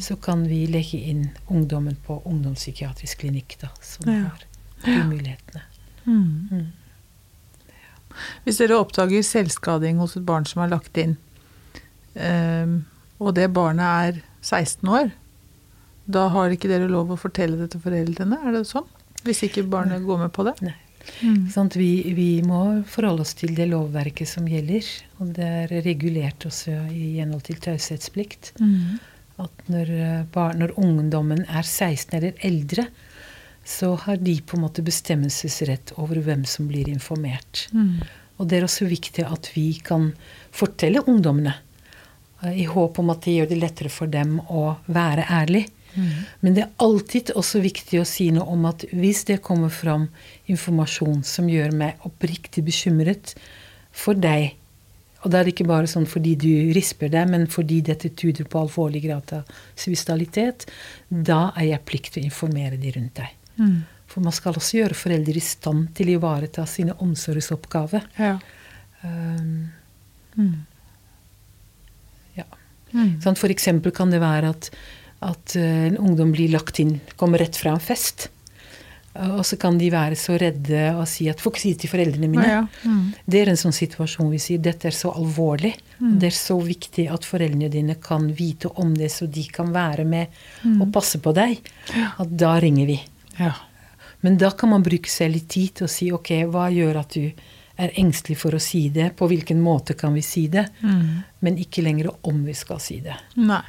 så 0.00 0.16
kan 0.22 0.44
vi 0.46 0.60
legge 0.70 0.98
inn 1.10 1.24
ungdommen 1.50 1.96
på 2.06 2.20
ungdomspsykiatrisk 2.24 3.18
klinikk, 3.24 3.56
da, 3.60 3.68
som 3.82 4.06
Ja. 4.10 4.30
har 4.30 4.44
de 4.84 5.04
mulighetene. 5.10 5.62
Mm. 6.06 6.72
Hvis 8.44 8.58
dere 8.58 8.78
oppdager 8.78 9.22
selvskading 9.22 9.98
hos 9.98 10.16
et 10.16 10.26
barn 10.26 10.46
som 10.46 10.62
er 10.62 10.68
lagt 10.68 10.96
inn, 10.96 11.16
um, 12.14 12.84
og 13.20 13.34
det 13.34 13.52
barnet 13.52 13.82
er 14.16 14.22
16 14.42 14.88
år, 14.88 15.10
da 16.08 16.28
har 16.28 16.50
ikke 16.50 16.70
dere 16.70 16.88
lov 16.88 17.10
å 17.10 17.18
fortelle 17.18 17.58
det 17.58 17.72
til 17.74 17.80
foreldrene, 17.80 18.38
er 18.46 18.52
det 18.52 18.66
sånn? 18.70 18.86
Hvis 19.24 19.42
ikke 19.42 19.66
barnet 19.68 20.06
går 20.06 20.18
med 20.18 20.32
på 20.32 20.46
det? 20.46 20.54
Nei. 20.62 20.74
Sant? 21.50 21.76
Vi, 21.76 22.12
vi 22.14 22.42
må 22.46 22.82
forholde 22.86 23.24
oss 23.24 23.34
til 23.38 23.54
det 23.56 23.68
lovverket 23.70 24.28
som 24.28 24.46
gjelder, 24.48 24.86
og 25.18 25.34
det 25.36 25.48
er 25.64 25.74
regulert 25.86 26.46
også 26.46 26.74
i 26.92 27.18
henhold 27.18 27.42
til 27.48 27.60
taushetsplikt. 27.64 28.52
At 29.38 29.68
når, 29.70 29.90
eh, 29.94 30.56
når 30.58 30.74
ungdommen 30.78 31.44
er 31.46 31.62
16 31.62 32.16
eller 32.18 32.32
eldre, 32.42 32.88
så 33.68 33.94
har 34.00 34.16
de 34.16 34.40
på 34.40 34.56
en 34.56 34.64
måte 34.64 34.82
bestemmelsesrett 34.82 35.92
over 35.98 36.20
hvem 36.24 36.44
som 36.48 36.68
blir 36.70 36.88
informert. 36.88 37.68
Og 38.38 38.48
det 38.48 38.58
er 38.58 38.64
også 38.64 38.86
viktig 38.88 39.24
at 39.26 39.50
vi 39.54 39.74
kan 39.84 40.12
fortelle 40.54 41.02
ungdommene, 41.04 41.54
eh, 42.42 42.62
i 42.62 42.64
håp 42.64 42.98
om 42.98 43.10
at 43.10 43.22
det 43.22 43.34
gjør 43.36 43.48
det 43.50 43.58
lettere 43.58 43.90
for 43.92 44.06
dem 44.06 44.40
å 44.48 44.76
være 44.86 45.26
ærlig. 45.28 45.66
Men 46.40 46.54
det 46.54 46.62
er 46.64 46.84
alltid 46.84 47.32
også 47.38 47.60
viktig 47.64 48.00
å 48.00 48.06
si 48.06 48.28
noe 48.34 48.46
om 48.52 48.66
at 48.68 48.84
hvis 48.92 49.24
det 49.30 49.40
kommer 49.42 49.72
fram 49.72 50.08
informasjon 50.46 51.24
som 51.26 51.48
gjør 51.50 51.72
meg 51.74 52.06
oppriktig 52.08 52.64
bekymret 52.66 53.34
for 53.92 54.14
deg, 54.14 54.54
og 55.24 55.32
da 55.32 55.40
er 55.40 55.48
det 55.48 55.56
ikke 55.56 55.66
bare 55.66 55.90
sånn 55.90 56.06
fordi 56.06 56.36
du 56.38 56.50
risper 56.76 57.10
deg, 57.10 57.26
men 57.32 57.48
fordi 57.50 57.80
dette 57.88 58.12
tuder 58.14 58.46
på 58.46 58.60
alvorlig 58.60 59.02
grad 59.08 59.32
av 59.34 59.48
suicidalitet, 59.74 60.68
da 61.10 61.48
er 61.56 61.72
jeg 61.72 61.86
plikt 61.88 62.12
til 62.14 62.22
å 62.22 62.30
informere 62.30 62.78
de 62.78 62.92
rundt 62.94 63.18
deg. 63.18 63.32
For 64.08 64.22
man 64.24 64.32
skal 64.32 64.54
også 64.56 64.78
gjøre 64.78 64.94
foreldre 64.96 65.36
i 65.36 65.42
stand 65.42 65.90
til 65.98 66.12
å 66.12 66.14
ivareta 66.20 66.62
sine 66.70 66.94
omsorgsoppgaver. 67.02 68.06
Ja. 68.20 68.38
Um, 69.02 69.72
Mm. 70.38 70.54
ja. 72.38 72.44
Mm. 72.92 73.16
Sånn, 73.22 73.36
for 73.38 73.50
eksempel 73.50 73.90
kan 73.94 74.12
det 74.14 74.20
være 74.22 74.52
at, 74.54 74.70
at 75.24 75.56
eh, 75.56 75.86
en 75.90 75.98
ungdom 75.98 76.32
blir 76.32 76.52
lagt 76.52 76.78
inn, 76.82 76.98
kommer 77.16 77.42
rett 77.42 77.56
fra 77.58 77.74
en 77.74 77.82
fest. 77.82 78.28
Og 79.18 79.42
så 79.46 79.56
kan 79.58 79.78
de 79.80 79.88
være 79.90 80.14
så 80.18 80.36
redde 80.38 80.92
og 80.94 81.08
si 81.10 81.26
at 81.30 81.40
'får 81.40 81.52
ikke 81.52 81.60
si 81.60 81.72
det 81.72 81.80
til 81.82 81.90
foreldrene 81.90 82.28
mine'. 82.30 82.46
Ja, 82.46 82.60
ja. 82.60 82.90
Mm. 82.90 83.14
Det 83.26 83.40
er 83.40 83.48
en 83.50 83.58
sånn 83.58 83.74
situasjon 83.74 84.30
vi 84.30 84.38
sier 84.38 84.58
dette 84.62 84.86
er 84.86 84.94
så 84.94 85.10
alvorlig. 85.10 85.74
Mm. 85.98 86.18
Det 86.20 86.28
er 86.28 86.36
så 86.36 86.58
viktig 86.62 87.08
at 87.10 87.26
foreldrene 87.26 87.70
dine 87.72 87.96
kan 87.98 88.28
vite 88.30 88.70
om 88.78 88.94
det, 88.94 89.10
så 89.10 89.26
de 89.26 89.42
kan 89.50 89.72
være 89.72 90.04
med 90.04 90.26
og 90.80 90.92
passe 90.92 91.18
på 91.18 91.34
deg. 91.34 91.58
At 92.18 92.30
da 92.30 92.60
ringer 92.60 92.86
vi. 92.86 93.00
Ja. 93.38 93.54
Men 94.20 94.38
da 94.38 94.50
kan 94.50 94.70
man 94.70 94.82
bruke 94.82 95.10
seg 95.10 95.32
litt 95.32 95.48
tid 95.48 95.74
til 95.74 95.86
å 95.86 95.90
si 95.90 96.12
ok, 96.12 96.30
hva 96.50 96.68
gjør 96.70 97.00
at 97.00 97.14
du 97.14 97.32
er 97.78 97.94
engstelig 97.94 98.38
for 98.38 98.54
å 98.54 98.60
si 98.62 98.88
det? 98.88 99.16
På 99.16 99.26
hvilken 99.30 99.60
måte 99.62 99.94
kan 99.94 100.14
vi 100.14 100.22
si 100.22 100.46
det? 100.48 100.66
Mm. 100.82 101.22
Men 101.40 101.58
ikke 101.58 101.82
lenger 101.82 102.10
om 102.22 102.44
vi 102.44 102.54
skal 102.54 102.78
si 102.82 103.00
det. 103.00 103.14
Nei. 103.36 103.62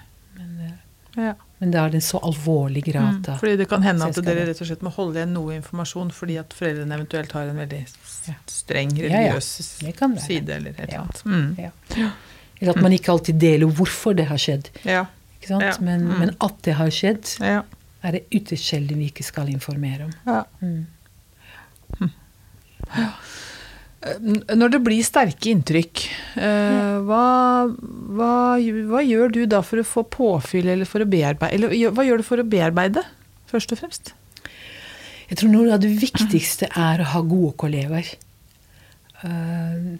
Ja. 1.19 1.33
men 1.59 1.71
da 1.71 1.85
er 1.85 1.89
det 1.89 1.95
en 1.99 2.01
så 2.07 2.19
alvorlig 2.23 2.83
Mm. 2.85 2.91
grad 2.93 3.27
Mm, 3.27 3.39
Fordi 3.39 3.57
det 3.57 3.67
kan 3.69 3.81
hende 3.83 4.05
at 4.07 4.15
dere 4.25 4.45
rett 4.47 4.61
og 4.61 4.67
slett 4.67 4.81
må 4.81 4.91
holde 4.95 5.15
igjen 5.19 5.33
noe 5.33 5.55
informasjon 5.57 6.11
fordi 6.15 6.37
at 6.39 6.53
foreldrene 6.55 6.95
eventuelt 6.95 7.31
har 7.35 7.49
en 7.51 7.57
veldig 7.57 7.81
streng 8.47 8.91
religiøs 8.95 9.81
Ja, 9.81 9.87
ja. 9.89 9.91
Det 10.15 10.21
side 10.21 10.49
eller 10.55 10.69
et 10.71 10.79
eller 10.79 10.93
Ja. 10.93 11.01
annet. 11.01 11.23
Mm. 11.25 11.57
Ja. 11.97 12.11
Eller 12.61 12.71
at 12.75 12.81
man 12.81 12.91
ikke 12.91 13.11
alltid 13.11 13.39
deler 13.39 13.67
hvorfor 13.67 14.15
det 14.15 14.25
har 14.27 14.37
skjedd. 14.37 14.69
Ja. 14.85 15.05
Ikke 15.41 15.47
sant? 15.47 15.63
Ja. 15.63 15.73
Men, 15.81 16.01
Mm. 16.07 16.19
men 16.19 16.35
at 16.41 16.61
det 16.63 16.73
har 16.75 16.87
skjedd, 16.89 17.39
Ja. 17.41 17.61
er 18.03 18.11
det 18.11 18.23
ytterst 18.31 18.63
sjelden 18.63 18.97
vi 18.97 19.09
ikke 19.11 19.23
skal 19.23 19.47
informere 19.49 20.03
om. 20.05 20.13
ja. 20.25 20.43
Mm. 23.99 24.35
N- 24.39 24.59
Når 24.61 24.71
det 24.71 24.79
blir 24.85 25.03
sterke 25.03 25.49
inntrykk, 25.51 26.03
eh, 26.39 26.99
hva, 27.03 27.23
hva, 27.67 28.29
hva 28.87 29.01
gjør 29.03 29.33
du 29.35 29.41
da 29.51 29.59
for 29.65 29.81
å 29.81 29.87
få 29.87 30.03
påfyll, 30.07 30.69
eller 30.71 30.87
for 30.87 31.03
å 31.03 31.09
bearbeide 31.09 31.53
Eller 31.57 31.91
hva 31.91 32.05
gjør 32.07 32.21
du 32.21 32.23
for 32.23 32.39
å 32.39 32.47
bearbeide, 32.47 33.03
først 33.51 33.73
og 33.75 33.81
fremst? 33.81 34.13
Jeg 35.29 35.37
tror 35.41 35.51
noe 35.51 35.73
av 35.75 35.81
det 35.83 35.91
viktigste 35.99 36.69
er 36.79 37.03
å 37.03 37.09
ha 37.11 37.21
gode 37.21 37.57
kollegaer. 37.59 38.07
eh, 39.23 39.97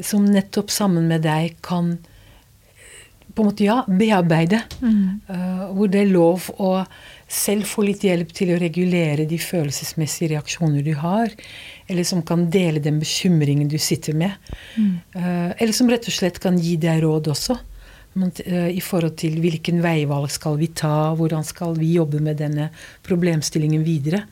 som 0.00 0.24
nettopp 0.30 0.70
sammen 0.70 1.08
med 1.10 1.24
deg 1.26 1.56
kan 1.66 1.96
eh, 1.98 3.34
på 3.34 3.42
en 3.42 3.48
måte, 3.50 3.64
ja, 3.66 3.80
bearbeide. 3.88 4.62
Eh, 4.82 5.64
hvor 5.74 5.90
det 5.90 6.04
er 6.04 6.12
lov 6.14 6.46
å 6.62 6.84
selv 7.28 7.66
få 7.68 7.82
litt 7.84 8.06
hjelp 8.06 8.30
til 8.32 8.54
å 8.54 8.60
regulere 8.62 9.26
de 9.28 9.36
følelsesmessige 9.42 10.30
reaksjoner 10.36 10.82
du 10.86 10.94
har. 11.02 11.34
Eller 11.88 12.04
som 12.04 12.20
kan 12.22 12.46
dele 12.52 12.82
den 12.84 13.00
bekymringen 13.00 13.68
du 13.68 13.78
sitter 13.80 14.12
med. 14.12 14.36
Eh, 14.76 15.50
eller 15.56 15.72
som 15.72 15.88
rett 15.90 16.06
og 16.08 16.14
slett 16.14 16.38
kan 16.42 16.58
gi 16.60 16.76
deg 16.80 17.02
råd 17.04 17.32
også. 17.32 17.56
Men, 18.18 18.32
eh, 18.44 18.68
I 18.76 18.80
forhold 18.84 19.16
til 19.20 19.40
hvilken 19.40 19.82
veivalg 19.84 20.30
skal 20.30 20.58
vi 20.60 20.68
ta, 20.68 21.14
hvordan 21.16 21.44
skal 21.44 21.76
vi 21.78 21.94
jobbe 21.96 22.20
med 22.20 22.40
denne 22.40 22.70
problemstillingen 23.06 23.84
videre. 23.86 24.24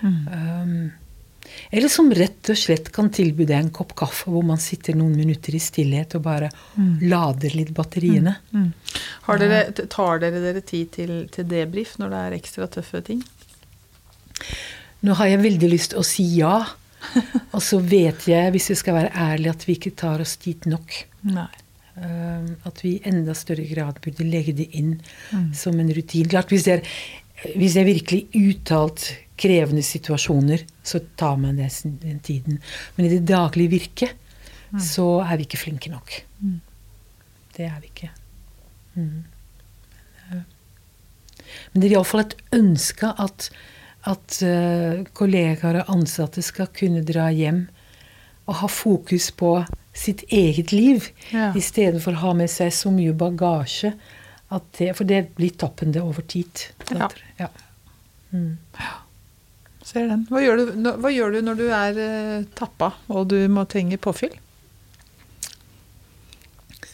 Um, 0.00 0.90
eller 1.70 1.90
som 1.90 2.10
rett 2.14 2.50
og 2.52 2.58
slett 2.58 2.90
kan 2.94 3.10
tilby 3.10 3.46
deg 3.48 3.58
en 3.58 3.70
kopp 3.74 3.94
kaffe 3.98 4.30
hvor 4.30 4.44
man 4.46 4.60
sitter 4.62 4.96
noen 4.96 5.16
minutter 5.18 5.56
i 5.56 5.60
stillhet 5.62 6.14
og 6.18 6.24
bare 6.26 6.50
lader 7.02 7.56
litt 7.56 7.72
batteriene. 7.76 8.36
Mm. 8.54 8.68
Har 9.26 9.40
dere, 9.42 9.62
tar 9.90 10.22
dere 10.22 10.42
dere 10.44 10.62
tid 10.62 10.92
til, 10.94 11.14
til 11.34 11.48
debrief 11.50 11.96
når 11.98 12.14
det 12.14 12.20
er 12.24 12.36
ekstra 12.38 12.68
tøffe 12.78 13.02
ting? 13.06 13.24
Nå 15.06 15.16
har 15.18 15.30
jeg 15.30 15.42
veldig 15.44 15.72
lyst 15.72 15.94
til 15.94 16.02
å 16.02 16.06
si 16.06 16.26
ja, 16.38 16.60
og 17.54 17.62
så 17.64 17.80
vet 17.80 18.26
jeg, 18.30 18.52
hvis 18.54 18.70
jeg 18.72 18.80
skal 18.80 18.98
være 18.98 19.14
ærlig, 19.14 19.52
at 19.52 19.64
vi 19.68 19.78
ikke 19.78 19.94
tar 19.98 20.22
oss 20.24 20.36
dit 20.42 20.68
nok. 20.68 21.00
Nei. 21.28 21.48
Um, 21.98 22.52
at 22.68 22.78
vi 22.84 22.92
i 22.94 23.00
enda 23.10 23.34
større 23.34 23.64
grad 23.66 23.96
burde 24.04 24.26
legge 24.26 24.52
det 24.54 24.68
inn 24.78 25.00
som 25.56 25.80
en 25.82 25.90
rutine. 25.90 26.30
Klart, 26.30 26.52
hvis 26.54 26.68
det 26.68 26.76
er, 26.76 26.92
hvis 27.58 27.74
det 27.74 27.82
er 27.82 27.88
virkelig 27.88 28.20
uttalt 28.38 29.08
krevende 29.38 29.82
situasjoner, 29.86 30.62
så 30.82 31.00
tar 31.18 31.36
man 31.42 31.58
det, 31.58 31.70
den 32.02 32.20
tiden. 32.22 32.60
Men 32.96 33.06
i 33.06 33.12
det 33.16 33.24
daglige 33.26 33.74
virket 33.74 34.14
så 34.84 35.06
er 35.24 35.38
vi 35.38 35.46
ikke 35.46 35.60
flinke 35.60 35.90
nok. 35.90 36.12
Det 37.56 37.66
er 37.66 37.78
vi 37.82 37.90
ikke. 37.90 38.10
Mm. 38.94 39.02
Men, 39.02 39.24
eh, 40.30 40.42
Men 41.72 41.82
det 41.82 41.88
er 41.88 41.96
iallfall 41.96 42.26
et 42.26 42.36
ønske 42.52 43.10
at, 43.18 43.50
at 44.06 44.38
eh, 44.46 45.02
kollegaer 45.18 45.80
og 45.82 45.90
ansatte 45.96 46.42
skal 46.44 46.70
kunne 46.76 47.02
dra 47.06 47.28
hjem 47.34 47.64
og 48.48 48.54
ha 48.62 48.68
fokus 48.70 49.30
på 49.36 49.52
sitt 49.98 50.22
eget 50.32 50.70
liv, 50.72 51.10
Ja. 51.34 51.50
istedenfor 51.58 52.14
å 52.14 52.22
ha 52.22 52.32
med 52.38 52.48
seg 52.50 52.70
så 52.72 52.92
mye 52.94 53.12
bagasje. 53.12 53.92
At 54.54 54.64
det, 54.78 54.94
for 54.96 55.04
det 55.04 55.34
blir 55.36 55.50
tappende 55.60 56.00
over 56.00 56.22
tid. 56.24 56.62
Ja. 56.94 57.10
ja. 57.36 57.48
Mm. 58.32 58.56
Ser 59.84 60.06
den. 60.08 60.22
Hva 60.30 60.40
gjør 60.40 60.62
du, 60.62 60.90
hva 61.02 61.10
gjør 61.12 61.34
du 61.36 61.40
når 61.44 61.58
du 61.58 61.66
er 61.68 62.00
eh, 62.00 62.46
tappa 62.56 62.94
og 63.12 63.28
du 63.28 63.36
må 63.52 63.66
trenge 63.68 63.98
påfyll? 64.00 64.32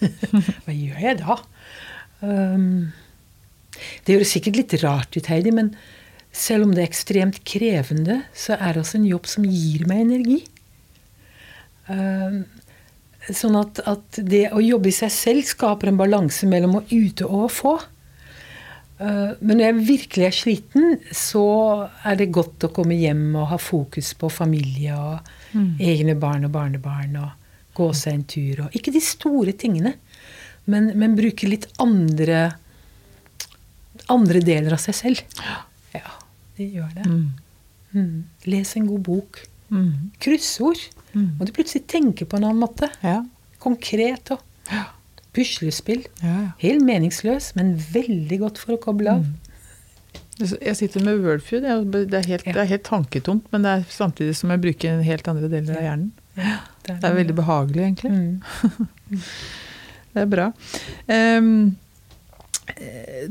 Hva 0.65 0.75
gjør 0.75 0.99
jeg 1.01 1.19
da? 1.23 1.37
Um, 2.25 2.93
det 4.05 4.17
høres 4.17 4.33
sikkert 4.35 4.59
litt 4.59 4.75
rart 4.83 5.17
ut, 5.17 5.29
Heidi, 5.31 5.53
men 5.55 5.73
selv 6.35 6.67
om 6.67 6.75
det 6.75 6.83
er 6.83 6.91
ekstremt 6.91 7.41
krevende, 7.47 8.21
så 8.35 8.57
er 8.59 8.75
det 8.75 8.83
også 8.83 8.99
en 8.99 9.09
jobb 9.09 9.29
som 9.31 9.47
gir 9.47 9.87
meg 9.91 10.03
energi. 10.03 10.41
Um, 11.87 12.43
sånn 13.31 13.59
at, 13.61 13.81
at 13.87 14.19
det 14.19 14.49
å 14.53 14.63
jobbe 14.65 14.91
i 14.91 14.97
seg 14.97 15.13
selv 15.15 15.47
skaper 15.47 15.91
en 15.91 16.01
balanse 16.01 16.49
mellom 16.51 16.81
å 16.81 16.85
yte 16.93 17.29
og 17.29 17.47
å 17.47 17.53
få. 17.53 17.75
Uh, 18.99 19.37
men 19.41 19.59
når 19.59 19.65
jeg 19.67 19.87
virkelig 19.93 20.27
er 20.27 20.37
sliten, 20.41 20.99
så 21.15 21.47
er 22.03 22.19
det 22.19 22.33
godt 22.35 22.67
å 22.67 22.73
komme 22.75 22.99
hjem 22.99 23.29
og 23.39 23.53
ha 23.53 23.61
fokus 23.61 24.13
på 24.19 24.31
familie 24.33 24.99
og 24.99 25.31
egne 25.79 26.17
barn 26.19 26.49
og 26.49 26.55
barnebarn 26.57 27.15
og 27.23 27.79
gå 27.79 27.89
seg 27.95 28.19
en 28.19 28.27
tur. 28.27 28.65
Og, 28.67 28.75
ikke 28.75 28.95
de 28.95 29.03
store 29.03 29.55
tingene, 29.59 29.95
men, 30.71 30.91
men 30.99 31.15
bruke 31.19 31.47
litt 31.47 31.69
andre 31.83 32.57
andre 34.11 34.41
deler 34.45 34.75
av 34.75 34.83
seg 34.83 34.97
selv. 34.99 35.23
Ja, 36.55 36.59
det 36.59 36.71
gjør 36.73 36.91
det. 36.95 37.07
Mm. 37.95 38.25
Les 38.47 38.77
en 38.77 38.87
god 38.87 39.03
bok. 39.07 39.41
Mm. 39.71 40.11
Kryssord. 40.23 40.81
Må 41.15 41.47
du 41.47 41.53
plutselig 41.55 41.87
tenke 41.91 42.27
på 42.27 42.37
en 42.39 42.45
annen 42.49 42.63
måte. 42.63 42.89
Ja. 43.03 43.21
Konkret 43.63 44.31
og 44.35 44.43
puslespill. 45.35 46.05
Ja, 46.23 46.35
ja. 46.45 46.51
Helt 46.63 46.83
meningsløs, 46.87 47.53
men 47.59 47.75
veldig 47.79 48.39
godt 48.43 48.59
for 48.63 48.75
å 48.77 48.81
koble 48.83 49.11
av. 49.17 49.25
Jeg 50.39 50.75
sitter 50.79 51.03
med 51.07 51.21
Wordfeud. 51.23 51.63
Det 51.63 52.19
er, 52.19 52.27
helt, 52.27 52.47
Ja. 52.47 52.53
det 52.53 52.63
er 52.65 52.71
helt 52.73 52.85
tanketomt, 52.87 53.47
men 53.53 53.63
det 53.63 53.71
er 53.71 53.85
samtidig 53.91 54.35
som 54.37 54.51
jeg 54.51 54.61
bruker 54.63 55.03
helt 55.07 55.29
andre 55.31 55.49
deler 55.49 55.77
av 55.79 55.83
hjernen. 55.83 56.13
Det 56.35 56.99
Det 57.01 57.05
er 57.11 57.15
veldig 57.15 57.35
behagelig, 57.39 57.83
egentlig. 57.83 58.11
Mm. 58.11 59.21
Det 60.15 60.23
er 60.23 60.27
bra. 60.31 60.53
Eh, 61.11 61.43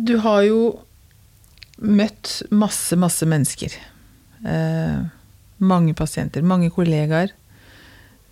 du 0.03 0.17
har 0.19 0.41
jo 0.43 0.57
møtt 1.81 2.41
masse, 2.51 2.97
masse 2.99 3.25
mennesker. 3.27 3.75
Eh, 4.45 4.99
mange 5.63 5.93
pasienter, 5.97 6.43
mange 6.45 6.69
kollegaer. 6.73 7.33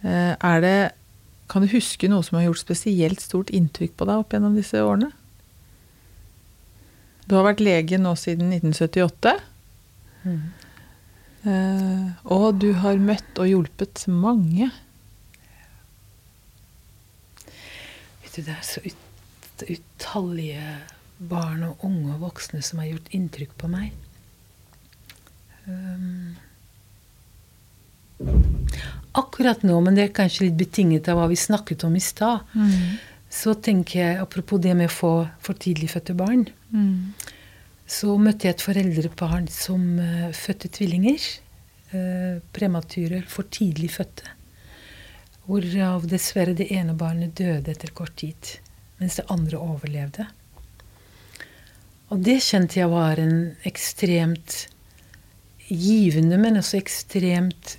Eh, 0.03 0.33
er 0.35 0.61
det 0.61 0.91
Kan 1.51 1.65
du 1.65 1.67
huske 1.67 2.07
noe 2.07 2.23
som 2.23 2.37
har 2.37 2.45
gjort 2.45 2.61
spesielt 2.61 3.19
stort 3.19 3.49
inntrykk 3.51 3.97
på 3.99 4.05
deg 4.07 4.21
opp 4.21 4.31
gjennom 4.31 4.53
disse 4.55 4.79
årene? 4.79 5.09
Du 7.27 7.35
har 7.35 7.43
vært 7.43 7.59
lege 7.59 7.99
nå 7.99 8.13
siden 8.15 8.53
1978. 8.55 9.33
Mm. 10.23 10.39
Eh, 11.43 12.07
og 12.31 12.61
du 12.63 12.69
har 12.79 13.03
møtt 13.03 13.41
og 13.41 13.51
hjulpet 13.51 14.05
mange. 14.07 14.69
Vet 18.23 18.31
du, 18.37 18.41
det 18.47 18.55
er 18.55 18.63
så 18.63 18.79
ut, 18.85 19.67
utallige 19.67 20.65
barn 21.29 21.63
og 21.67 21.83
unge 21.85 22.15
og 22.15 22.23
voksne 22.25 22.61
som 22.65 22.79
har 22.81 22.89
gjort 22.91 23.11
inntrykk 23.13 23.53
på 23.61 23.69
meg. 23.71 23.91
Um, 25.67 26.33
akkurat 29.17 29.61
nå, 29.65 29.75
men 29.83 29.97
det 29.97 30.07
er 30.07 30.15
kanskje 30.15 30.47
litt 30.47 30.57
betinget 30.59 31.09
av 31.11 31.19
hva 31.19 31.27
vi 31.31 31.37
snakket 31.39 31.85
om 31.87 31.95
i 31.97 32.03
stad, 32.03 32.47
så 33.31 33.53
tenker 33.55 33.99
jeg, 33.99 34.17
apropos 34.21 34.59
det 34.61 34.73
med 34.75 34.89
å 34.89 34.93
få 34.93 35.13
for 35.43 35.57
tidlig 35.59 35.91
fødte 35.93 36.17
barn, 36.17 36.47
Mm. 36.71 37.13
så 37.87 38.17
møtte 38.17 38.47
jeg 38.47 38.55
et 38.55 38.61
foreldrepar 38.63 39.41
som 39.51 39.99
uh, 39.99 40.31
fødte 40.31 40.69
tvillinger. 40.71 41.19
Uh, 41.91 42.39
premature, 42.55 43.21
for 43.27 43.43
tidlig 43.51 43.89
fødte. 43.91 44.23
Hvorav 45.43 46.05
dessverre 46.07 46.53
det 46.55 46.69
ene 46.71 46.93
barnet 46.95 47.35
døde 47.35 47.67
etter 47.73 47.91
kort 47.91 48.15
tid, 48.15 48.53
mens 49.01 49.17
det 49.19 49.25
andre 49.27 49.59
overlevde. 49.59 50.27
Og 52.11 52.19
det 52.19 52.41
kjente 52.43 52.81
jeg 52.81 52.91
var 52.91 53.19
en 53.23 53.53
ekstremt 53.67 54.65
givende, 55.71 56.37
men 56.37 56.59
også 56.59 56.81
ekstremt 56.81 57.77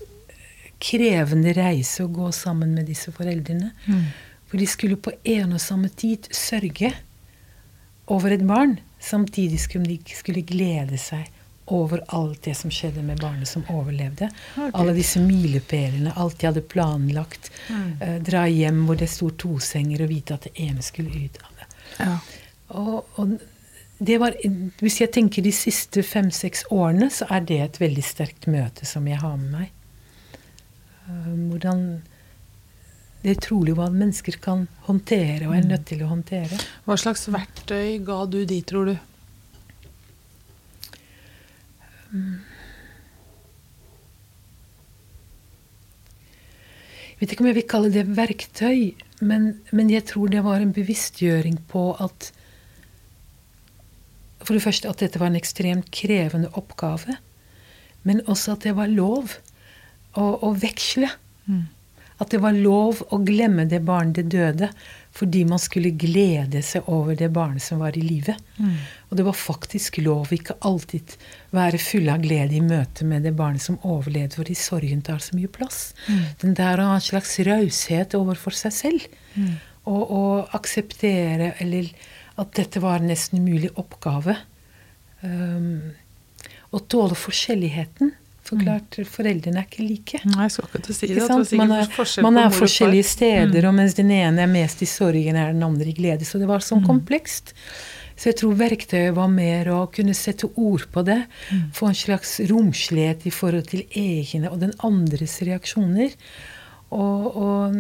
krevende 0.83 1.53
reise 1.55 2.07
å 2.07 2.13
gå 2.13 2.31
sammen 2.35 2.73
med 2.75 2.89
disse 2.89 3.13
foreldrene. 3.15 3.71
Mm. 3.87 4.07
For 4.49 4.61
de 4.61 4.69
skulle 4.69 4.99
på 5.01 5.13
en 5.35 5.55
og 5.57 5.63
samme 5.63 5.93
tid 5.93 6.31
sørge 6.35 6.95
over 8.13 8.35
et 8.35 8.43
barn, 8.45 8.79
samtidig 9.01 9.61
som 9.63 9.85
de 9.87 10.01
skulle 10.17 10.43
glede 10.49 10.99
seg 11.01 11.29
over 11.73 12.03
alt 12.17 12.43
det 12.49 12.57
som 12.59 12.73
skjedde 12.75 13.05
med 13.07 13.21
barnet 13.23 13.49
som 13.49 13.63
overlevde. 13.71 14.29
Alle 14.73 14.97
disse 14.97 15.21
milepælene, 15.23 16.13
alt 16.17 16.41
de 16.41 16.49
hadde 16.49 16.65
planlagt. 16.73 17.53
Mm. 17.69 17.87
Eh, 18.01 18.19
dra 18.25 18.43
hjem 18.51 18.83
hvor 18.89 18.99
det 18.99 19.09
sto 19.13 19.31
to 19.39 19.59
senger, 19.63 20.05
og 20.05 20.13
vite 20.13 20.37
at 20.37 20.49
det 20.49 20.57
ene 20.67 20.85
skulle 20.85 21.15
ut 21.15 21.39
av 21.45 21.61
det. 21.61 21.69
Ja. 22.01 22.17
Og, 22.81 23.21
og 23.21 23.37
var, 24.23 24.35
hvis 24.83 25.01
jeg 25.01 25.13
tenker 25.15 25.45
de 25.45 25.53
siste 25.55 26.03
fem-seks 26.03 26.67
årene, 26.75 27.11
så 27.11 27.29
er 27.31 27.45
det 27.47 27.61
et 27.63 27.81
veldig 27.83 28.05
sterkt 28.07 28.49
møte 28.51 28.89
som 28.89 29.07
jeg 29.07 29.21
har 29.23 29.37
med 29.39 29.53
meg. 29.55 29.69
Uh, 31.07 31.35
hvordan 31.51 31.85
det 33.23 33.37
er 33.37 33.43
trolig 33.43 33.77
hva 33.79 33.87
mennesker 33.93 34.37
kan 34.43 34.65
håndtere 34.89 35.47
og 35.47 35.55
er 35.55 35.63
mm. 35.63 35.71
nødt 35.71 35.85
til 35.87 36.03
å 36.03 36.11
håndtere. 36.11 36.59
Hva 36.87 36.97
slags 36.99 37.29
verktøy 37.31 38.01
ga 38.03 38.25
du 38.27 38.41
de, 38.51 38.59
tror 38.67 38.91
du? 38.91 38.97
Jeg 47.13 47.29
vet 47.29 47.31
ikke 47.33 47.45
om 47.45 47.51
jeg 47.53 47.61
vil 47.61 47.71
kalle 47.71 47.93
det 47.95 48.03
verktøy, 48.11 48.81
men, 49.23 49.53
men 49.71 49.91
jeg 49.93 50.03
tror 50.11 50.33
det 50.33 50.43
var 50.43 50.59
en 50.59 50.75
bevisstgjøring 50.75 51.63
på 51.71 51.93
at 52.03 52.33
For 54.43 54.57
det 54.57 54.65
første 54.65 54.91
at 54.91 55.03
dette 55.03 55.21
var 55.23 55.31
en 55.31 55.39
ekstremt 55.39 55.91
krevende 55.95 56.51
oppgave, 56.59 57.19
men 58.09 58.25
også 58.27 58.57
at 58.57 58.67
det 58.67 58.75
var 58.79 58.91
lov 58.91 59.37
å, 60.19 60.25
å 60.43 60.51
veksle. 60.59 61.11
Mm. 61.47 61.63
At 62.23 62.31
det 62.31 62.43
var 62.43 62.55
lov 62.55 63.01
å 63.11 63.19
glemme 63.25 63.65
det 63.67 63.81
barnet 63.87 64.21
det 64.21 64.29
døde, 64.35 64.69
fordi 65.13 65.43
man 65.49 65.61
skulle 65.61 65.93
glede 65.99 66.63
seg 66.65 66.87
over 66.91 67.17
det 67.19 67.29
barnet 67.35 67.65
som 67.65 67.83
var 67.83 67.97
i 67.99 68.03
live. 68.05 68.35
Mm. 68.57 68.77
Og 69.11 69.19
det 69.19 69.27
var 69.27 69.37
faktisk 69.37 69.99
lov 70.05 70.31
ikke 70.33 70.57
alltid 70.65 71.17
være 71.53 71.81
full 71.83 72.09
av 72.13 72.23
glede 72.23 72.57
i 72.57 72.63
møte 72.65 73.07
med 73.09 73.27
det 73.27 73.35
barnet 73.39 73.65
som 73.65 73.81
overlevde, 73.83 74.39
fordi 74.39 74.57
sorgen 74.59 75.03
tar 75.05 75.21
så 75.25 75.37
mye 75.37 75.51
plass. 75.53 75.93
Mm. 76.07 76.23
Den 76.45 76.57
der 76.63 76.81
å 76.81 76.89
ha 76.93 76.97
en 77.01 77.05
slags 77.05 77.37
raushet 77.49 78.17
overfor 78.19 78.57
seg 78.57 78.77
selv. 78.77 79.21
Mm. 79.35 79.53
Og, 79.91 80.03
og 80.15 80.57
akseptere 80.57 81.57
eller 81.61 81.91
at 82.41 82.57
dette 82.57 82.81
var 82.83 83.01
en 83.01 83.11
nesten 83.13 83.43
umulig 83.43 83.73
oppgave. 83.81 84.37
Um, 85.23 85.93
å 86.73 86.81
tåle 86.81 87.17
forskjelligheten. 87.19 88.13
For 88.43 88.59
klart, 88.59 88.97
mm. 88.99 89.07
foreldrene 89.07 89.61
er 89.61 89.67
ikke 89.69 89.85
like. 89.87 90.21
Nei, 90.27 90.49
jeg 90.49 90.55
skal 90.57 90.67
ikke 90.67 90.83
til 90.83 90.93
å 90.93 90.97
si 90.97 91.09
det. 91.13 91.23
det 91.23 91.59
man 91.61 91.75
er, 91.77 91.91
man 92.27 92.39
er 92.43 92.55
forskjellige 92.57 93.07
steder, 93.07 93.61
mm. 93.63 93.69
og 93.71 93.77
mens 93.77 93.95
den 93.99 94.11
ene 94.17 94.43
er 94.43 94.51
mest 94.51 94.83
i 94.83 94.89
sorgen, 94.91 95.39
er 95.39 95.53
den 95.55 95.63
andre 95.63 95.93
i 95.93 95.95
glede. 95.95 96.27
Så 96.27 96.41
det 96.43 96.49
var 96.51 96.65
sånn 96.65 96.83
mm. 96.83 96.89
komplekst. 96.89 97.55
Så 98.19 98.31
jeg 98.31 98.41
tror 98.43 98.59
verktøyet 98.59 99.15
var 99.17 99.31
mer 99.33 99.71
å 99.73 99.79
kunne 99.95 100.15
sette 100.17 100.51
ord 100.59 100.89
på 100.93 101.05
det. 101.07 101.21
Mm. 101.55 101.63
Få 101.77 101.93
en 101.93 102.01
slags 102.03 102.35
romslighet 102.51 103.29
i 103.31 103.33
forhold 103.35 103.71
til 103.71 103.87
egne 103.89 104.51
og 104.51 104.59
den 104.65 104.75
andres 104.85 105.39
reaksjoner. 105.47 106.17
Og, 106.93 107.29
og 107.31 107.79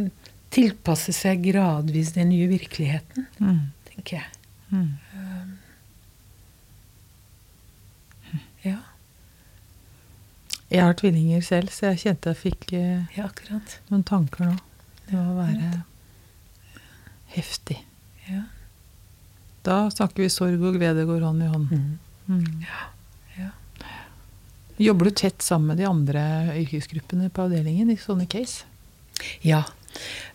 tilpasse 0.53 1.12
seg 1.16 1.42
gradvis 1.44 2.14
den 2.16 2.30
nye 2.32 2.46
virkeligheten, 2.53 3.26
mm. 3.42 3.61
tenker 3.90 4.20
jeg. 4.20 4.30
Mm. 4.72 4.96
Um, 5.14 5.52
ja. 8.64 8.78
Jeg 10.72 10.86
har 10.86 10.96
tvillinger 10.96 11.42
selv, 11.44 11.68
så 11.74 11.90
jeg 11.90 12.00
kjente 12.06 12.32
jeg 12.32 12.40
fikk 12.40 12.70
eh, 12.78 13.16
ja, 13.18 13.28
noen 13.90 14.04
tanker 14.08 14.46
nå. 14.48 14.54
Det 15.10 15.18
må 15.18 15.34
være 15.36 15.82
heftig. 17.34 17.76
Ja. 18.30 18.46
Da 19.66 19.76
snakker 19.92 20.24
vi 20.24 20.30
sorg 20.32 20.62
og 20.64 20.78
glede 20.78 21.04
går 21.06 21.26
hånd 21.26 21.44
i 21.44 21.50
hånd. 21.50 21.68
Mm. 21.70 21.98
Mm. 22.32 22.64
Ja. 22.64 22.80
ja. 23.36 23.50
Jobber 24.88 25.10
du 25.10 25.14
tett 25.20 25.44
sammen 25.44 25.72
med 25.72 25.82
de 25.82 25.88
andre 25.90 26.24
yrkesgruppene 26.56 27.28
på 27.30 27.46
avdelingen 27.46 27.92
i 27.92 27.98
sånne 28.00 28.26
case? 28.30 28.64
Ja. 29.44 29.62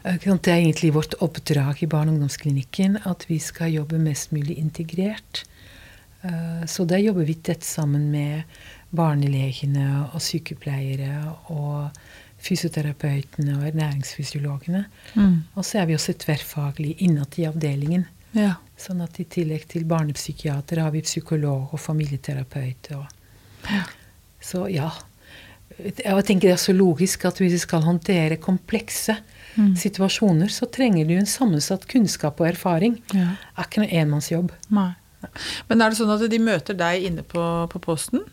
Det 0.04 0.52
er 0.52 0.60
egentlig 0.62 0.94
vårt 0.96 1.18
oppdrag 1.24 1.84
i 1.84 1.90
barne- 1.90 2.12
og 2.12 2.18
ungdomsklinikken 2.18 3.00
at 3.10 3.26
vi 3.30 3.40
skal 3.44 3.74
jobbe 3.74 4.00
mest 4.00 4.32
mulig 4.32 4.58
integrert. 4.58 5.44
Eh, 6.22 6.66
så 6.66 6.86
der 6.86 7.02
jobber 7.04 7.26
vi 7.26 7.36
tett 7.36 7.64
sammen 7.64 8.12
med 8.12 8.44
barnelegene 8.96 10.08
og 10.14 10.22
sykepleiere 10.24 11.34
og 11.52 11.90
fysioterapeutene 12.38 13.58
og 13.58 13.66
ernæringsfysiologene. 13.72 14.86
Mm. 15.16 15.44
Og 15.56 15.66
så 15.66 15.82
er 15.82 15.90
vi 15.90 15.98
også 15.98 16.16
tverrfaglig 16.22 16.96
innad 17.04 17.38
i 17.42 17.48
avdelingen. 17.50 18.06
Ja. 18.38 18.56
Sånn 18.78 19.02
at 19.02 19.18
i 19.20 19.26
tillegg 19.26 19.66
til 19.72 19.88
barnepsykiater 19.90 20.84
har 20.84 20.94
vi 20.94 21.02
psykolog 21.06 21.74
og 21.74 21.82
familieterapeut. 21.82 22.92
Og. 22.98 23.06
Ja. 23.72 23.84
Så 24.44 24.68
ja. 24.72 24.92
Jeg 25.78 26.26
tenker 26.26 26.50
det 26.50 26.56
er 26.56 26.62
så 26.62 26.74
logisk 26.74 27.26
at 27.30 27.42
hvis 27.42 27.54
vi 27.54 27.62
skal 27.62 27.84
håndtere 27.86 28.40
komplekse 28.42 29.18
mm. 29.56 29.76
situasjoner, 29.78 30.50
så 30.54 30.70
trenger 30.74 31.06
du 31.06 31.14
en 31.18 31.30
sammensatt 31.30 31.86
kunnskap 31.92 32.42
og 32.42 32.50
erfaring. 32.50 32.98
Ja. 33.14 33.36
Det 33.38 33.62
er 33.62 33.70
ikke 33.70 33.84
noe 33.84 34.00
enmannsjobb. 34.02 34.56
Nei. 34.74 34.90
Men 35.68 35.82
er 35.82 35.92
det 35.92 36.00
sånn 36.00 36.14
at 36.14 36.26
de 36.30 36.40
møter 36.42 36.78
deg 36.78 37.08
inne 37.10 37.24
på, 37.26 37.44
på 37.72 37.82
posten? 37.84 38.26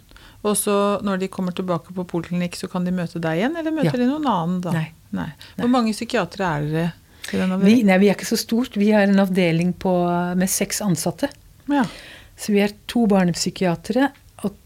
Og 0.44 0.56
så 0.60 0.74
når 1.04 1.22
de 1.22 1.30
kommer 1.32 1.54
tilbake 1.56 1.94
på 1.96 2.04
poliklinikk, 2.08 2.56
så 2.60 2.68
kan 2.70 2.84
de 2.84 2.92
møte 2.94 3.20
deg 3.22 3.40
igjen, 3.40 3.56
eller 3.60 3.72
møter 3.72 3.96
ja. 3.96 4.02
de 4.02 4.10
noen 4.10 4.28
annen 4.28 4.58
da? 4.64 4.74
Nei. 4.76 4.88
nei. 5.16 5.30
Hvor 5.56 5.72
mange 5.72 5.94
psykiatere 5.96 6.50
er 6.50 6.66
dere 6.66 6.90
i 7.32 7.38
den 7.38 7.54
avdelingen? 7.54 7.68
Vi, 7.68 7.86
nei, 7.88 8.00
vi 8.02 8.10
er 8.12 8.18
ikke 8.18 8.28
så 8.28 8.40
stort. 8.40 8.76
Vi 8.80 8.90
er 8.92 9.08
en 9.08 9.24
avdeling 9.24 9.72
på, 9.80 9.94
med 10.36 10.52
seks 10.52 10.82
ansatte. 10.84 11.32
Ja. 11.72 11.86
Så 12.36 12.52
vi 12.52 12.60
er 12.64 12.76
to 12.90 13.06
barnepsykiatere 13.08 14.10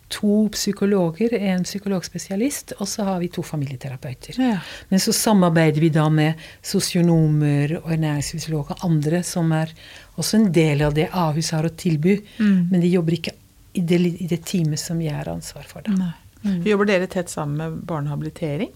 to 0.09 0.49
psykologer, 0.53 1.35
en 1.35 1.65
psykologspesialist, 1.65 2.73
og 2.79 2.89
så 2.89 3.05
har 3.05 3.19
vi 3.21 3.29
to 3.33 3.43
familieterapeuter. 3.45 4.41
Ja. 4.41 4.59
Men 4.89 5.01
så 5.01 5.13
samarbeider 5.13 5.81
vi 5.85 5.91
da 5.93 6.09
med 6.13 6.49
sosionomer 6.65 7.77
og 7.83 7.93
ernæringsfysiologer 7.93 8.79
og 8.79 8.87
andre 8.89 9.23
som 9.27 9.53
er 9.53 9.75
også 10.19 10.41
en 10.41 10.49
del 10.53 10.83
av 10.87 10.97
det 10.97 11.11
Ahus 11.13 11.53
har 11.55 11.69
å 11.69 11.75
tilby, 11.77 12.19
mm. 12.39 12.69
men 12.71 12.81
de 12.81 12.93
jobber 12.93 13.19
ikke 13.19 13.37
i 13.79 13.85
det, 13.85 14.01
i 14.25 14.29
det 14.31 14.41
teamet 14.49 14.81
som 14.81 15.01
jeg 15.03 15.15
har 15.15 15.29
ansvar 15.31 15.69
for. 15.69 15.85
Da. 15.87 16.13
Mm. 16.43 16.63
Jobber 16.67 16.89
dere 16.89 17.11
tett 17.11 17.31
sammen 17.31 17.61
med 17.61 17.83
barnehabilitering? 17.87 18.73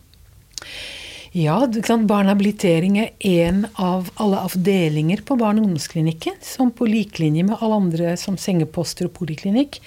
Ja, 1.32 1.56
barnehabilitering 1.64 2.98
er 3.00 3.10
en 3.24 3.64
av 3.80 4.10
alle 4.20 4.42
avdelinger 4.44 5.22
på 5.24 5.38
barne- 5.40 5.62
og 5.62 5.70
ungdomsklinikken 5.70 6.36
som 6.44 6.70
på 6.70 6.84
lik 6.86 7.18
linje 7.22 7.46
med 7.48 7.56
alle 7.58 7.78
andre 7.80 8.16
som 8.20 8.36
sengeposter 8.36 9.08
og 9.08 9.14
poliklinikk 9.16 9.80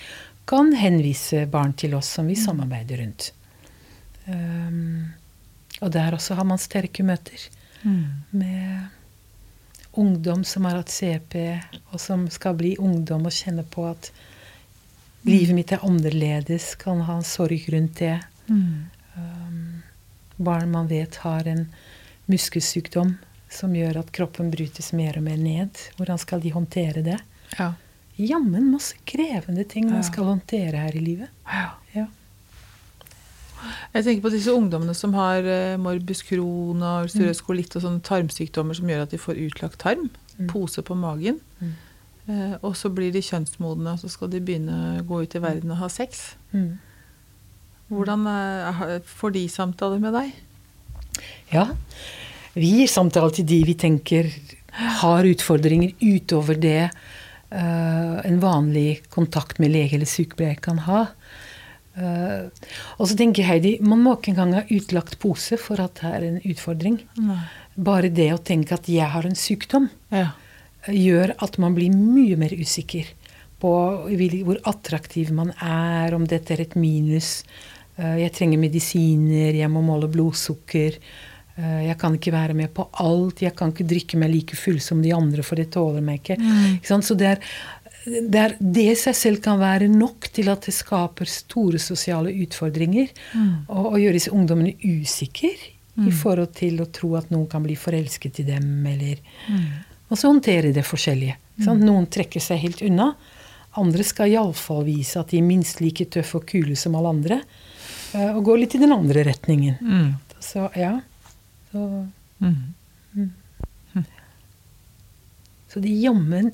kan 0.46 0.74
henvise 0.78 1.46
barn 1.52 1.74
til 1.74 1.96
oss 1.98 2.12
som 2.18 2.28
vi 2.30 2.38
mm. 2.38 2.44
samarbeider 2.44 3.02
rundt. 3.02 3.32
Um, 4.26 5.14
og 5.82 5.92
der 5.94 6.16
også 6.18 6.38
har 6.38 6.48
man 6.48 6.62
sterke 6.62 7.04
møter 7.06 7.50
mm. 7.84 8.06
med 8.30 9.96
ungdom 9.96 10.44
som 10.44 10.66
har 10.66 10.80
hatt 10.80 10.92
CP, 10.92 11.36
og 11.92 12.00
som 12.02 12.28
skal 12.32 12.58
bli 12.60 12.76
ungdom 12.82 13.28
og 13.28 13.36
kjenne 13.36 13.64
på 13.64 13.88
at 13.90 14.12
Livet 15.26 15.56
mitt 15.58 15.72
er 15.74 15.82
annerledes, 15.82 16.76
kan 16.78 17.00
ha 17.02 17.16
en 17.18 17.24
sorg 17.26 17.64
rundt 17.74 17.98
det. 17.98 18.20
Mm. 18.46 18.86
Um, 19.16 19.82
barn 20.38 20.70
man 20.70 20.86
vet 20.86 21.18
har 21.24 21.48
en 21.50 21.64
muskelsykdom 22.30 23.16
som 23.50 23.74
gjør 23.74 24.04
at 24.04 24.12
kroppen 24.14 24.52
brytes 24.54 24.92
mer 24.94 25.18
og 25.18 25.26
mer 25.26 25.40
ned. 25.42 25.82
Hvordan 25.98 26.22
skal 26.22 26.44
de 26.44 26.54
håndtere 26.54 27.02
det? 27.06 27.18
Ja. 27.58 27.72
Jammen 28.16 28.70
masse 28.72 28.96
krevende 29.08 29.66
ting 29.68 29.90
man 29.92 30.04
skal 30.08 30.30
håndtere 30.30 30.86
her 30.86 30.96
i 30.96 31.04
livet. 31.04 31.32
Ja. 31.96 32.06
Jeg 33.96 34.04
tenker 34.06 34.26
på 34.28 34.32
disse 34.34 34.54
ungdommene 34.54 34.94
som 34.96 35.16
har 35.18 35.46
uh, 35.48 35.80
morbus 35.82 36.22
Crohn 36.28 36.84
og 36.84 37.08
ulcerøs 37.08 37.42
mm. 37.42 37.46
kolitt 37.48 37.76
og 37.76 37.84
sånne 37.86 38.04
tarmsykdommer 38.06 38.78
som 38.78 38.92
gjør 38.92 39.06
at 39.06 39.16
de 39.16 39.20
får 39.20 39.40
utlagt 39.48 39.80
tarm. 39.82 40.10
Mm. 40.36 40.50
Pose 40.52 40.84
på 40.86 40.98
magen. 41.00 41.40
Mm. 41.62 41.74
Eh, 42.26 42.56
og 42.66 42.74
så 42.78 42.90
blir 42.90 43.14
de 43.14 43.22
kjønnsmodne, 43.24 43.94
og 43.94 44.02
så 44.02 44.10
skal 44.10 44.32
de 44.34 44.42
begynne 44.44 44.76
å 45.00 45.06
gå 45.06 45.22
ut 45.26 45.36
i 45.38 45.42
verden 45.44 45.74
og 45.76 45.82
ha 45.84 45.90
sex. 45.94 46.34
Hvordan 47.92 48.26
eh, 48.32 48.98
får 49.06 49.36
de 49.36 49.46
samtaler 49.52 50.02
med 50.02 50.16
deg? 50.18 50.32
Ja, 51.54 51.68
vi 52.56 52.72
gir 52.80 52.90
samtaler 52.92 53.36
til 53.36 53.48
de 53.48 53.62
vi 53.68 53.76
tenker 53.80 54.32
har 55.02 55.28
utfordringer 55.30 55.94
utover 56.02 56.58
det 56.60 56.90
eh, 56.90 57.15
en 57.52 58.40
vanlig 58.42 59.04
kontakt 59.14 59.60
med 59.60 59.72
lege 59.72 59.96
eller 59.98 60.10
sykepleier 60.10 60.58
kan 60.62 60.80
ha. 60.88 61.06
Uh, 61.96 62.50
og 63.00 63.08
så 63.08 63.16
tenker 63.16 63.48
Heidi, 63.48 63.78
man 63.80 64.02
må 64.04 64.18
ikke 64.18 64.34
engang 64.34 64.52
ha 64.58 64.64
utlagt 64.68 65.16
pose 65.22 65.56
for 65.62 65.80
at 65.80 66.02
det 66.02 66.10
er 66.12 66.26
en 66.28 66.42
utfordring. 66.44 66.98
Nei. 67.24 67.38
Bare 67.88 68.10
det 68.12 68.32
å 68.36 68.42
tenke 68.44 68.76
at 68.76 68.90
jeg 68.92 69.08
har 69.14 69.28
en 69.28 69.38
sykdom, 69.40 69.90
Ja. 70.12 70.34
gjør 70.88 71.36
at 71.42 71.58
man 71.58 71.74
blir 71.74 71.96
mye 71.96 72.36
mer 72.38 72.52
usikker 72.52 73.08
på 73.62 73.72
hvor 74.44 74.60
attraktiv 74.68 75.32
man 75.32 75.54
er, 75.62 76.14
om 76.14 76.26
dette 76.28 76.52
er 76.54 76.62
et 76.66 76.76
minus. 76.76 77.44
Uh, 77.98 78.18
Jeg 78.20 78.34
trenger 78.34 78.60
medisiner, 78.60 79.56
jeg 79.56 79.72
må 79.72 79.82
måle 79.82 80.12
blodsukker. 80.12 81.00
Eh, 81.58 81.88
Jeg 81.88 81.98
kan 82.02 82.14
ikke 82.18 82.32
være 82.36 82.54
med 82.58 82.74
på 82.74 82.88
alt. 83.04 83.42
Jeg 83.42 83.56
kan 83.56 83.72
ikke 83.74 83.88
drikke 83.88 84.18
meg 84.22 84.32
like 84.34 84.56
full 84.60 84.80
som 84.80 85.02
de 85.02 85.14
andre, 85.16 85.44
for 85.44 85.56
det 85.56 85.72
tåler 85.76 86.02
meg 86.02 86.22
ikke. 86.24 86.38
sant? 86.84 87.06
Så 87.06 87.16
det 87.18 87.28
er, 87.36 87.40
det 88.06 88.40
er 88.42 88.56
det 88.60 88.84
i 88.92 88.96
seg 88.96 89.16
selv 89.18 89.42
kan 89.42 89.58
være 89.60 89.88
nok 89.90 90.28
til 90.36 90.50
at 90.54 90.62
det 90.68 90.74
skaper 90.78 91.26
store 91.26 91.80
sosiale 91.82 92.30
utfordringer. 92.46 93.10
Og, 93.68 93.94
og 93.94 94.00
gjør 94.00 94.14
disse 94.20 94.32
ungdommene 94.36 94.76
usikre 94.84 95.54
i 96.06 96.12
forhold 96.12 96.52
til 96.58 96.82
å 96.84 96.90
tro 96.92 97.14
at 97.16 97.30
noen 97.32 97.48
kan 97.48 97.64
bli 97.64 97.76
forelsket 97.80 98.42
i 98.44 98.44
dem, 98.50 98.68
eller 98.86 99.22
Og 100.12 100.18
så 100.20 100.28
håndtere 100.30 100.74
det 100.76 100.84
forskjellige. 100.86 101.38
sant? 101.64 101.82
Noen 101.82 102.06
trekker 102.12 102.44
seg 102.44 102.60
helt 102.62 102.82
unna. 102.86 103.14
Andre 103.80 104.04
skal 104.08 104.30
iallfall 104.32 104.84
vise 104.86 105.18
at 105.20 105.32
de 105.32 105.40
er 105.40 105.48
minst 105.48 105.80
like 105.82 106.06
tøffe 106.14 106.38
og 106.38 106.46
kule 106.48 106.76
som 106.80 106.94
alle 106.96 107.10
andre. 107.16 107.40
eh, 108.14 108.36
Og 108.36 108.44
gå 108.46 108.58
litt 108.60 108.76
i 108.76 108.82
den 108.84 108.92
andre 108.94 109.24
retningen. 109.24 109.80
Mm. 109.82 110.14
Så 110.40 110.70
ja. 110.76 111.00
Så, 111.76 112.08
Mm. 112.40 112.74
så 115.68 115.80
det 115.80 115.90
jammen 115.90 116.52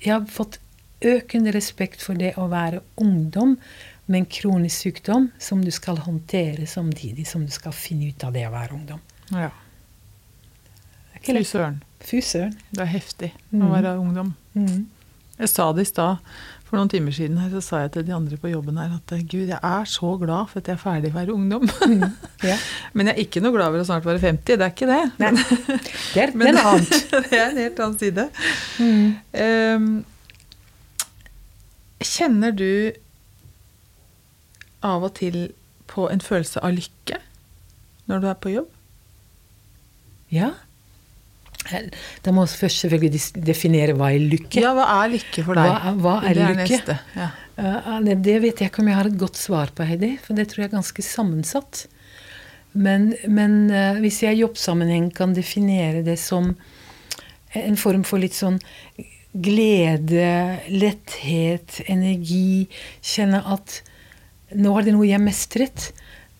Jeg 0.00 0.12
har 0.12 0.24
fått 0.28 0.58
økende 1.04 1.52
respekt 1.52 2.00
for 2.04 2.14
det 2.16 2.34
å 2.40 2.46
være 2.48 2.80
ungdom 3.00 3.56
med 4.06 4.18
en 4.22 4.26
kronisk 4.28 4.82
sykdom 4.86 5.30
som 5.40 5.60
du 5.64 5.70
skal 5.72 5.96
håndtere 6.04 6.66
samtidig 6.68 7.26
som 7.28 7.44
du 7.44 7.52
skal 7.52 7.72
finne 7.76 8.08
ut 8.12 8.24
av 8.24 8.32
det 8.36 8.44
å 8.48 8.52
være 8.52 8.72
ungdom. 8.76 9.00
Ja. 9.32 9.50
Fy 12.04 12.20
søren. 12.20 12.56
Det 12.70 12.80
er 12.84 12.92
heftig 12.92 13.30
å 13.52 13.56
Mhm. 13.56 13.70
være 13.72 13.98
ungdom. 14.00 14.34
Mm. 14.54 14.86
Jeg 15.38 15.48
sa 15.48 15.72
det 15.72 15.82
i 15.82 15.90
stad, 15.92 16.18
for 16.74 16.80
noen 16.80 16.90
timer 16.90 17.14
siden 17.14 17.38
her, 17.38 17.50
så 17.54 17.60
sa 17.62 17.80
jeg 17.84 17.92
til 17.94 18.06
de 18.08 18.14
andre 18.16 18.36
på 18.40 18.50
jobben 18.50 18.78
her 18.80 18.96
at 18.96 19.12
gud, 19.30 19.46
jeg 19.46 19.58
er 19.62 19.84
så 19.86 20.16
glad 20.18 20.48
for 20.50 20.58
at 20.58 20.70
jeg 20.70 20.74
er 20.74 20.80
ferdig 20.82 21.12
å 21.12 21.14
være 21.14 21.36
ungdom. 21.36 21.68
Ja. 22.42 22.56
Men 22.98 23.10
jeg 23.10 23.14
er 23.14 23.22
ikke 23.22 23.42
noe 23.44 23.54
glad 23.54 23.70
over 23.70 23.84
å 23.84 23.86
snart 23.86 24.08
være 24.08 24.22
50, 24.24 24.58
det 24.58 24.66
er 24.66 24.74
ikke 24.74 24.90
det. 24.90 25.04
Men, 25.22 25.38
Det 25.38 26.24
er, 26.24 26.34
det 26.42 26.50
er 26.50 26.58
det 27.30 27.38
er 27.38 27.46
en 27.46 27.62
helt 27.62 27.84
annen 27.86 27.98
side. 28.02 28.26
Mm. 28.82 29.06
Um, 29.38 30.04
kjenner 32.04 32.58
du 32.58 32.70
av 34.84 35.06
og 35.06 35.14
til 35.20 35.38
på 35.88 36.08
en 36.10 36.20
følelse 36.24 36.60
av 36.64 36.74
lykke 36.74 37.22
når 38.10 38.20
du 38.20 38.28
er 38.28 38.40
på 38.42 38.52
jobb? 38.52 38.70
Ja. 40.34 40.50
Da 42.24 42.32
må 42.34 42.44
vi 42.46 42.58
først 42.60 42.84
selvfølgelig 42.84 43.42
definere 43.46 43.94
hva 43.96 44.10
er 44.12 44.20
lykke. 44.20 44.60
Ja, 44.60 44.74
hva 44.76 44.84
er 45.04 45.12
lykke 45.14 45.44
for 45.46 45.54
deg? 45.58 45.70
Hva 45.70 45.80
er- 45.90 45.98
hva 46.04 46.14
er 46.28 46.34
det 46.34 46.42
er 46.44 46.54
lykke? 46.54 46.78
neste. 46.78 46.98
Ja. 47.16 47.28
uh, 47.58 48.00
det, 48.04 48.18
det 48.26 48.36
vet 48.42 48.60
jeg 48.60 48.70
ikke 48.70 48.82
om 48.84 48.88
jeg 48.92 48.98
har 48.98 49.06
et 49.10 49.18
godt 49.18 49.36
svar 49.40 49.72
på, 49.74 49.86
Heidi, 49.88 50.12
for 50.22 50.34
det 50.36 50.48
tror 50.50 50.64
jeg 50.64 50.70
er 50.72 50.76
ganske 50.76 51.02
sammensatt. 51.06 51.86
Men, 52.74 53.12
men 53.30 53.58
uh, 53.70 54.00
hvis 54.02 54.22
jeg 54.26 54.36
i 54.36 54.42
jobbsammenheng 54.42 55.10
kan 55.14 55.32
definere 55.36 56.02
det 56.06 56.18
som 56.18 56.54
en 57.54 57.76
form 57.78 58.02
for 58.04 58.18
litt 58.18 58.34
sånn 58.34 58.58
glede, 59.34 60.60
letthet, 60.70 61.80
energi, 61.90 62.68
kjenne 63.02 63.40
at 63.50 63.80
nå 64.54 64.74
er 64.78 64.86
det 64.86 64.94
noe 64.94 65.06
jeg 65.08 65.22
mestret. 65.22 65.88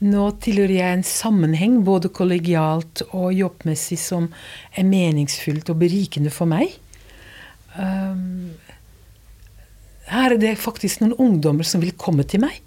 Nå 0.04 0.24
tilhører 0.44 0.74
jeg 0.76 0.98
en 0.98 1.06
sammenheng, 1.06 1.78
både 1.86 2.10
kollegialt 2.12 3.04
og 3.12 3.30
jobbmessig, 3.32 3.98
som 4.00 4.28
er 4.76 4.88
meningsfullt 4.88 5.70
og 5.72 5.80
berikende 5.80 6.32
for 6.34 6.50
meg. 6.50 6.74
Um, 7.78 8.52
her 10.10 10.34
er 10.34 10.40
det 10.40 10.56
faktisk 10.60 11.00
noen 11.00 11.16
ungdommer 11.16 11.66
som 11.66 11.80
vil 11.82 11.94
komme 11.96 12.26
til 12.28 12.44
meg. 12.44 12.60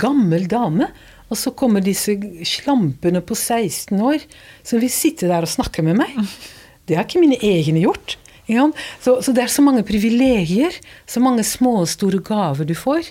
Gammel 0.00 0.48
dame. 0.48 0.88
Og 1.32 1.38
så 1.40 1.52
kommer 1.56 1.84
disse 1.84 2.16
slampene 2.46 3.22
på 3.24 3.36
16 3.36 4.00
år 4.00 4.24
som 4.64 4.80
vil 4.80 4.92
sitte 4.92 5.28
der 5.30 5.44
og 5.44 5.52
snakke 5.52 5.84
med 5.84 5.98
meg. 6.00 6.16
Det 6.86 6.98
har 6.98 7.06
ikke 7.06 7.22
mine 7.22 7.40
egne 7.40 7.80
gjort. 7.80 8.18
Så, 8.44 9.14
så 9.24 9.32
det 9.32 9.40
er 9.40 9.48
så 9.48 9.62
mange 9.64 9.80
privilegier, 9.88 10.74
så 11.08 11.22
mange 11.24 11.40
små 11.48 11.78
og 11.80 11.88
store 11.88 12.18
gaver 12.20 12.68
du 12.68 12.74
får. 12.76 13.08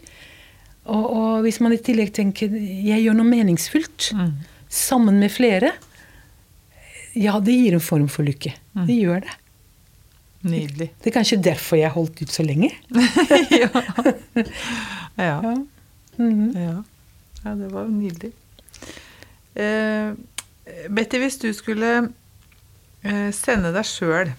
Og, 0.84 1.04
og 1.04 1.46
hvis 1.46 1.62
man 1.64 1.76
i 1.76 1.80
tillegg 1.80 2.12
tenker 2.16 2.52
jeg 2.52 3.06
gjør 3.06 3.16
noe 3.16 3.30
meningsfullt 3.30 4.10
sammen 4.74 5.22
med 5.22 5.32
flere, 5.32 5.72
ja, 7.14 7.38
det 7.40 7.56
gir 7.56 7.78
en 7.78 7.84
form 7.84 8.10
for 8.12 8.26
lykke. 8.28 8.56
Det 8.88 8.98
gjør 8.98 9.24
det. 9.24 9.38
Nydelig. 10.44 10.90
Det 11.00 11.08
er 11.08 11.16
kanskje 11.16 11.40
derfor 11.40 11.80
jeg 11.80 11.94
holdt 11.94 12.20
ut 12.20 12.34
så 12.34 12.44
lenge. 12.44 12.74
ja. 13.64 13.70
ja. 15.22 15.38
Ja. 15.40 15.54
Mhm. 16.18 16.50
Ja. 16.58 16.76
ja, 17.46 17.54
det 17.56 17.70
var 17.72 17.88
jo 17.88 17.94
nydelig. 17.96 18.34
Eh, 19.56 20.12
Betty, 20.90 21.22
hvis 21.22 21.40
du 21.40 21.48
skulle 21.56 21.94
eh, 23.04 23.30
sende 23.36 23.72
deg 23.76 23.88
sjøl 23.88 24.34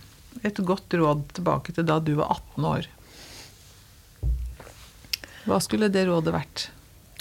et 0.45 0.61
godt 0.67 0.93
råd 0.99 1.25
tilbake 1.39 1.73
til 1.73 1.87
da 1.89 2.01
du 2.03 2.17
var 2.19 2.35
18 2.37 2.69
år, 2.69 2.89
hva 5.45 5.61
skulle 5.63 5.91
det 5.93 6.07
rådet 6.09 6.35
vært 6.35 6.69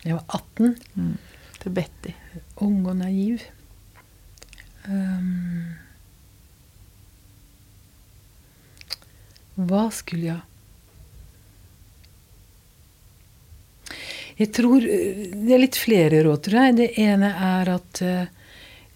Jeg 0.04 0.18
var 0.18 0.26
18, 0.40 0.76
til 1.64 1.76
Betty? 1.76 2.14
ung 2.64 2.86
og 2.88 2.98
naiv. 3.00 3.44
Um, 4.88 5.76
hva 9.56 9.86
skulle 9.94 10.28
jeg 10.28 10.42
Jeg 14.34 14.50
tror 14.58 14.82
eh, 14.82 15.28
Det 15.30 15.54
er 15.54 15.62
litt 15.62 15.78
flere 15.78 16.24
råd, 16.26 16.40
tror 16.48 16.60
jeg. 16.66 16.78
Det 16.80 16.88
ene 17.04 17.30
er 17.38 17.70
at 17.76 18.02
uh, 18.02 18.26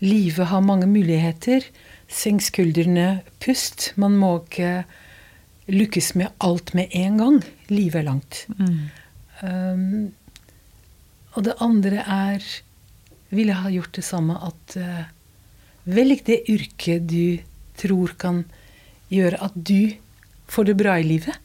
livet 0.01 0.49
har 0.49 0.65
mange 0.65 0.89
muligheter. 0.89 1.65
Senk 2.09 2.41
skuldrene, 2.41 3.21
pust. 3.43 3.91
Man 4.01 4.17
må 4.17 4.31
ikke 4.41 4.81
lykkes 5.69 6.15
med 6.17 6.33
alt 6.41 6.73
med 6.73 6.89
en 6.97 7.21
gang. 7.21 7.37
Livet 7.69 8.01
er 8.01 8.07
langt. 8.09 8.47
Um, 9.41 10.13
og 11.37 11.43
det 11.45 11.53
andre 11.61 12.01
er 12.01 12.45
Ville 13.29 13.53
ha 13.53 13.69
gjort 13.69 13.93
det 13.93 14.01
samme 14.07 14.33
at 14.41 14.77
uh, 14.81 15.03
Velg 15.85 16.23
det 16.25 16.39
yrket 16.49 17.05
du 17.07 17.37
tror 17.77 18.15
kan 18.17 18.41
gjøre 19.13 19.37
at 19.45 19.53
du 19.55 19.93
får 20.51 20.71
det 20.71 20.75
bra 20.79 20.95
i 20.99 21.05
livet. 21.05 21.35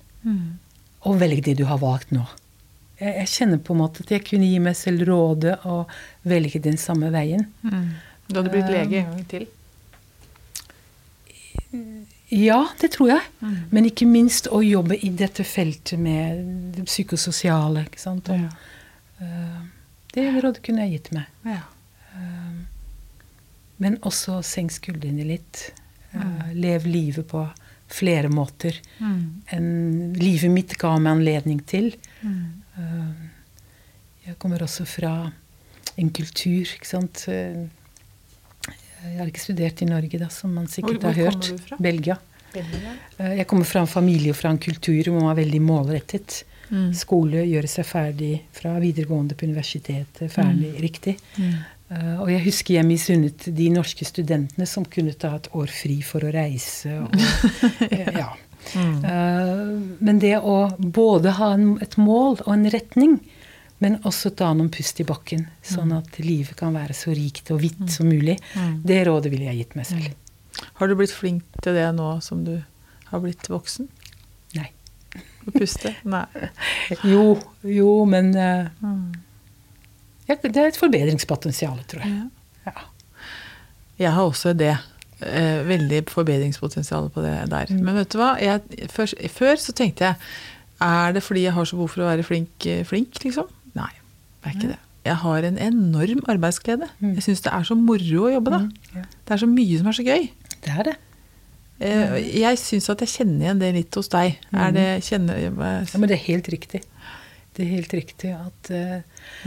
Og 1.07 1.19
velg 1.21 1.43
det 1.47 1.57
du 1.61 1.65
har 1.69 1.79
valgt 1.83 2.11
nå. 2.15 2.25
Jeg, 2.99 3.13
jeg 3.21 3.29
kjenner 3.35 3.61
på 3.63 3.75
en 3.75 3.83
måte 3.83 4.03
at 4.03 4.11
jeg 4.15 4.25
kunne 4.27 4.49
gi 4.49 4.59
meg 4.63 4.75
selv 4.79 5.05
rådet 5.11 5.59
å 5.69 5.85
velge 6.27 6.63
den 6.63 6.79
samme 6.81 7.13
veien. 7.15 7.45
Du 8.27 8.41
hadde 8.41 8.51
blitt 8.55 8.71
lege 8.73 9.03
en 9.03 9.13
gang 9.13 9.25
til? 9.31 9.47
Ja, 12.33 12.63
det 12.81 12.95
tror 12.95 13.11
jeg. 13.13 13.21
Men 13.71 13.85
ikke 13.85 14.07
minst 14.09 14.47
å 14.49 14.63
jobbe 14.65 14.97
i 14.97 15.11
dette 15.13 15.45
feltet 15.45 16.01
med 16.01 16.47
det 16.79 16.87
psykososiale. 16.89 17.85
ikke 17.85 18.01
sant? 18.01 18.31
Og, 18.33 18.49
eh, 19.21 19.61
det 20.15 20.25
rådet 20.43 20.63
kunne 20.65 20.87
jeg 20.87 20.97
gitt 20.97 21.13
meg. 21.13 21.27
Ja. 21.45 21.61
Men 23.83 23.99
også 24.07 24.39
senk 24.47 24.73
skuldrene 24.73 25.25
litt. 25.27 25.73
Eh, 26.15 26.53
lev 26.55 26.87
livet 26.87 27.27
på 27.29 27.43
flere 27.93 28.29
måter 28.33 28.79
enn 29.53 30.15
livet 30.17 30.51
mitt 30.53 30.79
ga 30.81 30.95
meg 30.99 31.19
anledning 31.19 31.61
til. 31.69 31.93
Eh, 32.25 33.13
jeg 34.27 34.39
kommer 34.39 34.63
også 34.63 34.87
fra 34.87 35.33
en 35.99 36.11
kultur, 36.11 36.65
ikke 36.65 36.89
sant. 36.89 37.27
Eh, 39.03 39.11
Jeg 39.13 39.19
har 39.19 39.27
ikke 39.33 39.41
studert 39.45 39.83
i 39.83 39.89
Norge, 39.91 40.19
da, 40.19 40.29
som 40.29 40.55
man 40.55 40.67
sikkert 40.67 41.01
Hvor- 41.01 41.01
hvor 41.01 41.13
har 41.13 41.25
hørt. 41.25 41.35
Hvor 41.35 41.49
kommer 41.49 41.59
du 41.59 41.69
fra? 41.69 41.77
Belgia. 41.81 42.19
Belgia. 42.53 42.95
Jeg 43.19 43.47
kommer 43.47 43.65
fra 43.65 43.81
en 43.81 43.87
familie 43.87 44.31
og 44.31 44.37
fra 44.37 44.51
en 44.51 44.59
kultur 44.59 45.03
hvor 45.05 45.21
man 45.21 45.35
var 45.35 45.43
veldig 45.43 45.61
målrettet. 45.61 46.43
Mm. 46.71 46.93
Skole, 46.95 47.45
gjøre 47.49 47.69
seg 47.69 47.85
ferdig 47.85 48.41
fra 48.53 48.79
videregående 48.81 49.35
på 49.37 49.45
universitetet, 49.49 50.31
ferdig 50.33 50.75
riktig. 50.81 51.17
Eh, 51.39 52.21
og 52.21 52.29
jeg 52.31 52.45
husker 52.45 52.75
jeg 52.75 52.85
misunnet 52.89 53.49
de 53.55 53.69
norske 53.71 54.05
studentene 54.09 54.67
som 54.67 54.85
kunne 54.85 55.13
ta 55.13 55.35
et 55.37 55.49
år 55.53 55.69
fri 55.69 56.01
for 56.03 56.21
å 56.25 56.33
reise. 56.33 56.93
Og, 57.03 57.13
ja. 57.91 58.11
ja. 58.21 58.31
Uh, 58.77 59.81
men 60.01 60.21
det 60.23 60.37
å 60.39 60.77
både 60.79 61.33
ha 61.35 61.53
en, 61.57 61.79
et 61.83 61.97
mål 61.99 62.39
og 62.47 62.53
en 62.55 62.69
retning, 62.71 63.17
men 63.83 63.97
også 64.07 64.31
ta 64.39 64.53
noen 64.55 64.69
pust 64.73 65.01
i 65.03 65.07
bakken, 65.09 65.47
sånn 65.67 65.91
at 65.97 66.19
livet 66.23 66.55
kan 66.61 66.75
være 66.77 66.95
så 66.95 67.11
rikt 67.17 67.51
og 67.51 67.59
hvitt 67.65 67.89
som 67.91 68.07
mulig, 68.11 68.37
det 68.87 69.01
rådet 69.09 69.33
ville 69.33 69.49
jeg 69.51 69.65
gitt 69.65 69.75
meg 69.79 69.89
selv. 69.89 70.13
Har 70.79 70.87
du 70.91 70.95
blitt 70.99 71.15
flink 71.15 71.43
til 71.65 71.75
det 71.75 71.89
nå 71.97 72.13
som 72.23 72.45
du 72.47 72.55
har 73.11 73.23
blitt 73.25 73.49
voksen? 73.51 73.89
Nei. 74.55 74.69
Å 75.49 75.55
puste? 75.57 75.95
Nei. 76.07 76.25
Jo, 77.13 77.25
jo, 77.67 77.91
men 78.07 78.31
Mm. 78.37 79.13
ja, 80.29 80.37
det 80.37 80.57
er 80.57 80.71
et 80.71 80.79
forbedringspotensial, 80.79 81.81
tror 81.91 82.05
jeg. 82.07 82.29
Ja. 82.67 82.87
Jeg 83.99 84.13
har 84.17 84.23
også 84.31 84.53
det. 84.57 84.77
Eh, 85.23 85.61
veldig 85.69 86.01
forbedringspotensial 86.11 87.09
på 87.15 87.23
det 87.23 87.35
der. 87.51 87.67
Mm. 87.71 87.83
Men 87.87 87.95
vet 88.01 88.11
du 88.15 88.19
hva? 88.19 88.33
Jeg, 88.43 88.89
før, 88.91 89.13
før 89.31 89.59
så 89.63 89.71
tenkte 89.79 90.09
jeg 90.09 90.17
Er 90.83 91.13
det 91.15 91.23
fordi 91.23 91.45
jeg 91.45 91.53
har 91.55 91.65
så 91.69 91.77
behov 91.79 91.93
for 91.93 92.03
å 92.03 92.09
være 92.09 92.25
flink, 92.27 92.67
eh, 92.67 92.81
flink 92.89 93.21
liksom? 93.23 93.47
Det 94.43 94.51
er 94.51 94.57
ikke 94.59 94.73
det. 94.75 94.79
Jeg 95.07 95.17
har 95.19 95.43
en 95.49 95.57
enorm 95.59 96.21
arbeidsglede. 96.31 96.87
Mm. 97.01 97.15
Jeg 97.17 97.23
syns 97.27 97.41
det 97.43 97.53
er 97.53 97.65
så 97.67 97.75
moro 97.79 98.27
å 98.29 98.33
jobbe 98.37 98.53
da. 98.55 98.61
Mm. 98.67 99.09
Det 99.27 99.35
er 99.35 99.41
så 99.43 99.49
mye 99.51 99.79
som 99.81 99.89
er 99.91 99.97
så 99.99 100.05
gøy. 100.07 100.29
Det 100.63 100.77
er 100.79 100.85
det. 100.91 100.95
Eh, 101.83 102.17
Jeg 102.39 102.59
syns 102.63 102.87
at 102.93 103.03
jeg 103.03 103.11
kjenner 103.17 103.47
igjen 103.49 103.59
det 103.63 103.73
litt 103.75 103.99
hos 103.99 104.09
deg. 104.13 104.37
Er 104.55 104.71
det 104.77 104.87
kjenner, 105.03 105.41
Ja, 105.43 105.51
men 105.99 106.07
det 106.09 106.19
er 106.21 106.27
helt 106.29 106.49
riktig. 106.55 106.83
Det 107.53 107.67
er 107.67 107.71
helt 107.75 107.93
riktig 107.93 108.31
at 108.33 108.71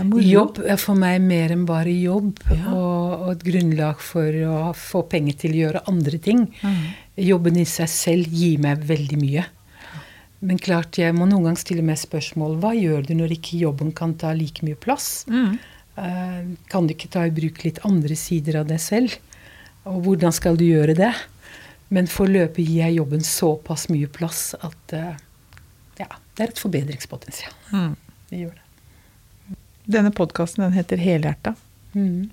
moro. 0.06 0.22
jobb 0.22 0.60
er 0.70 0.78
for 0.78 0.94
meg 1.00 1.22
mer 1.26 1.50
enn 1.56 1.64
bare 1.66 1.90
jobb. 1.90 2.36
Ja. 2.52 2.74
Og, 2.76 3.22
og 3.26 3.32
et 3.32 3.46
grunnlag 3.48 4.04
for 4.04 4.28
å 4.52 4.74
få 4.78 5.02
penger 5.10 5.40
til 5.42 5.56
å 5.56 5.62
gjøre 5.64 5.82
andre 5.90 6.20
ting. 6.22 6.44
Mm. 6.62 6.84
Jobben 7.32 7.58
i 7.58 7.66
seg 7.66 7.90
selv 7.90 8.28
gir 8.30 8.60
meg 8.62 8.84
veldig 8.86 9.18
mye. 9.24 9.46
Men 10.46 10.60
klart, 10.62 10.98
jeg 11.00 11.16
må 11.18 11.26
noen 11.26 11.48
ganger 11.48 11.62
stille 11.62 11.86
meg 11.86 11.98
spørsmål 11.98 12.60
hva 12.62 12.76
gjør 12.78 13.08
du 13.08 13.16
når 13.18 13.34
ikke 13.40 13.62
jobben 13.64 13.94
kan 13.98 14.14
ta 14.20 14.34
like 14.38 14.66
mye 14.66 14.78
plass? 14.78 15.24
Mm. 15.32 15.56
Eh, 15.98 16.42
kan 16.70 16.86
du 16.86 16.94
ikke 16.94 17.10
ta 17.14 17.24
i 17.26 17.34
bruk 17.34 17.64
litt 17.66 17.82
andre 17.88 18.18
sider 18.20 18.60
av 18.62 18.68
deg 18.70 18.82
selv? 18.84 19.16
Og 19.90 20.04
hvordan 20.06 20.36
skal 20.36 20.60
du 20.60 20.66
gjøre 20.68 20.98
det? 20.98 21.14
Men 21.94 22.10
foreløpig 22.10 22.66
gir 22.68 22.84
jeg 22.84 23.00
jobben 23.00 23.26
såpass 23.26 23.88
mye 23.94 24.10
plass 24.12 24.52
at 24.60 24.96
eh, 24.98 25.18
ja, 26.02 26.10
det 26.36 26.46
er 26.46 26.54
et 26.54 26.62
forbedringspotensial. 26.62 27.58
Mm. 27.74 27.98
Det 28.30 28.44
gjør 28.44 28.54
det. 28.60 28.64
Denne 29.98 30.14
podkasten 30.14 30.74
heter 30.78 31.02
Helhjerta. 31.02 31.56
Mm. 31.98 32.30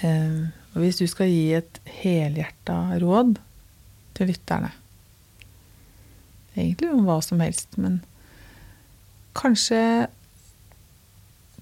Eh, 0.00 0.42
og 0.72 0.84
hvis 0.84 1.00
du 1.00 1.06
skal 1.10 1.28
gi 1.32 1.48
et 1.58 1.80
helhjerta 2.00 3.00
råd 3.02 3.36
til 4.16 4.30
lytterne 4.30 4.72
Egentlig 6.58 6.90
om 6.92 7.06
hva 7.06 7.20
som 7.24 7.40
helst, 7.44 7.76
men 7.80 8.00
kanskje 9.38 10.08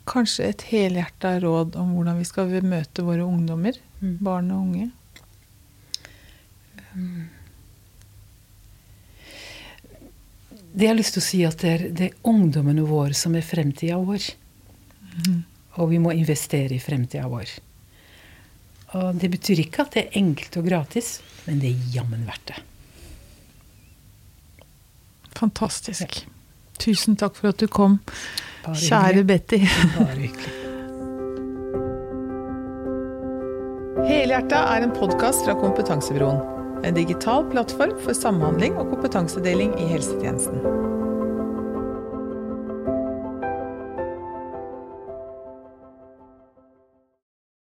Kanskje 0.06 0.44
et 0.46 0.62
helhjerta 0.70 1.32
råd 1.42 1.74
om 1.82 1.88
hvordan 1.96 2.20
vi 2.20 2.24
skal 2.28 2.52
møte 2.62 3.02
våre 3.02 3.24
ungdommer, 3.26 3.74
Mm. 3.98 4.18
barn 4.20 4.50
og 4.52 4.60
unge. 4.60 4.90
Det 10.76 10.84
jeg 10.84 10.92
har 10.92 10.98
lyst 10.98 11.16
til 11.16 11.22
å 11.22 11.26
si 11.26 11.40
at 11.48 11.62
det 11.64 11.70
er, 11.72 11.84
det 11.88 12.08
er 12.10 12.28
ungdommene 12.28 12.84
våre 12.84 13.16
som 13.16 13.34
er 13.34 13.44
fremtida 13.46 13.96
vår. 13.96 14.28
Og 15.80 15.90
vi 15.90 15.98
må 15.98 16.12
investere 16.12 16.76
i 16.76 16.82
fremtida 16.82 17.26
vår. 17.32 17.48
Og 18.96 19.16
det 19.20 19.30
betyr 19.32 19.64
ikke 19.64 19.86
at 19.86 19.96
det 19.96 20.04
er 20.04 20.18
enkelt 20.20 20.60
og 20.60 20.68
gratis, 20.68 21.16
men 21.46 21.60
det 21.62 21.72
er 21.72 21.94
jammen 21.96 22.28
verdt 22.28 22.52
det. 22.52 22.60
Fantastisk. 25.36 26.22
Tusen 26.80 27.16
takk 27.16 27.36
for 27.38 27.52
at 27.52 27.60
du 27.60 27.68
kom, 27.68 28.00
Bare 28.64 28.76
kjære 28.76 29.22
hyggelig. 29.22 29.26
Betty. 29.26 29.60
Bare 29.98 30.20
hyggelig. 30.20 30.54
Helhjerta 34.06 34.60
er 34.76 34.84
en 34.86 34.92
podkast 34.94 35.46
fra 35.46 35.56
Kompetansebroen. 35.58 36.42
En 36.84 36.94
digital 36.94 37.46
plattform 37.50 37.96
for 38.04 38.14
samhandling 38.14 38.76
og 38.76 38.92
kompetansedeling 38.92 39.72
i 39.80 39.88
helsetjenesten. 39.90 40.95